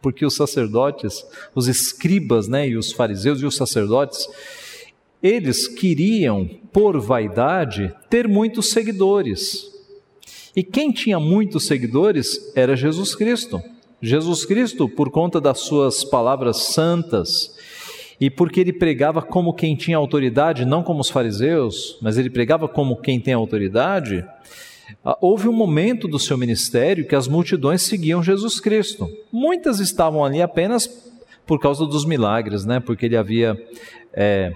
Porque 0.00 0.24
os 0.24 0.34
sacerdotes, 0.34 1.22
os 1.54 1.68
escribas, 1.68 2.48
né, 2.48 2.66
e 2.66 2.76
os 2.78 2.92
fariseus 2.92 3.42
e 3.42 3.46
os 3.46 3.56
sacerdotes, 3.56 4.26
eles 5.22 5.68
queriam, 5.68 6.48
por 6.72 6.98
vaidade, 6.98 7.94
ter 8.08 8.26
muitos 8.26 8.70
seguidores. 8.70 9.77
E 10.58 10.62
quem 10.64 10.90
tinha 10.90 11.20
muitos 11.20 11.68
seguidores 11.68 12.52
era 12.52 12.74
Jesus 12.74 13.14
Cristo. 13.14 13.62
Jesus 14.02 14.44
Cristo, 14.44 14.88
por 14.88 15.08
conta 15.08 15.40
das 15.40 15.60
suas 15.60 16.02
palavras 16.02 16.56
santas, 16.74 17.56
e 18.20 18.28
porque 18.28 18.58
ele 18.58 18.72
pregava 18.72 19.22
como 19.22 19.54
quem 19.54 19.76
tinha 19.76 19.96
autoridade, 19.96 20.64
não 20.64 20.82
como 20.82 20.98
os 20.98 21.10
fariseus, 21.10 21.96
mas 22.02 22.18
ele 22.18 22.28
pregava 22.28 22.66
como 22.66 23.00
quem 23.00 23.20
tem 23.20 23.34
autoridade, 23.34 24.26
ah, 25.04 25.16
houve 25.20 25.48
um 25.48 25.52
momento 25.52 26.08
do 26.08 26.18
seu 26.18 26.36
ministério 26.36 27.06
que 27.06 27.14
as 27.14 27.28
multidões 27.28 27.82
seguiam 27.82 28.20
Jesus 28.20 28.58
Cristo. 28.58 29.08
Muitas 29.30 29.78
estavam 29.78 30.24
ali 30.24 30.42
apenas 30.42 30.88
por 31.46 31.60
causa 31.60 31.86
dos 31.86 32.04
milagres, 32.04 32.64
né? 32.64 32.80
porque 32.80 33.06
ele 33.06 33.16
havia 33.16 33.56
é, 34.12 34.52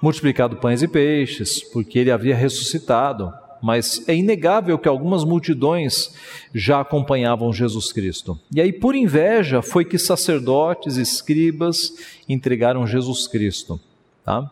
multiplicado 0.00 0.56
pães 0.56 0.80
e 0.80 0.88
peixes, 0.88 1.62
porque 1.62 1.98
ele 1.98 2.10
havia 2.10 2.34
ressuscitado. 2.34 3.43
Mas 3.64 4.06
é 4.06 4.14
inegável 4.14 4.78
que 4.78 4.86
algumas 4.86 5.24
multidões 5.24 6.14
já 6.54 6.82
acompanhavam 6.82 7.50
Jesus 7.50 7.94
Cristo. 7.94 8.38
E 8.54 8.60
aí, 8.60 8.70
por 8.70 8.94
inveja, 8.94 9.62
foi 9.62 9.86
que 9.86 9.96
sacerdotes, 9.96 10.98
escribas 10.98 11.94
entregaram 12.28 12.86
Jesus 12.86 13.26
Cristo. 13.26 13.80
Tá? 14.22 14.50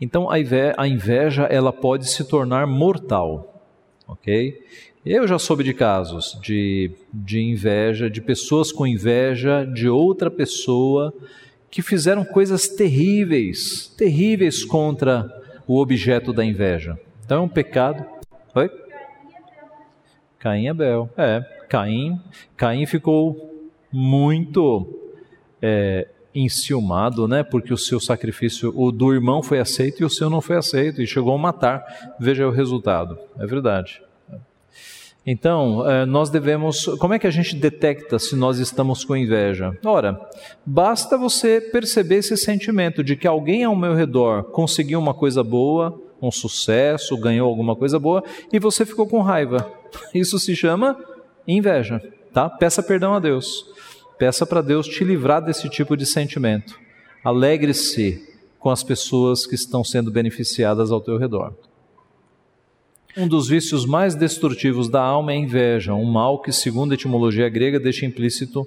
Então, 0.00 0.28
a 0.28 0.88
inveja 0.88 1.44
ela 1.44 1.72
pode 1.72 2.10
se 2.10 2.24
tornar 2.24 2.66
mortal. 2.66 3.62
Ok? 4.08 4.60
Eu 5.06 5.28
já 5.28 5.38
soube 5.38 5.62
de 5.62 5.72
casos 5.72 6.36
de, 6.42 6.90
de 7.12 7.38
inveja, 7.38 8.10
de 8.10 8.20
pessoas 8.20 8.72
com 8.72 8.84
inveja 8.84 9.64
de 9.64 9.88
outra 9.88 10.32
pessoa 10.32 11.14
que 11.70 11.80
fizeram 11.80 12.24
coisas 12.24 12.66
terríveis, 12.66 13.86
terríveis 13.96 14.64
contra 14.64 15.30
o 15.64 15.80
objeto 15.80 16.32
da 16.32 16.44
inveja. 16.44 16.98
Então 17.24 17.38
é 17.38 17.40
um 17.40 17.48
pecado. 17.48 18.04
Oi? 18.54 18.70
Caim 20.38 20.64
e 20.64 20.68
Abel. 20.68 21.08
É, 21.16 21.40
Caim, 21.70 22.20
Caim 22.54 22.84
ficou 22.84 23.70
muito 23.90 24.86
é, 25.62 26.06
enciumado, 26.34 27.26
né? 27.26 27.42
Porque 27.42 27.72
o 27.72 27.78
seu 27.78 27.98
sacrifício, 27.98 28.72
o 28.76 28.92
do 28.92 29.14
irmão 29.14 29.42
foi 29.42 29.58
aceito 29.58 30.02
e 30.02 30.04
o 30.04 30.10
seu 30.10 30.28
não 30.28 30.42
foi 30.42 30.56
aceito 30.56 31.00
e 31.00 31.06
chegou 31.06 31.34
a 31.34 31.38
matar. 31.38 32.14
Veja 32.20 32.46
o 32.46 32.50
resultado. 32.50 33.18
É 33.38 33.46
verdade. 33.46 34.02
Então, 35.26 35.88
eh, 35.88 36.04
nós 36.04 36.28
devemos. 36.28 36.84
Como 36.98 37.14
é 37.14 37.18
que 37.18 37.26
a 37.26 37.30
gente 37.30 37.56
detecta 37.56 38.18
se 38.18 38.36
nós 38.36 38.58
estamos 38.58 39.02
com 39.02 39.16
inveja? 39.16 39.74
Ora, 39.82 40.20
basta 40.66 41.16
você 41.16 41.62
perceber 41.62 42.16
esse 42.16 42.36
sentimento 42.36 43.02
de 43.02 43.16
que 43.16 43.26
alguém 43.26 43.64
ao 43.64 43.74
meu 43.74 43.94
redor 43.94 44.42
conseguiu 44.44 44.98
uma 44.98 45.14
coisa 45.14 45.42
boa, 45.42 45.98
um 46.26 46.32
sucesso, 46.32 47.16
ganhou 47.16 47.48
alguma 47.48 47.76
coisa 47.76 47.98
boa 47.98 48.22
e 48.52 48.58
você 48.58 48.84
ficou 48.84 49.06
com 49.06 49.20
raiva. 49.20 49.70
Isso 50.14 50.38
se 50.38 50.54
chama 50.56 50.98
inveja, 51.46 52.00
tá? 52.32 52.48
Peça 52.48 52.82
perdão 52.82 53.14
a 53.14 53.20
Deus. 53.20 53.66
Peça 54.18 54.46
para 54.46 54.62
Deus 54.62 54.86
te 54.86 55.04
livrar 55.04 55.42
desse 55.42 55.68
tipo 55.68 55.96
de 55.96 56.06
sentimento. 56.06 56.78
Alegre-se 57.22 58.22
com 58.58 58.70
as 58.70 58.82
pessoas 58.82 59.46
que 59.46 59.54
estão 59.54 59.84
sendo 59.84 60.10
beneficiadas 60.10 60.90
ao 60.90 61.00
teu 61.00 61.18
redor. 61.18 61.52
Um 63.16 63.28
dos 63.28 63.46
vícios 63.46 63.86
mais 63.86 64.14
destrutivos 64.14 64.88
da 64.88 65.00
alma 65.00 65.32
é 65.32 65.36
a 65.36 65.38
inveja, 65.38 65.94
um 65.94 66.04
mal 66.04 66.40
que, 66.40 66.50
segundo 66.50 66.92
a 66.92 66.94
etimologia 66.94 67.48
grega, 67.48 67.78
deixa 67.78 68.06
implícito, 68.06 68.66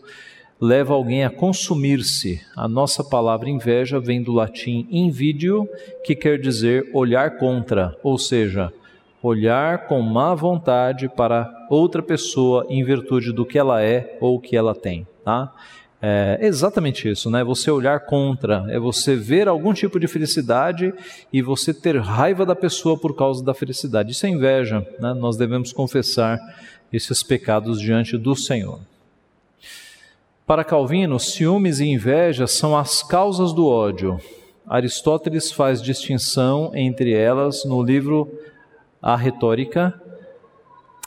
leva 0.60 0.94
alguém 0.94 1.24
a 1.24 1.30
consumir-se. 1.30 2.42
A 2.56 2.68
nossa 2.68 3.04
palavra 3.04 3.50
inveja 3.50 4.00
vem 4.00 4.22
do 4.22 4.34
latim 4.34 4.88
invidio, 4.90 5.68
que 6.04 6.16
quer 6.16 6.40
dizer 6.40 6.90
olhar 6.94 7.38
contra, 7.38 7.96
ou 8.04 8.18
seja, 8.18 8.74
olhar 9.22 9.88
com 9.88 10.02
má 10.02 10.34
vontade 10.34 11.08
para 11.10 11.68
outra 11.70 12.02
pessoa 12.02 12.66
em 12.70 12.84
virtude 12.84 13.32
do 13.32 13.46
que 13.46 13.58
ela 13.58 13.82
é 13.82 14.18
ou 14.20 14.40
que 14.40 14.56
ela 14.56 14.74
tem. 14.74 15.06
Tá? 15.24 15.52
É 16.00 16.38
exatamente 16.42 17.10
isso, 17.10 17.30
né? 17.30 17.44
Você 17.44 17.72
olhar 17.72 18.00
contra, 18.02 18.66
é 18.70 18.80
você 18.80 19.16
ver 19.16 19.48
algum 19.48 19.74
tipo 19.74 20.00
de 20.00 20.08
felicidade 20.08 20.94
e 21.34 21.42
você 21.42 21.74
ter 21.74 21.98
raiva 21.98 22.46
da 22.46 22.56
pessoa 22.56 22.98
por 22.98 23.16
causa 23.16 23.44
da 23.44 23.54
felicidade. 23.54 24.12
Isso 24.12 24.26
é 24.28 24.30
inveja, 24.30 24.86
né? 25.00 25.14
Nós 25.16 25.38
devemos 25.38 25.74
confessar 25.74 26.38
esses 26.94 27.24
pecados 27.24 27.82
diante 27.82 28.16
do 28.16 28.36
Senhor. 28.36 28.80
Para 30.48 30.64
Calvino, 30.64 31.20
ciúmes 31.20 31.80
e 31.82 31.86
inveja 31.86 32.48
são 32.48 32.76
as 32.76 33.04
causas 33.04 33.54
do 33.54 33.68
ódio. 33.68 34.18
Aristóteles 34.66 35.52
faz 35.52 35.82
distinção 35.82 36.72
entre 36.74 37.14
elas 37.14 37.66
no 37.66 37.84
livro 37.84 38.32
A 39.02 39.16
Retórica. 39.16 39.94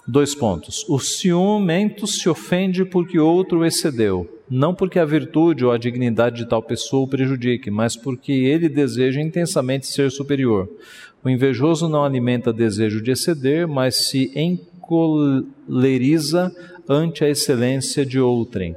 Dois 0.06 0.34
pontos. 0.34 0.86
O 0.88 1.00
ciumento 1.00 2.06
se 2.06 2.28
ofende 2.28 2.84
porque 2.84 3.18
outro 3.18 3.64
excedeu 3.64 4.28
não 4.50 4.74
porque 4.74 4.98
a 4.98 5.04
virtude 5.04 5.64
ou 5.64 5.70
a 5.70 5.78
dignidade 5.78 6.38
de 6.38 6.46
tal 6.46 6.60
pessoa 6.60 7.04
o 7.04 7.08
prejudique, 7.08 7.70
mas 7.70 7.94
porque 7.94 8.32
ele 8.32 8.68
deseja 8.68 9.20
intensamente 9.20 9.86
ser 9.86 10.10
superior. 10.10 10.68
O 11.22 11.30
invejoso 11.30 11.88
não 11.88 12.02
alimenta 12.04 12.52
desejo 12.52 13.00
de 13.00 13.12
exceder, 13.12 13.68
mas 13.68 14.08
se 14.08 14.32
encoleriza 14.34 15.44
ante 16.88 17.24
a 17.24 17.28
excelência 17.28 18.04
de 18.04 18.18
outrem. 18.18 18.74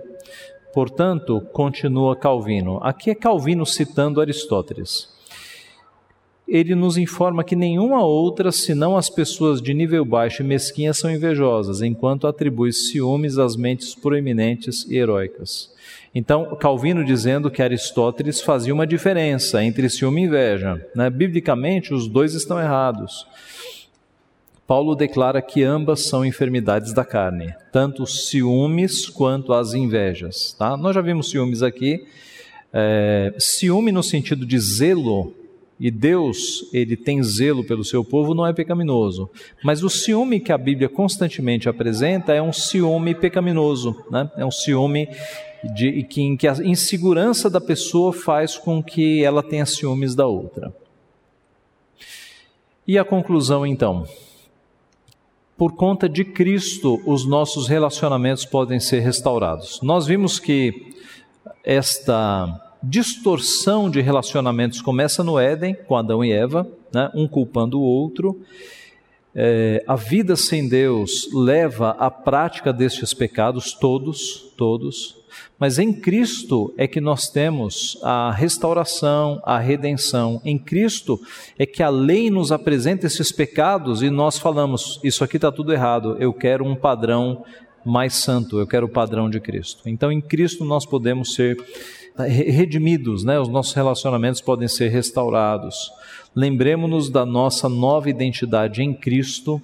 Portanto, 0.73 1.39
continua 1.53 2.15
Calvino. 2.15 2.79
Aqui 2.81 3.11
é 3.11 3.15
Calvino 3.15 3.65
citando 3.65 4.19
Aristóteles. 4.19 5.13
Ele 6.47 6.75
nos 6.75 6.97
informa 6.97 7.43
que 7.43 7.55
nenhuma 7.55 8.03
outra, 8.03 8.51
senão 8.51 8.97
as 8.97 9.09
pessoas 9.09 9.61
de 9.61 9.73
nível 9.73 10.03
baixo 10.03 10.41
e 10.41 10.45
mesquinha, 10.45 10.93
são 10.93 11.09
invejosas, 11.09 11.81
enquanto 11.81 12.27
atribui 12.27 12.73
ciúmes 12.73 13.37
às 13.37 13.55
mentes 13.55 13.95
proeminentes 13.95 14.85
e 14.89 14.97
heróicas. 14.97 15.71
Então, 16.13 16.55
Calvino 16.55 17.05
dizendo 17.05 17.49
que 17.49 17.61
Aristóteles 17.61 18.41
fazia 18.41 18.73
uma 18.73 18.85
diferença 18.85 19.63
entre 19.63 19.89
ciúme 19.89 20.21
e 20.21 20.25
inveja. 20.25 20.85
Né? 20.95 21.09
Biblicamente, 21.09 21.93
os 21.93 22.07
dois 22.07 22.33
estão 22.33 22.59
errados. 22.59 23.25
Paulo 24.65 24.95
declara 24.95 25.41
que 25.41 25.63
ambas 25.63 26.01
são 26.01 26.25
enfermidades 26.25 26.93
da 26.93 27.03
carne, 27.03 27.53
tanto 27.71 28.03
os 28.03 28.27
ciúmes 28.27 29.09
quanto 29.09 29.51
as 29.53 29.73
invejas. 29.73 30.53
Tá? 30.57 30.77
Nós 30.77 30.95
já 30.95 31.01
vimos 31.01 31.29
ciúmes 31.29 31.61
aqui. 31.61 32.05
É, 32.71 33.33
ciúme 33.37 33.91
no 33.91 34.01
sentido 34.01 34.45
de 34.45 34.57
zelo 34.57 35.33
e 35.79 35.91
Deus, 35.91 36.69
ele 36.71 36.95
tem 36.95 37.21
zelo 37.21 37.63
pelo 37.63 37.83
seu 37.83 38.05
povo, 38.05 38.33
não 38.33 38.47
é 38.47 38.53
pecaminoso. 38.53 39.29
Mas 39.63 39.83
o 39.83 39.89
ciúme 39.89 40.39
que 40.39 40.51
a 40.51 40.57
Bíblia 40.57 40.87
constantemente 40.87 41.67
apresenta 41.67 42.33
é 42.33 42.41
um 42.41 42.53
ciúme 42.53 43.13
pecaminoso, 43.13 44.01
né? 44.09 44.31
é 44.37 44.45
um 44.45 44.51
ciúme 44.51 45.09
de, 45.75 46.03
que, 46.03 46.21
em 46.21 46.37
que 46.37 46.47
a 46.47 46.53
insegurança 46.63 47.49
da 47.49 47.59
pessoa 47.59 48.13
faz 48.13 48.57
com 48.57 48.81
que 48.81 49.23
ela 49.23 49.43
tenha 49.43 49.65
ciúmes 49.65 50.15
da 50.15 50.25
outra. 50.25 50.73
E 52.87 52.97
a 52.97 53.03
conclusão 53.03 53.65
então? 53.65 54.05
Por 55.57 55.73
conta 55.75 56.09
de 56.09 56.25
Cristo, 56.25 57.01
os 57.05 57.25
nossos 57.25 57.67
relacionamentos 57.67 58.43
podem 58.43 58.79
ser 58.79 58.99
restaurados. 58.99 59.79
Nós 59.81 60.05
vimos 60.07 60.39
que 60.39 60.93
esta 61.63 62.75
distorção 62.81 63.89
de 63.89 64.01
relacionamentos 64.01 64.81
começa 64.81 65.23
no 65.23 65.39
Éden, 65.39 65.75
com 65.87 65.95
Adão 65.95 66.23
e 66.23 66.31
Eva, 66.31 66.67
né? 66.93 67.09
um 67.13 67.27
culpando 67.27 67.79
o 67.79 67.83
outro. 67.83 68.41
É, 69.35 69.83
a 69.87 69.95
vida 69.95 70.35
sem 70.35 70.67
Deus 70.67 71.29
leva 71.33 71.91
à 71.91 72.11
prática 72.11 72.73
destes 72.73 73.13
pecados, 73.13 73.73
todos, 73.73 74.51
todos. 74.57 75.22
Mas 75.59 75.79
em 75.79 75.93
Cristo 75.93 76.73
é 76.77 76.87
que 76.87 76.99
nós 76.99 77.29
temos 77.29 77.97
a 78.03 78.31
restauração, 78.31 79.41
a 79.43 79.57
redenção. 79.59 80.41
Em 80.43 80.57
Cristo 80.57 81.19
é 81.57 81.65
que 81.65 81.81
a 81.83 81.89
lei 81.89 82.29
nos 82.29 82.51
apresenta 82.51 83.07
esses 83.07 83.31
pecados 83.31 84.01
e 84.01 84.09
nós 84.09 84.37
falamos: 84.37 84.99
Isso 85.03 85.23
aqui 85.23 85.37
está 85.37 85.51
tudo 85.51 85.73
errado, 85.73 86.17
eu 86.19 86.33
quero 86.33 86.65
um 86.65 86.75
padrão 86.75 87.43
mais 87.85 88.15
santo, 88.15 88.59
eu 88.59 88.67
quero 88.67 88.85
o 88.85 88.89
padrão 88.89 89.29
de 89.29 89.39
Cristo. 89.39 89.83
Então 89.85 90.11
em 90.11 90.21
Cristo 90.21 90.63
nós 90.63 90.85
podemos 90.85 91.33
ser 91.33 91.57
redimidos, 92.17 93.23
né? 93.23 93.39
os 93.39 93.49
nossos 93.49 93.73
relacionamentos 93.73 94.41
podem 94.41 94.67
ser 94.67 94.89
restaurados. 94.89 95.91
Lembremos-nos 96.35 97.09
da 97.09 97.25
nossa 97.25 97.67
nova 97.67 98.09
identidade 98.09 98.81
em 98.81 98.93
Cristo 98.93 99.61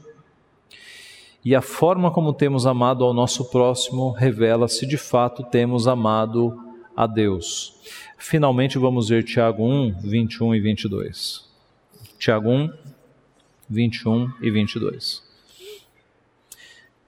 e 1.44 1.56
a 1.56 1.62
forma 1.62 2.12
como 2.12 2.34
temos 2.34 2.66
amado 2.68 3.04
ao 3.04 3.14
nosso 3.14 3.50
próximo 3.50 4.12
revela 4.12 4.68
se 4.68 4.86
de 4.86 4.98
fato 4.98 5.44
temos 5.44 5.88
amado 5.88 6.58
a 6.96 7.08
Deus. 7.08 7.74
Finalmente 8.18 8.78
vamos 8.78 9.10
ver 9.10 9.24
Tiago 9.24 9.64
1, 9.64 10.00
21 10.02 10.56
e 10.56 10.60
22. 10.60 11.46
Tiago 12.18 12.50
1, 12.50 12.70
21 13.70 14.32
e 14.42 14.52
22. 14.52 15.30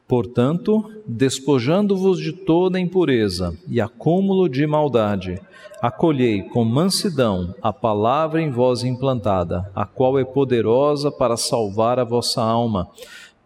Portanto, 0.07 0.91
despojando-vos 1.07 2.19
de 2.19 2.33
toda 2.33 2.79
impureza 2.79 3.57
e 3.67 3.79
acúmulo 3.79 4.49
de 4.49 4.67
maldade, 4.67 5.39
acolhei 5.81 6.43
com 6.43 6.65
mansidão 6.65 7.55
a 7.61 7.71
palavra 7.71 8.41
em 8.41 8.49
vós 8.51 8.83
implantada, 8.83 9.71
a 9.73 9.85
qual 9.85 10.19
é 10.19 10.25
poderosa 10.25 11.09
para 11.09 11.37
salvar 11.37 11.97
a 11.97 12.03
vossa 12.03 12.41
alma. 12.41 12.89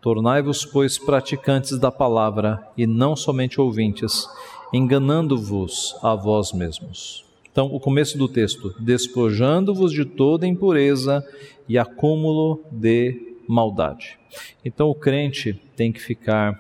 Tornai-vos, 0.06 0.64
pois, 0.64 1.00
praticantes 1.00 1.80
da 1.80 1.92
palavra 1.92 2.62
e 2.78 2.86
não 2.86 3.16
somente 3.16 3.60
ouvintes, 3.60 4.28
enganando-vos 4.72 5.96
a 6.04 6.14
vós 6.14 6.54
mesmos. 6.54 7.26
Então, 7.52 7.74
o 7.74 7.80
começo 7.80 8.16
do 8.16 8.28
texto: 8.28 8.76
despojando-vos 8.80 9.92
de 9.92 10.06
toda 10.06 10.46
impureza 10.46 11.26
e 11.68 11.76
acúmulo 11.80 12.62
de 12.72 13.34
maldade. 13.48 14.20
Então 14.64 14.90
o 14.90 14.94
crente 14.94 15.60
tem 15.76 15.92
que 15.92 16.00
ficar 16.00 16.56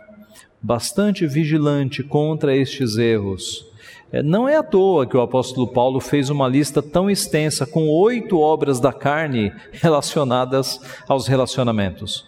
bastante 0.60 1.28
vigilante 1.28 2.02
contra 2.02 2.58
estes 2.58 2.98
erros. 2.98 3.64
É, 4.12 4.22
não 4.22 4.48
é 4.48 4.56
à 4.56 4.64
toa 4.64 5.06
que 5.06 5.18
o 5.18 5.22
apóstolo 5.22 5.68
Paulo 5.68 6.00
fez 6.00 6.30
uma 6.30 6.48
lista 6.48 6.82
tão 6.82 7.10
extensa, 7.10 7.66
com 7.66 7.88
oito 7.90 8.40
obras 8.40 8.80
da 8.80 8.94
carne 8.94 9.52
relacionadas 9.72 10.80
aos 11.08 11.28
relacionamentos. 11.28 12.26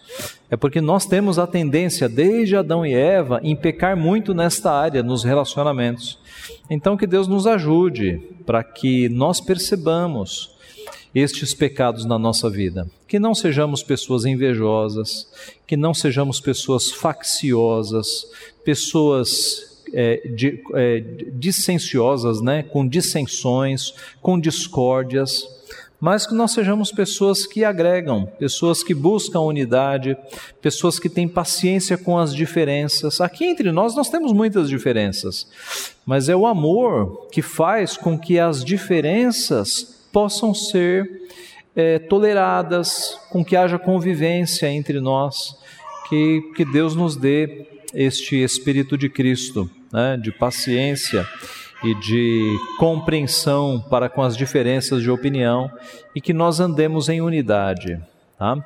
É 0.50 0.56
porque 0.56 0.80
nós 0.80 1.06
temos 1.06 1.38
a 1.38 1.46
tendência, 1.46 2.08
desde 2.08 2.56
Adão 2.56 2.84
e 2.84 2.94
Eva, 2.94 3.40
em 3.42 3.54
pecar 3.54 3.96
muito 3.96 4.34
nesta 4.34 4.72
área, 4.72 5.02
nos 5.02 5.22
relacionamentos. 5.22 6.18
Então, 6.70 6.96
que 6.96 7.06
Deus 7.06 7.28
nos 7.28 7.46
ajude 7.46 8.20
para 8.44 8.64
que 8.64 9.08
nós 9.08 9.40
percebamos 9.40 10.56
estes 11.14 11.54
pecados 11.54 12.04
na 12.04 12.18
nossa 12.18 12.48
vida. 12.48 12.86
Que 13.06 13.18
não 13.18 13.34
sejamos 13.34 13.82
pessoas 13.82 14.24
invejosas, 14.24 15.30
que 15.66 15.76
não 15.76 15.92
sejamos 15.92 16.40
pessoas 16.40 16.90
facciosas, 16.90 18.26
pessoas 18.64 19.67
é, 19.92 20.16
de, 20.28 20.62
é, 20.74 21.02
né? 22.42 22.62
com 22.62 22.86
dissensões, 22.86 23.94
com 24.20 24.38
discórdias, 24.38 25.46
mas 26.00 26.26
que 26.26 26.34
nós 26.34 26.52
sejamos 26.52 26.92
pessoas 26.92 27.44
que 27.44 27.64
agregam, 27.64 28.26
pessoas 28.38 28.82
que 28.82 28.94
buscam 28.94 29.40
unidade, 29.40 30.16
pessoas 30.62 30.98
que 30.98 31.08
têm 31.08 31.26
paciência 31.26 31.98
com 31.98 32.16
as 32.16 32.32
diferenças. 32.34 33.20
Aqui 33.20 33.44
entre 33.44 33.72
nós 33.72 33.96
nós 33.96 34.08
temos 34.08 34.32
muitas 34.32 34.68
diferenças, 34.68 35.48
mas 36.06 36.28
é 36.28 36.36
o 36.36 36.46
amor 36.46 37.28
que 37.32 37.42
faz 37.42 37.96
com 37.96 38.16
que 38.16 38.38
as 38.38 38.64
diferenças 38.64 40.06
possam 40.12 40.54
ser 40.54 41.28
é, 41.74 41.98
toleradas, 41.98 43.18
com 43.30 43.44
que 43.44 43.56
haja 43.56 43.78
convivência 43.78 44.70
entre 44.70 45.00
nós, 45.00 45.56
que, 46.08 46.42
que 46.56 46.64
Deus 46.64 46.94
nos 46.94 47.16
dê 47.16 47.66
este 47.92 48.36
Espírito 48.36 48.96
de 48.96 49.08
Cristo, 49.08 49.68
né, 49.92 50.16
de 50.16 50.32
paciência 50.32 51.26
e 51.82 51.94
de 51.94 52.56
compreensão 52.78 53.80
para 53.88 54.08
com 54.08 54.22
as 54.22 54.36
diferenças 54.36 55.02
de 55.02 55.10
opinião 55.10 55.70
e 56.14 56.20
que 56.20 56.32
nós 56.32 56.60
andemos 56.60 57.08
em 57.08 57.20
unidade. 57.20 58.00
Tá? 58.38 58.56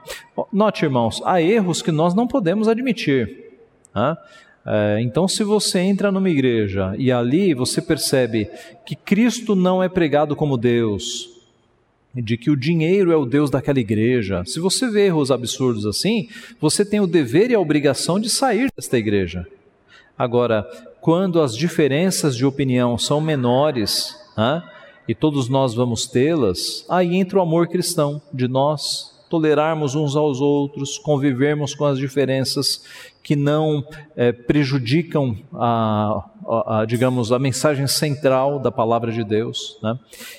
Note, 0.52 0.84
irmãos, 0.84 1.20
há 1.24 1.40
erros 1.40 1.82
que 1.82 1.92
nós 1.92 2.14
não 2.14 2.26
podemos 2.26 2.68
admitir. 2.68 3.52
Tá? 3.92 4.16
É, 4.64 4.98
então, 5.00 5.26
se 5.26 5.42
você 5.42 5.80
entra 5.80 6.12
numa 6.12 6.30
igreja 6.30 6.94
e 6.96 7.10
ali 7.10 7.52
você 7.52 7.82
percebe 7.82 8.48
que 8.86 8.94
Cristo 8.94 9.54
não 9.54 9.82
é 9.82 9.88
pregado 9.88 10.36
como 10.36 10.56
Deus, 10.56 11.32
de 12.14 12.36
que 12.36 12.50
o 12.50 12.56
dinheiro 12.56 13.10
é 13.10 13.16
o 13.16 13.24
Deus 13.24 13.50
daquela 13.50 13.80
igreja. 13.80 14.44
Se 14.44 14.60
você 14.60 14.90
vê 14.90 15.06
erros 15.06 15.30
absurdos 15.30 15.86
assim, 15.86 16.28
você 16.60 16.84
tem 16.84 17.00
o 17.00 17.06
dever 17.06 17.50
e 17.50 17.54
a 17.54 17.60
obrigação 17.60 18.20
de 18.20 18.28
sair 18.28 18.70
desta 18.76 18.98
igreja. 18.98 19.46
Agora, 20.16 20.68
quando 21.02 21.42
as 21.42 21.56
diferenças 21.56 22.36
de 22.36 22.46
opinião 22.46 22.96
são 22.96 23.20
menores, 23.20 24.16
né, 24.36 24.62
e 25.08 25.16
todos 25.16 25.48
nós 25.48 25.74
vamos 25.74 26.06
tê-las, 26.06 26.86
aí 26.88 27.16
entra 27.16 27.40
o 27.40 27.42
amor 27.42 27.66
cristão 27.66 28.22
de 28.32 28.46
nós 28.46 29.12
tolerarmos 29.28 29.96
uns 29.96 30.14
aos 30.14 30.40
outros, 30.40 30.98
convivermos 30.98 31.74
com 31.74 31.86
as 31.86 31.98
diferenças 31.98 32.84
que 33.20 33.34
não 33.34 33.84
é, 34.14 34.30
prejudicam 34.30 35.36
a, 35.54 36.22
a, 36.46 36.80
a, 36.80 36.84
digamos, 36.84 37.32
a 37.32 37.38
mensagem 37.38 37.86
central 37.88 38.60
da 38.60 38.70
palavra 38.70 39.10
de 39.10 39.24
Deus, 39.24 39.78
né? 39.82 39.98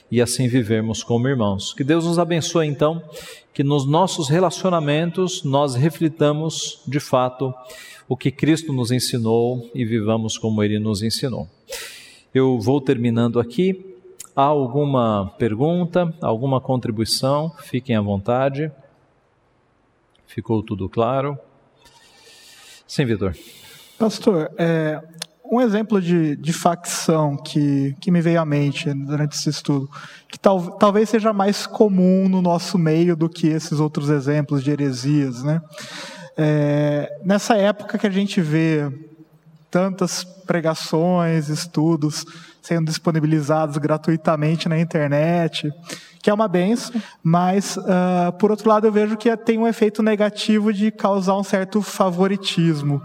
e 0.09 0.22
assim 0.22 0.47
vivermos 0.47 1.03
como 1.03 1.28
irmãos. 1.28 1.74
Que 1.74 1.84
Deus 1.84 2.05
nos 2.05 2.18
abençoe, 2.18 2.68
então, 2.68 3.01
que 3.53 3.64
nos 3.64 3.86
nossos 3.86 4.30
relacionamentos 4.30 5.43
nós 5.43 5.76
reflitamos 5.76 6.82
de 6.88 7.01
fato 7.01 7.53
o 8.08 8.18
que 8.18 8.32
Cristo 8.32 8.74
nos 8.74 8.91
ensinou 8.91 9.70
e 9.74 9.86
vivamos 9.86 10.38
como 10.38 10.64
Ele 10.64 10.80
nos 10.80 11.01
ensinou. 11.01 11.47
Eu 12.34 12.60
vou 12.60 12.82
terminando 12.82 13.39
aqui. 13.39 13.95
Há 14.36 14.43
alguma 14.43 15.34
pergunta, 15.38 16.14
alguma 16.22 16.60
contribuição? 16.60 17.51
Fiquem 17.60 17.95
à 17.95 18.01
vontade. 18.01 18.72
Ficou 20.26 20.64
tudo 20.64 20.89
claro? 20.89 21.38
Sim, 22.88 23.06
Vitor. 23.06 23.36
Pastor, 23.99 24.51
é, 24.58 24.99
um 25.54 25.62
exemplo 25.62 26.01
de, 26.01 26.36
de 26.36 26.51
facção 26.51 27.38
que, 27.38 27.95
que 28.01 28.10
me 28.10 28.22
veio 28.22 28.41
à 28.41 28.45
mente 28.45 28.91
durante 28.91 29.36
esse 29.36 29.49
estudo, 29.49 29.88
que 30.28 30.39
tal, 30.39 30.72
talvez 30.72 31.10
seja 31.10 31.32
mais 31.32 31.68
comum 31.68 32.28
no 32.28 32.41
nosso 32.41 32.78
meio 32.78 33.16
do 33.16 33.30
que 33.30 33.47
esses 33.47 33.80
outros 33.80 34.10
exemplos 34.10 34.64
de 34.64 34.72
heresias, 34.72 35.43
né? 35.43 35.62
É, 36.38 37.19
nessa 37.23 37.55
época 37.55 37.97
que 37.97 38.07
a 38.07 38.11
gente 38.11 38.41
vê 38.41 38.91
tantas 39.69 40.23
pregações, 40.23 41.49
estudos 41.49 42.25
sendo 42.61 42.86
disponibilizados 42.86 43.77
gratuitamente 43.77 44.69
na 44.69 44.79
internet, 44.79 45.71
que 46.21 46.29
é 46.29 46.34
uma 46.34 46.47
benção, 46.47 46.93
mas, 47.21 47.75
uh, 47.75 48.31
por 48.39 48.51
outro 48.51 48.69
lado, 48.69 48.88
eu 48.88 48.91
vejo 48.91 49.17
que 49.17 49.36
tem 49.36 49.57
um 49.57 49.67
efeito 49.67 50.01
negativo 50.01 50.71
de 50.71 50.89
causar 50.89 51.36
um 51.36 51.43
certo 51.43 51.81
favoritismo 51.81 53.01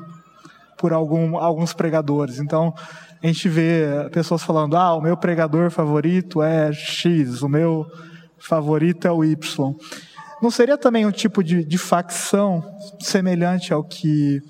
por 0.76 0.92
algum, 0.92 1.36
alguns 1.36 1.72
pregadores. 1.72 2.38
Então, 2.38 2.72
a 3.20 3.26
gente 3.26 3.48
vê 3.48 4.08
pessoas 4.12 4.44
falando: 4.44 4.76
ah, 4.76 4.94
o 4.94 5.00
meu 5.00 5.16
pregador 5.16 5.70
favorito 5.70 6.40
é 6.40 6.72
X, 6.72 7.42
o 7.42 7.48
meu 7.48 7.84
favorito 8.38 9.08
é 9.08 9.10
o 9.10 9.24
Y. 9.24 9.74
Não 10.40 10.50
seria 10.50 10.78
também 10.78 11.04
um 11.04 11.10
tipo 11.10 11.42
de, 11.42 11.64
de 11.64 11.78
facção 11.78 12.64
semelhante 13.00 13.72
ao 13.72 13.82
que 13.82 14.42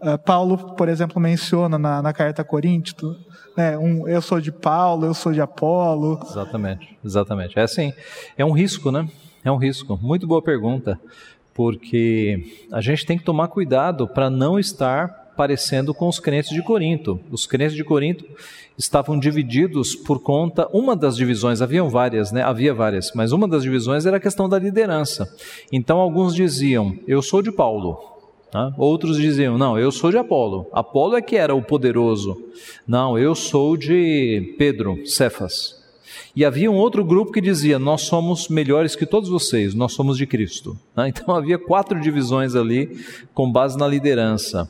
uh, 0.00 0.18
Paulo, 0.18 0.74
por 0.74 0.88
exemplo, 0.88 1.20
menciona 1.20 1.78
na, 1.78 2.02
na 2.02 2.12
carta 2.12 2.42
a 2.42 2.44
Coríntios? 2.44 3.16
Né? 3.56 3.76
Um, 3.78 4.06
eu 4.08 4.20
sou 4.22 4.40
de 4.40 4.52
Paulo, 4.52 5.06
eu 5.06 5.14
sou 5.14 5.32
de 5.32 5.40
Apolo. 5.40 6.20
Exatamente, 6.22 6.98
exatamente. 7.04 7.58
É 7.58 7.62
assim, 7.62 7.92
é 8.36 8.44
um 8.44 8.52
risco, 8.52 8.90
né? 8.90 9.08
É 9.44 9.50
um 9.50 9.56
risco. 9.56 9.98
Muito 10.02 10.26
boa 10.26 10.42
pergunta, 10.42 11.00
porque 11.54 12.64
a 12.72 12.80
gente 12.80 13.06
tem 13.06 13.18
que 13.18 13.24
tomar 13.24 13.48
cuidado 13.48 14.06
para 14.06 14.28
não 14.28 14.58
estar 14.58 15.27
parecendo 15.38 15.94
com 15.94 16.08
os 16.08 16.18
crentes 16.18 16.50
de 16.50 16.60
Corinto. 16.60 17.20
Os 17.30 17.46
crentes 17.46 17.76
de 17.76 17.84
Corinto 17.84 18.24
estavam 18.76 19.16
divididos 19.16 19.94
por 19.94 20.20
conta, 20.20 20.68
uma 20.72 20.96
das 20.96 21.16
divisões, 21.16 21.62
haviam 21.62 21.88
várias, 21.88 22.32
né? 22.32 22.42
Havia 22.42 22.74
várias, 22.74 23.12
mas 23.14 23.30
uma 23.30 23.46
das 23.46 23.62
divisões 23.62 24.04
era 24.04 24.16
a 24.16 24.20
questão 24.20 24.48
da 24.48 24.58
liderança. 24.58 25.32
Então 25.72 26.00
alguns 26.00 26.34
diziam: 26.34 26.98
"Eu 27.06 27.22
sou 27.22 27.40
de 27.40 27.52
Paulo, 27.52 28.18
Tá? 28.50 28.72
Outros 28.78 29.18
diziam: 29.18 29.58
Não, 29.58 29.78
eu 29.78 29.92
sou 29.92 30.10
de 30.10 30.16
Apolo. 30.16 30.66
Apolo 30.72 31.16
é 31.16 31.20
que 31.20 31.36
era 31.36 31.54
o 31.54 31.60
poderoso. 31.60 32.34
Não, 32.86 33.18
eu 33.18 33.34
sou 33.34 33.76
de 33.76 34.54
Pedro, 34.56 35.06
Cefas. 35.06 35.76
E 36.34 36.46
havia 36.46 36.70
um 36.70 36.76
outro 36.76 37.04
grupo 37.04 37.30
que 37.30 37.42
dizia: 37.42 37.78
Nós 37.78 38.02
somos 38.02 38.48
melhores 38.48 38.96
que 38.96 39.04
todos 39.04 39.28
vocês, 39.28 39.74
nós 39.74 39.92
somos 39.92 40.16
de 40.16 40.26
Cristo. 40.26 40.78
Tá? 40.94 41.06
Então 41.06 41.28
havia 41.36 41.58
quatro 41.58 42.00
divisões 42.00 42.54
ali 42.54 42.98
com 43.34 43.52
base 43.52 43.76
na 43.76 43.86
liderança. 43.86 44.66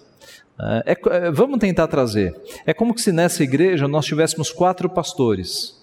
É, 0.85 0.99
é, 1.11 1.31
vamos 1.31 1.59
tentar 1.59 1.87
trazer. 1.87 2.35
É 2.67 2.75
como 2.75 2.97
se 2.99 3.13
nessa 3.13 3.43
igreja 3.43 3.87
nós 3.87 4.05
tivéssemos 4.05 4.51
quatro 4.51 4.89
pastores. 4.89 5.77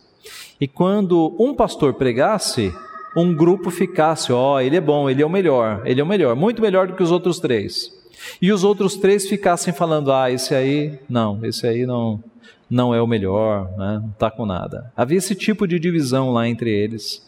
E 0.60 0.68
quando 0.68 1.36
um 1.40 1.54
pastor 1.54 1.94
pregasse, 1.94 2.74
um 3.16 3.34
grupo 3.34 3.70
ficasse, 3.70 4.34
ó, 4.34 4.56
oh, 4.56 4.60
ele 4.60 4.76
é 4.76 4.82
bom, 4.82 5.10
ele 5.10 5.22
é 5.22 5.26
o 5.26 5.30
melhor, 5.30 5.82
ele 5.86 6.02
é 6.02 6.04
o 6.04 6.08
melhor, 6.08 6.36
muito 6.36 6.62
melhor 6.62 6.88
do 6.88 6.96
que 6.96 7.04
os 7.04 7.12
outros 7.12 7.40
três. 7.40 7.94
E 8.42 8.52
os 8.52 8.64
outros 8.64 8.96
três 8.96 9.28
ficassem 9.28 9.74
falando, 9.74 10.12
ah, 10.12 10.32
esse 10.32 10.54
aí, 10.54 11.00
não, 11.08 11.44
esse 11.46 11.66
aí 11.66 11.86
não, 11.86 12.22
não 12.70 12.94
é 12.94 13.02
o 13.02 13.08
melhor, 13.08 13.70
né? 13.78 14.00
não 14.02 14.10
está 14.10 14.30
com 14.30 14.46
nada. 14.46 14.92
Havia 14.96 15.18
esse 15.18 15.36
tipo 15.36 15.68
de 15.68 15.80
divisão 15.80 16.32
lá 16.32 16.48
entre 16.48 16.70
eles. 16.70 17.26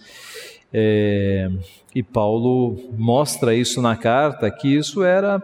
É, 0.73 1.49
e 1.95 2.03
Paulo 2.03 2.77
mostra 2.97 3.55
isso 3.55 3.81
na 3.81 3.95
carta, 3.95 4.51
que 4.51 4.67
isso 4.67 5.03
era 5.03 5.41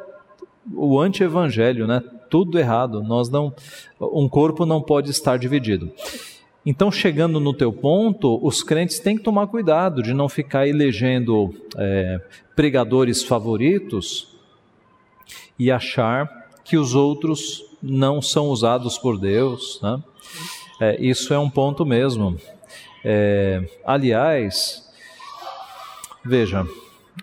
o 0.72 1.00
anti-evangelho, 1.00 1.88
né? 1.88 2.02
tudo 2.34 2.58
errado. 2.58 3.04
Nós 3.04 3.30
não, 3.30 3.54
um 4.00 4.28
corpo 4.28 4.66
não 4.66 4.82
pode 4.82 5.12
estar 5.12 5.38
dividido. 5.38 5.92
Então, 6.66 6.92
chegando 6.92 7.40
no 7.40 7.54
teu 7.54 7.72
ponto, 7.72 8.40
os 8.44 8.64
crentes 8.64 8.98
têm 8.98 9.18
que 9.18 9.24
tomar 9.24 9.46
cuidado 9.46 10.02
de 10.02 10.16
não 10.16 10.28
ficar 10.28 10.68
elegendo 10.68 11.54
é, 11.78 12.20
pregadores 12.56 13.22
favoritos 13.24 14.30
e 15.60 15.70
achar 15.70 16.50
que 16.64 16.76
os 16.76 16.96
outros 16.96 17.64
não 17.80 18.20
são 18.20 18.48
usados 18.48 18.98
por 18.98 19.20
Deus. 19.20 19.80
Né? 19.84 20.04
É, 20.80 21.02
isso 21.02 21.36
é 21.36 21.38
um 21.38 21.52
ponto 21.52 21.86
mesmo. 21.86 22.36
É, 23.06 23.64
aliás, 23.86 24.90
veja, 26.26 26.66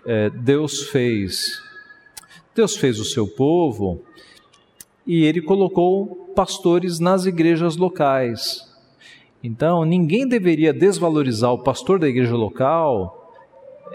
é, 0.05 0.29
Deus 0.29 0.83
fez 0.83 1.60
Deus 2.55 2.75
fez 2.75 2.99
o 2.99 3.05
seu 3.05 3.27
povo 3.27 4.01
e 5.05 5.23
Ele 5.23 5.41
colocou 5.41 6.31
pastores 6.35 6.99
nas 6.99 7.25
igrejas 7.25 7.75
locais. 7.75 8.69
Então, 9.43 9.83
ninguém 9.83 10.27
deveria 10.27 10.71
desvalorizar 10.71 11.51
o 11.51 11.63
pastor 11.63 11.99
da 11.99 12.07
igreja 12.07 12.35
local 12.35 13.17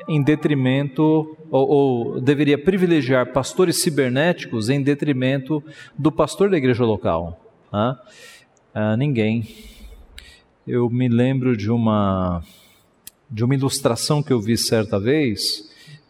em 0.09 0.23
detrimento, 0.23 1.37
ou, 1.51 1.69
ou, 1.69 2.21
deveria 2.21 2.59
privilegiar 2.59 3.33
pastores 3.33 3.81
cibernéticos 3.81 4.69
em 4.69 4.83
detrimento 4.83 5.63
do 5.97 6.13
pastor 6.13 6.51
da 6.51 6.57
igreja 6.57 6.85
local. 6.85 7.41
Tá? 7.71 8.01
Ah, 8.75 8.97
ninguém. 8.97 9.49
Eu 10.67 10.91
me 10.91 11.09
lembro 11.09 11.57
de 11.57 11.71
uma, 11.71 12.43
de 13.31 13.45
uma 13.45 13.55
ilustração 13.55 14.23
que 14.23 14.33
eu 14.33 14.41
vi 14.41 14.57
certa 14.57 14.99
vez. 14.99 15.66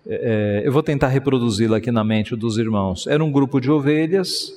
É, 0.09 0.63
eu 0.65 0.71
vou 0.71 0.85
tentar 0.85 1.09
reproduzi-la 1.09 1.79
aqui 1.79 1.91
na 1.91 2.05
mente 2.05 2.37
dos 2.37 2.59
irmãos. 2.59 3.09
Era 3.09 3.25
um 3.25 3.33
grupo 3.33 3.61
de 3.61 3.71
ovelhas 3.71 4.55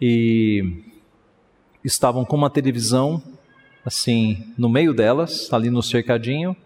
e 0.00 0.64
estavam 1.84 2.24
com 2.24 2.34
uma 2.34 2.48
televisão 2.48 3.22
assim 3.84 4.42
no 4.56 4.70
meio 4.70 4.94
delas, 4.94 5.52
ali 5.52 5.68
no 5.68 5.82
cercadinho, 5.82 6.56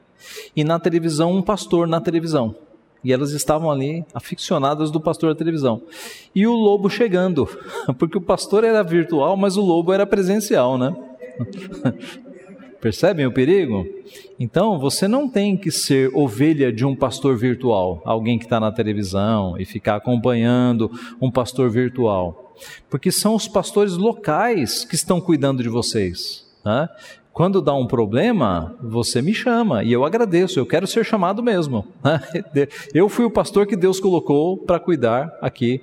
e 0.55 0.62
na 0.62 0.78
televisão 0.78 1.32
um 1.32 1.43
pastor 1.43 1.89
na 1.89 2.01
televisão. 2.01 2.55
E 3.03 3.12
elas 3.12 3.32
estavam 3.32 3.70
ali 3.70 4.05
aficionadas 4.14 4.91
do 4.91 5.01
pastor 5.01 5.35
da 5.35 5.39
televisão. 5.39 5.82
E 6.35 6.47
o 6.47 6.53
lobo 6.53 6.89
chegando, 6.89 7.49
porque 7.99 8.16
o 8.16 8.20
pastor 8.20 8.62
era 8.62 8.82
virtual, 8.82 9.37
mas 9.37 9.57
o 9.57 9.61
lobo 9.61 9.93
era 9.93 10.07
presencial, 10.07 10.78
né? 10.78 10.95
Percebem 12.80 13.26
o 13.26 13.32
perigo? 13.32 13.87
Então, 14.39 14.78
você 14.78 15.07
não 15.07 15.28
tem 15.28 15.57
que 15.57 15.70
ser 15.70 16.11
ovelha 16.14 16.72
de 16.72 16.85
um 16.85 16.97
pastor 16.97 17.37
virtual, 17.37 18.03
alguém 18.05 18.39
que 18.39 18.45
está 18.45 18.59
na 18.59 18.72
televisão 18.72 19.57
e 19.59 19.64
ficar 19.64 19.97
acompanhando 19.97 20.91
um 21.20 21.30
pastor 21.30 21.70
virtual 21.70 22.45
porque 22.89 23.11
são 23.11 23.35
os 23.35 23.49
pastores 23.49 23.95
locais 23.95 24.85
que 24.85 24.95
estão 24.95 25.20
cuidando 25.20 25.62
de 25.62 25.68
vocês. 25.68 26.47
Né? 26.64 26.89
Quando 27.32 27.61
dá 27.61 27.74
um 27.74 27.87
problema, 27.87 28.76
você 28.80 29.20
me 29.20 29.35
chama 29.35 29.82
e 29.82 29.93
eu 29.93 30.05
agradeço, 30.05 30.59
eu 30.59 30.66
quero 30.66 30.87
ser 30.87 31.05
chamado 31.05 31.43
mesmo. 31.43 31.87
Né? 32.03 32.20
Eu 32.95 33.09
fui 33.09 33.24
o 33.24 33.30
pastor 33.30 33.66
que 33.66 33.76
Deus 33.76 33.99
colocou 33.99 34.57
para 34.57 34.78
cuidar 34.78 35.37
aqui 35.41 35.82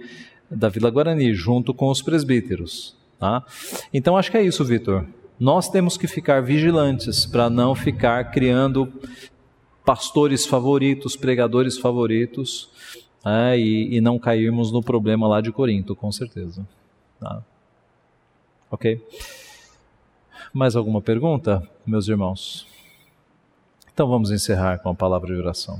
da 0.50 0.70
Vila 0.70 0.90
Guarani, 0.90 1.34
junto 1.34 1.74
com 1.74 1.90
os 1.90 2.02
presbíteros. 2.02 2.96
Tá? 3.20 3.44
Então 3.94 4.18
acho 4.18 4.32
que 4.32 4.38
é 4.38 4.44
isso, 4.44 4.64
Vitor. 4.64 5.06
Nós 5.42 5.68
temos 5.68 5.98
que 5.98 6.08
ficar 6.08 6.40
vigilantes 6.44 7.26
para 7.26 7.50
não 7.50 7.74
ficar 7.74 8.30
criando 8.30 8.94
pastores 9.84 10.46
favoritos, 10.46 11.16
pregadores 11.16 11.80
favoritos, 11.80 12.70
é, 13.26 13.58
e, 13.58 13.98
e, 13.98 14.00
não 14.00 14.20
cairmos 14.20 14.72
no 14.72 14.84
problema 14.84 15.28
lá 15.28 15.42
de 15.42 15.52
Corinto, 15.52 15.96
com 15.96 16.12
certeza. 16.12 16.64
Tá? 17.20 17.42
Ok? 18.70 19.04
Mais 20.54 20.76
alguma 20.76 21.02
pergunta, 21.02 21.68
meus 21.88 22.08
irmãos? 22.08 22.68
Então 23.92 24.08
vamos 24.08 24.30
encerrar 24.30 24.78
com 24.78 24.90
a 24.90 24.96
palavra 24.96 25.34
de 25.34 25.42
oração. 25.42 25.80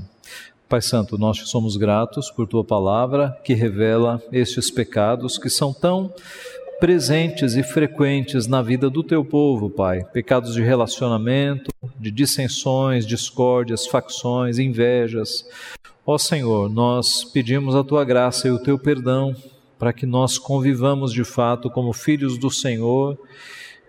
Pai 0.68 0.82
Santo, 0.82 1.16
nós 1.16 1.36
te 1.36 1.46
somos 1.46 1.76
gratos 1.76 2.32
por 2.32 2.48
tua 2.48 2.64
palavra 2.64 3.40
que 3.44 3.54
revela 3.54 4.20
estes 4.32 4.72
pecados 4.72 5.38
que 5.38 5.48
são 5.48 5.72
tão 5.72 6.12
presentes 6.82 7.54
e 7.54 7.62
frequentes 7.62 8.48
na 8.48 8.60
vida 8.60 8.90
do 8.90 9.04
teu 9.04 9.24
povo, 9.24 9.70
Pai. 9.70 10.04
Pecados 10.12 10.52
de 10.52 10.62
relacionamento, 10.62 11.70
de 11.96 12.10
dissensões, 12.10 13.06
discórdias, 13.06 13.86
facções, 13.86 14.58
invejas, 14.58 15.48
Ó 16.04 16.18
Senhor, 16.18 16.68
nós 16.68 17.22
pedimos 17.22 17.76
a 17.76 17.84
tua 17.84 18.04
graça 18.04 18.48
e 18.48 18.50
o 18.50 18.58
teu 18.58 18.76
perdão 18.76 19.32
para 19.78 19.92
que 19.92 20.04
nós 20.04 20.38
convivamos 20.38 21.12
de 21.12 21.22
fato 21.22 21.70
como 21.70 21.92
filhos 21.92 22.36
do 22.36 22.50
Senhor, 22.50 23.16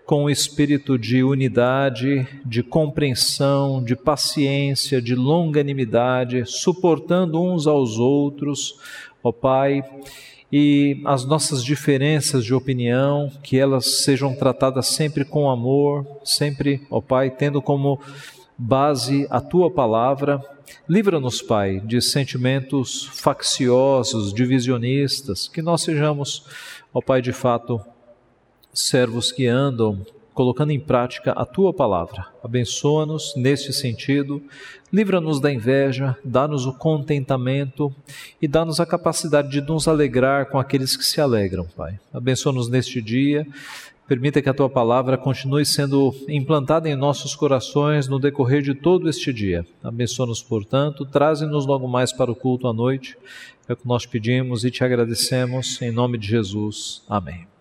com 0.06 0.26
o 0.26 0.30
espírito 0.30 0.96
de 0.96 1.24
unidade, 1.24 2.24
de 2.46 2.62
compreensão, 2.62 3.82
de 3.82 3.96
paciência, 3.96 5.02
de 5.02 5.16
longanimidade, 5.16 6.44
suportando 6.46 7.42
uns 7.42 7.66
aos 7.66 7.98
outros, 7.98 8.78
ó 9.20 9.32
Pai, 9.32 9.82
e 10.56 11.02
as 11.04 11.24
nossas 11.24 11.64
diferenças 11.64 12.44
de 12.44 12.54
opinião, 12.54 13.28
que 13.42 13.58
elas 13.58 14.04
sejam 14.04 14.32
tratadas 14.36 14.86
sempre 14.86 15.24
com 15.24 15.50
amor, 15.50 16.06
sempre, 16.22 16.86
ó 16.88 17.00
Pai, 17.00 17.28
tendo 17.28 17.60
como 17.60 18.00
base 18.56 19.26
a 19.30 19.40
tua 19.40 19.68
palavra. 19.68 20.40
Livra-nos, 20.88 21.42
Pai, 21.42 21.80
de 21.80 22.00
sentimentos 22.00 23.06
facciosos, 23.14 24.32
divisionistas, 24.32 25.48
que 25.48 25.60
nós 25.60 25.82
sejamos, 25.82 26.46
ó 26.92 27.00
Pai, 27.00 27.20
de 27.20 27.32
fato, 27.32 27.80
servos 28.72 29.32
que 29.32 29.48
andam 29.48 30.06
colocando 30.34 30.72
em 30.72 30.80
prática 30.80 31.32
a 31.32 31.46
tua 31.46 31.72
palavra. 31.72 32.26
Abençoa-nos 32.42 33.34
neste 33.36 33.72
sentido, 33.72 34.42
livra-nos 34.92 35.40
da 35.40 35.52
inveja, 35.52 36.16
dá-nos 36.24 36.66
o 36.66 36.72
contentamento 36.72 37.94
e 38.42 38.48
dá-nos 38.48 38.80
a 38.80 38.86
capacidade 38.86 39.48
de 39.48 39.60
nos 39.60 39.86
alegrar 39.86 40.46
com 40.46 40.58
aqueles 40.58 40.96
que 40.96 41.04
se 41.04 41.20
alegram, 41.20 41.66
Pai. 41.76 41.98
Abençoa-nos 42.12 42.68
neste 42.68 43.00
dia. 43.00 43.46
Permita 44.06 44.42
que 44.42 44.50
a 44.50 44.54
tua 44.54 44.68
palavra 44.68 45.16
continue 45.16 45.64
sendo 45.64 46.14
implantada 46.28 46.90
em 46.90 46.94
nossos 46.94 47.34
corações 47.34 48.06
no 48.06 48.18
decorrer 48.18 48.60
de 48.60 48.74
todo 48.74 49.08
este 49.08 49.32
dia. 49.32 49.66
Abençoa-nos, 49.82 50.42
portanto, 50.42 51.06
traze-nos 51.06 51.64
logo 51.64 51.88
mais 51.88 52.12
para 52.12 52.30
o 52.30 52.34
culto 52.34 52.68
à 52.68 52.72
noite. 52.72 53.16
É 53.66 53.72
o 53.72 53.76
que 53.76 53.88
nós 53.88 54.04
pedimos 54.04 54.62
e 54.62 54.70
te 54.70 54.84
agradecemos 54.84 55.80
em 55.80 55.90
nome 55.90 56.18
de 56.18 56.28
Jesus. 56.28 57.02
Amém. 57.08 57.53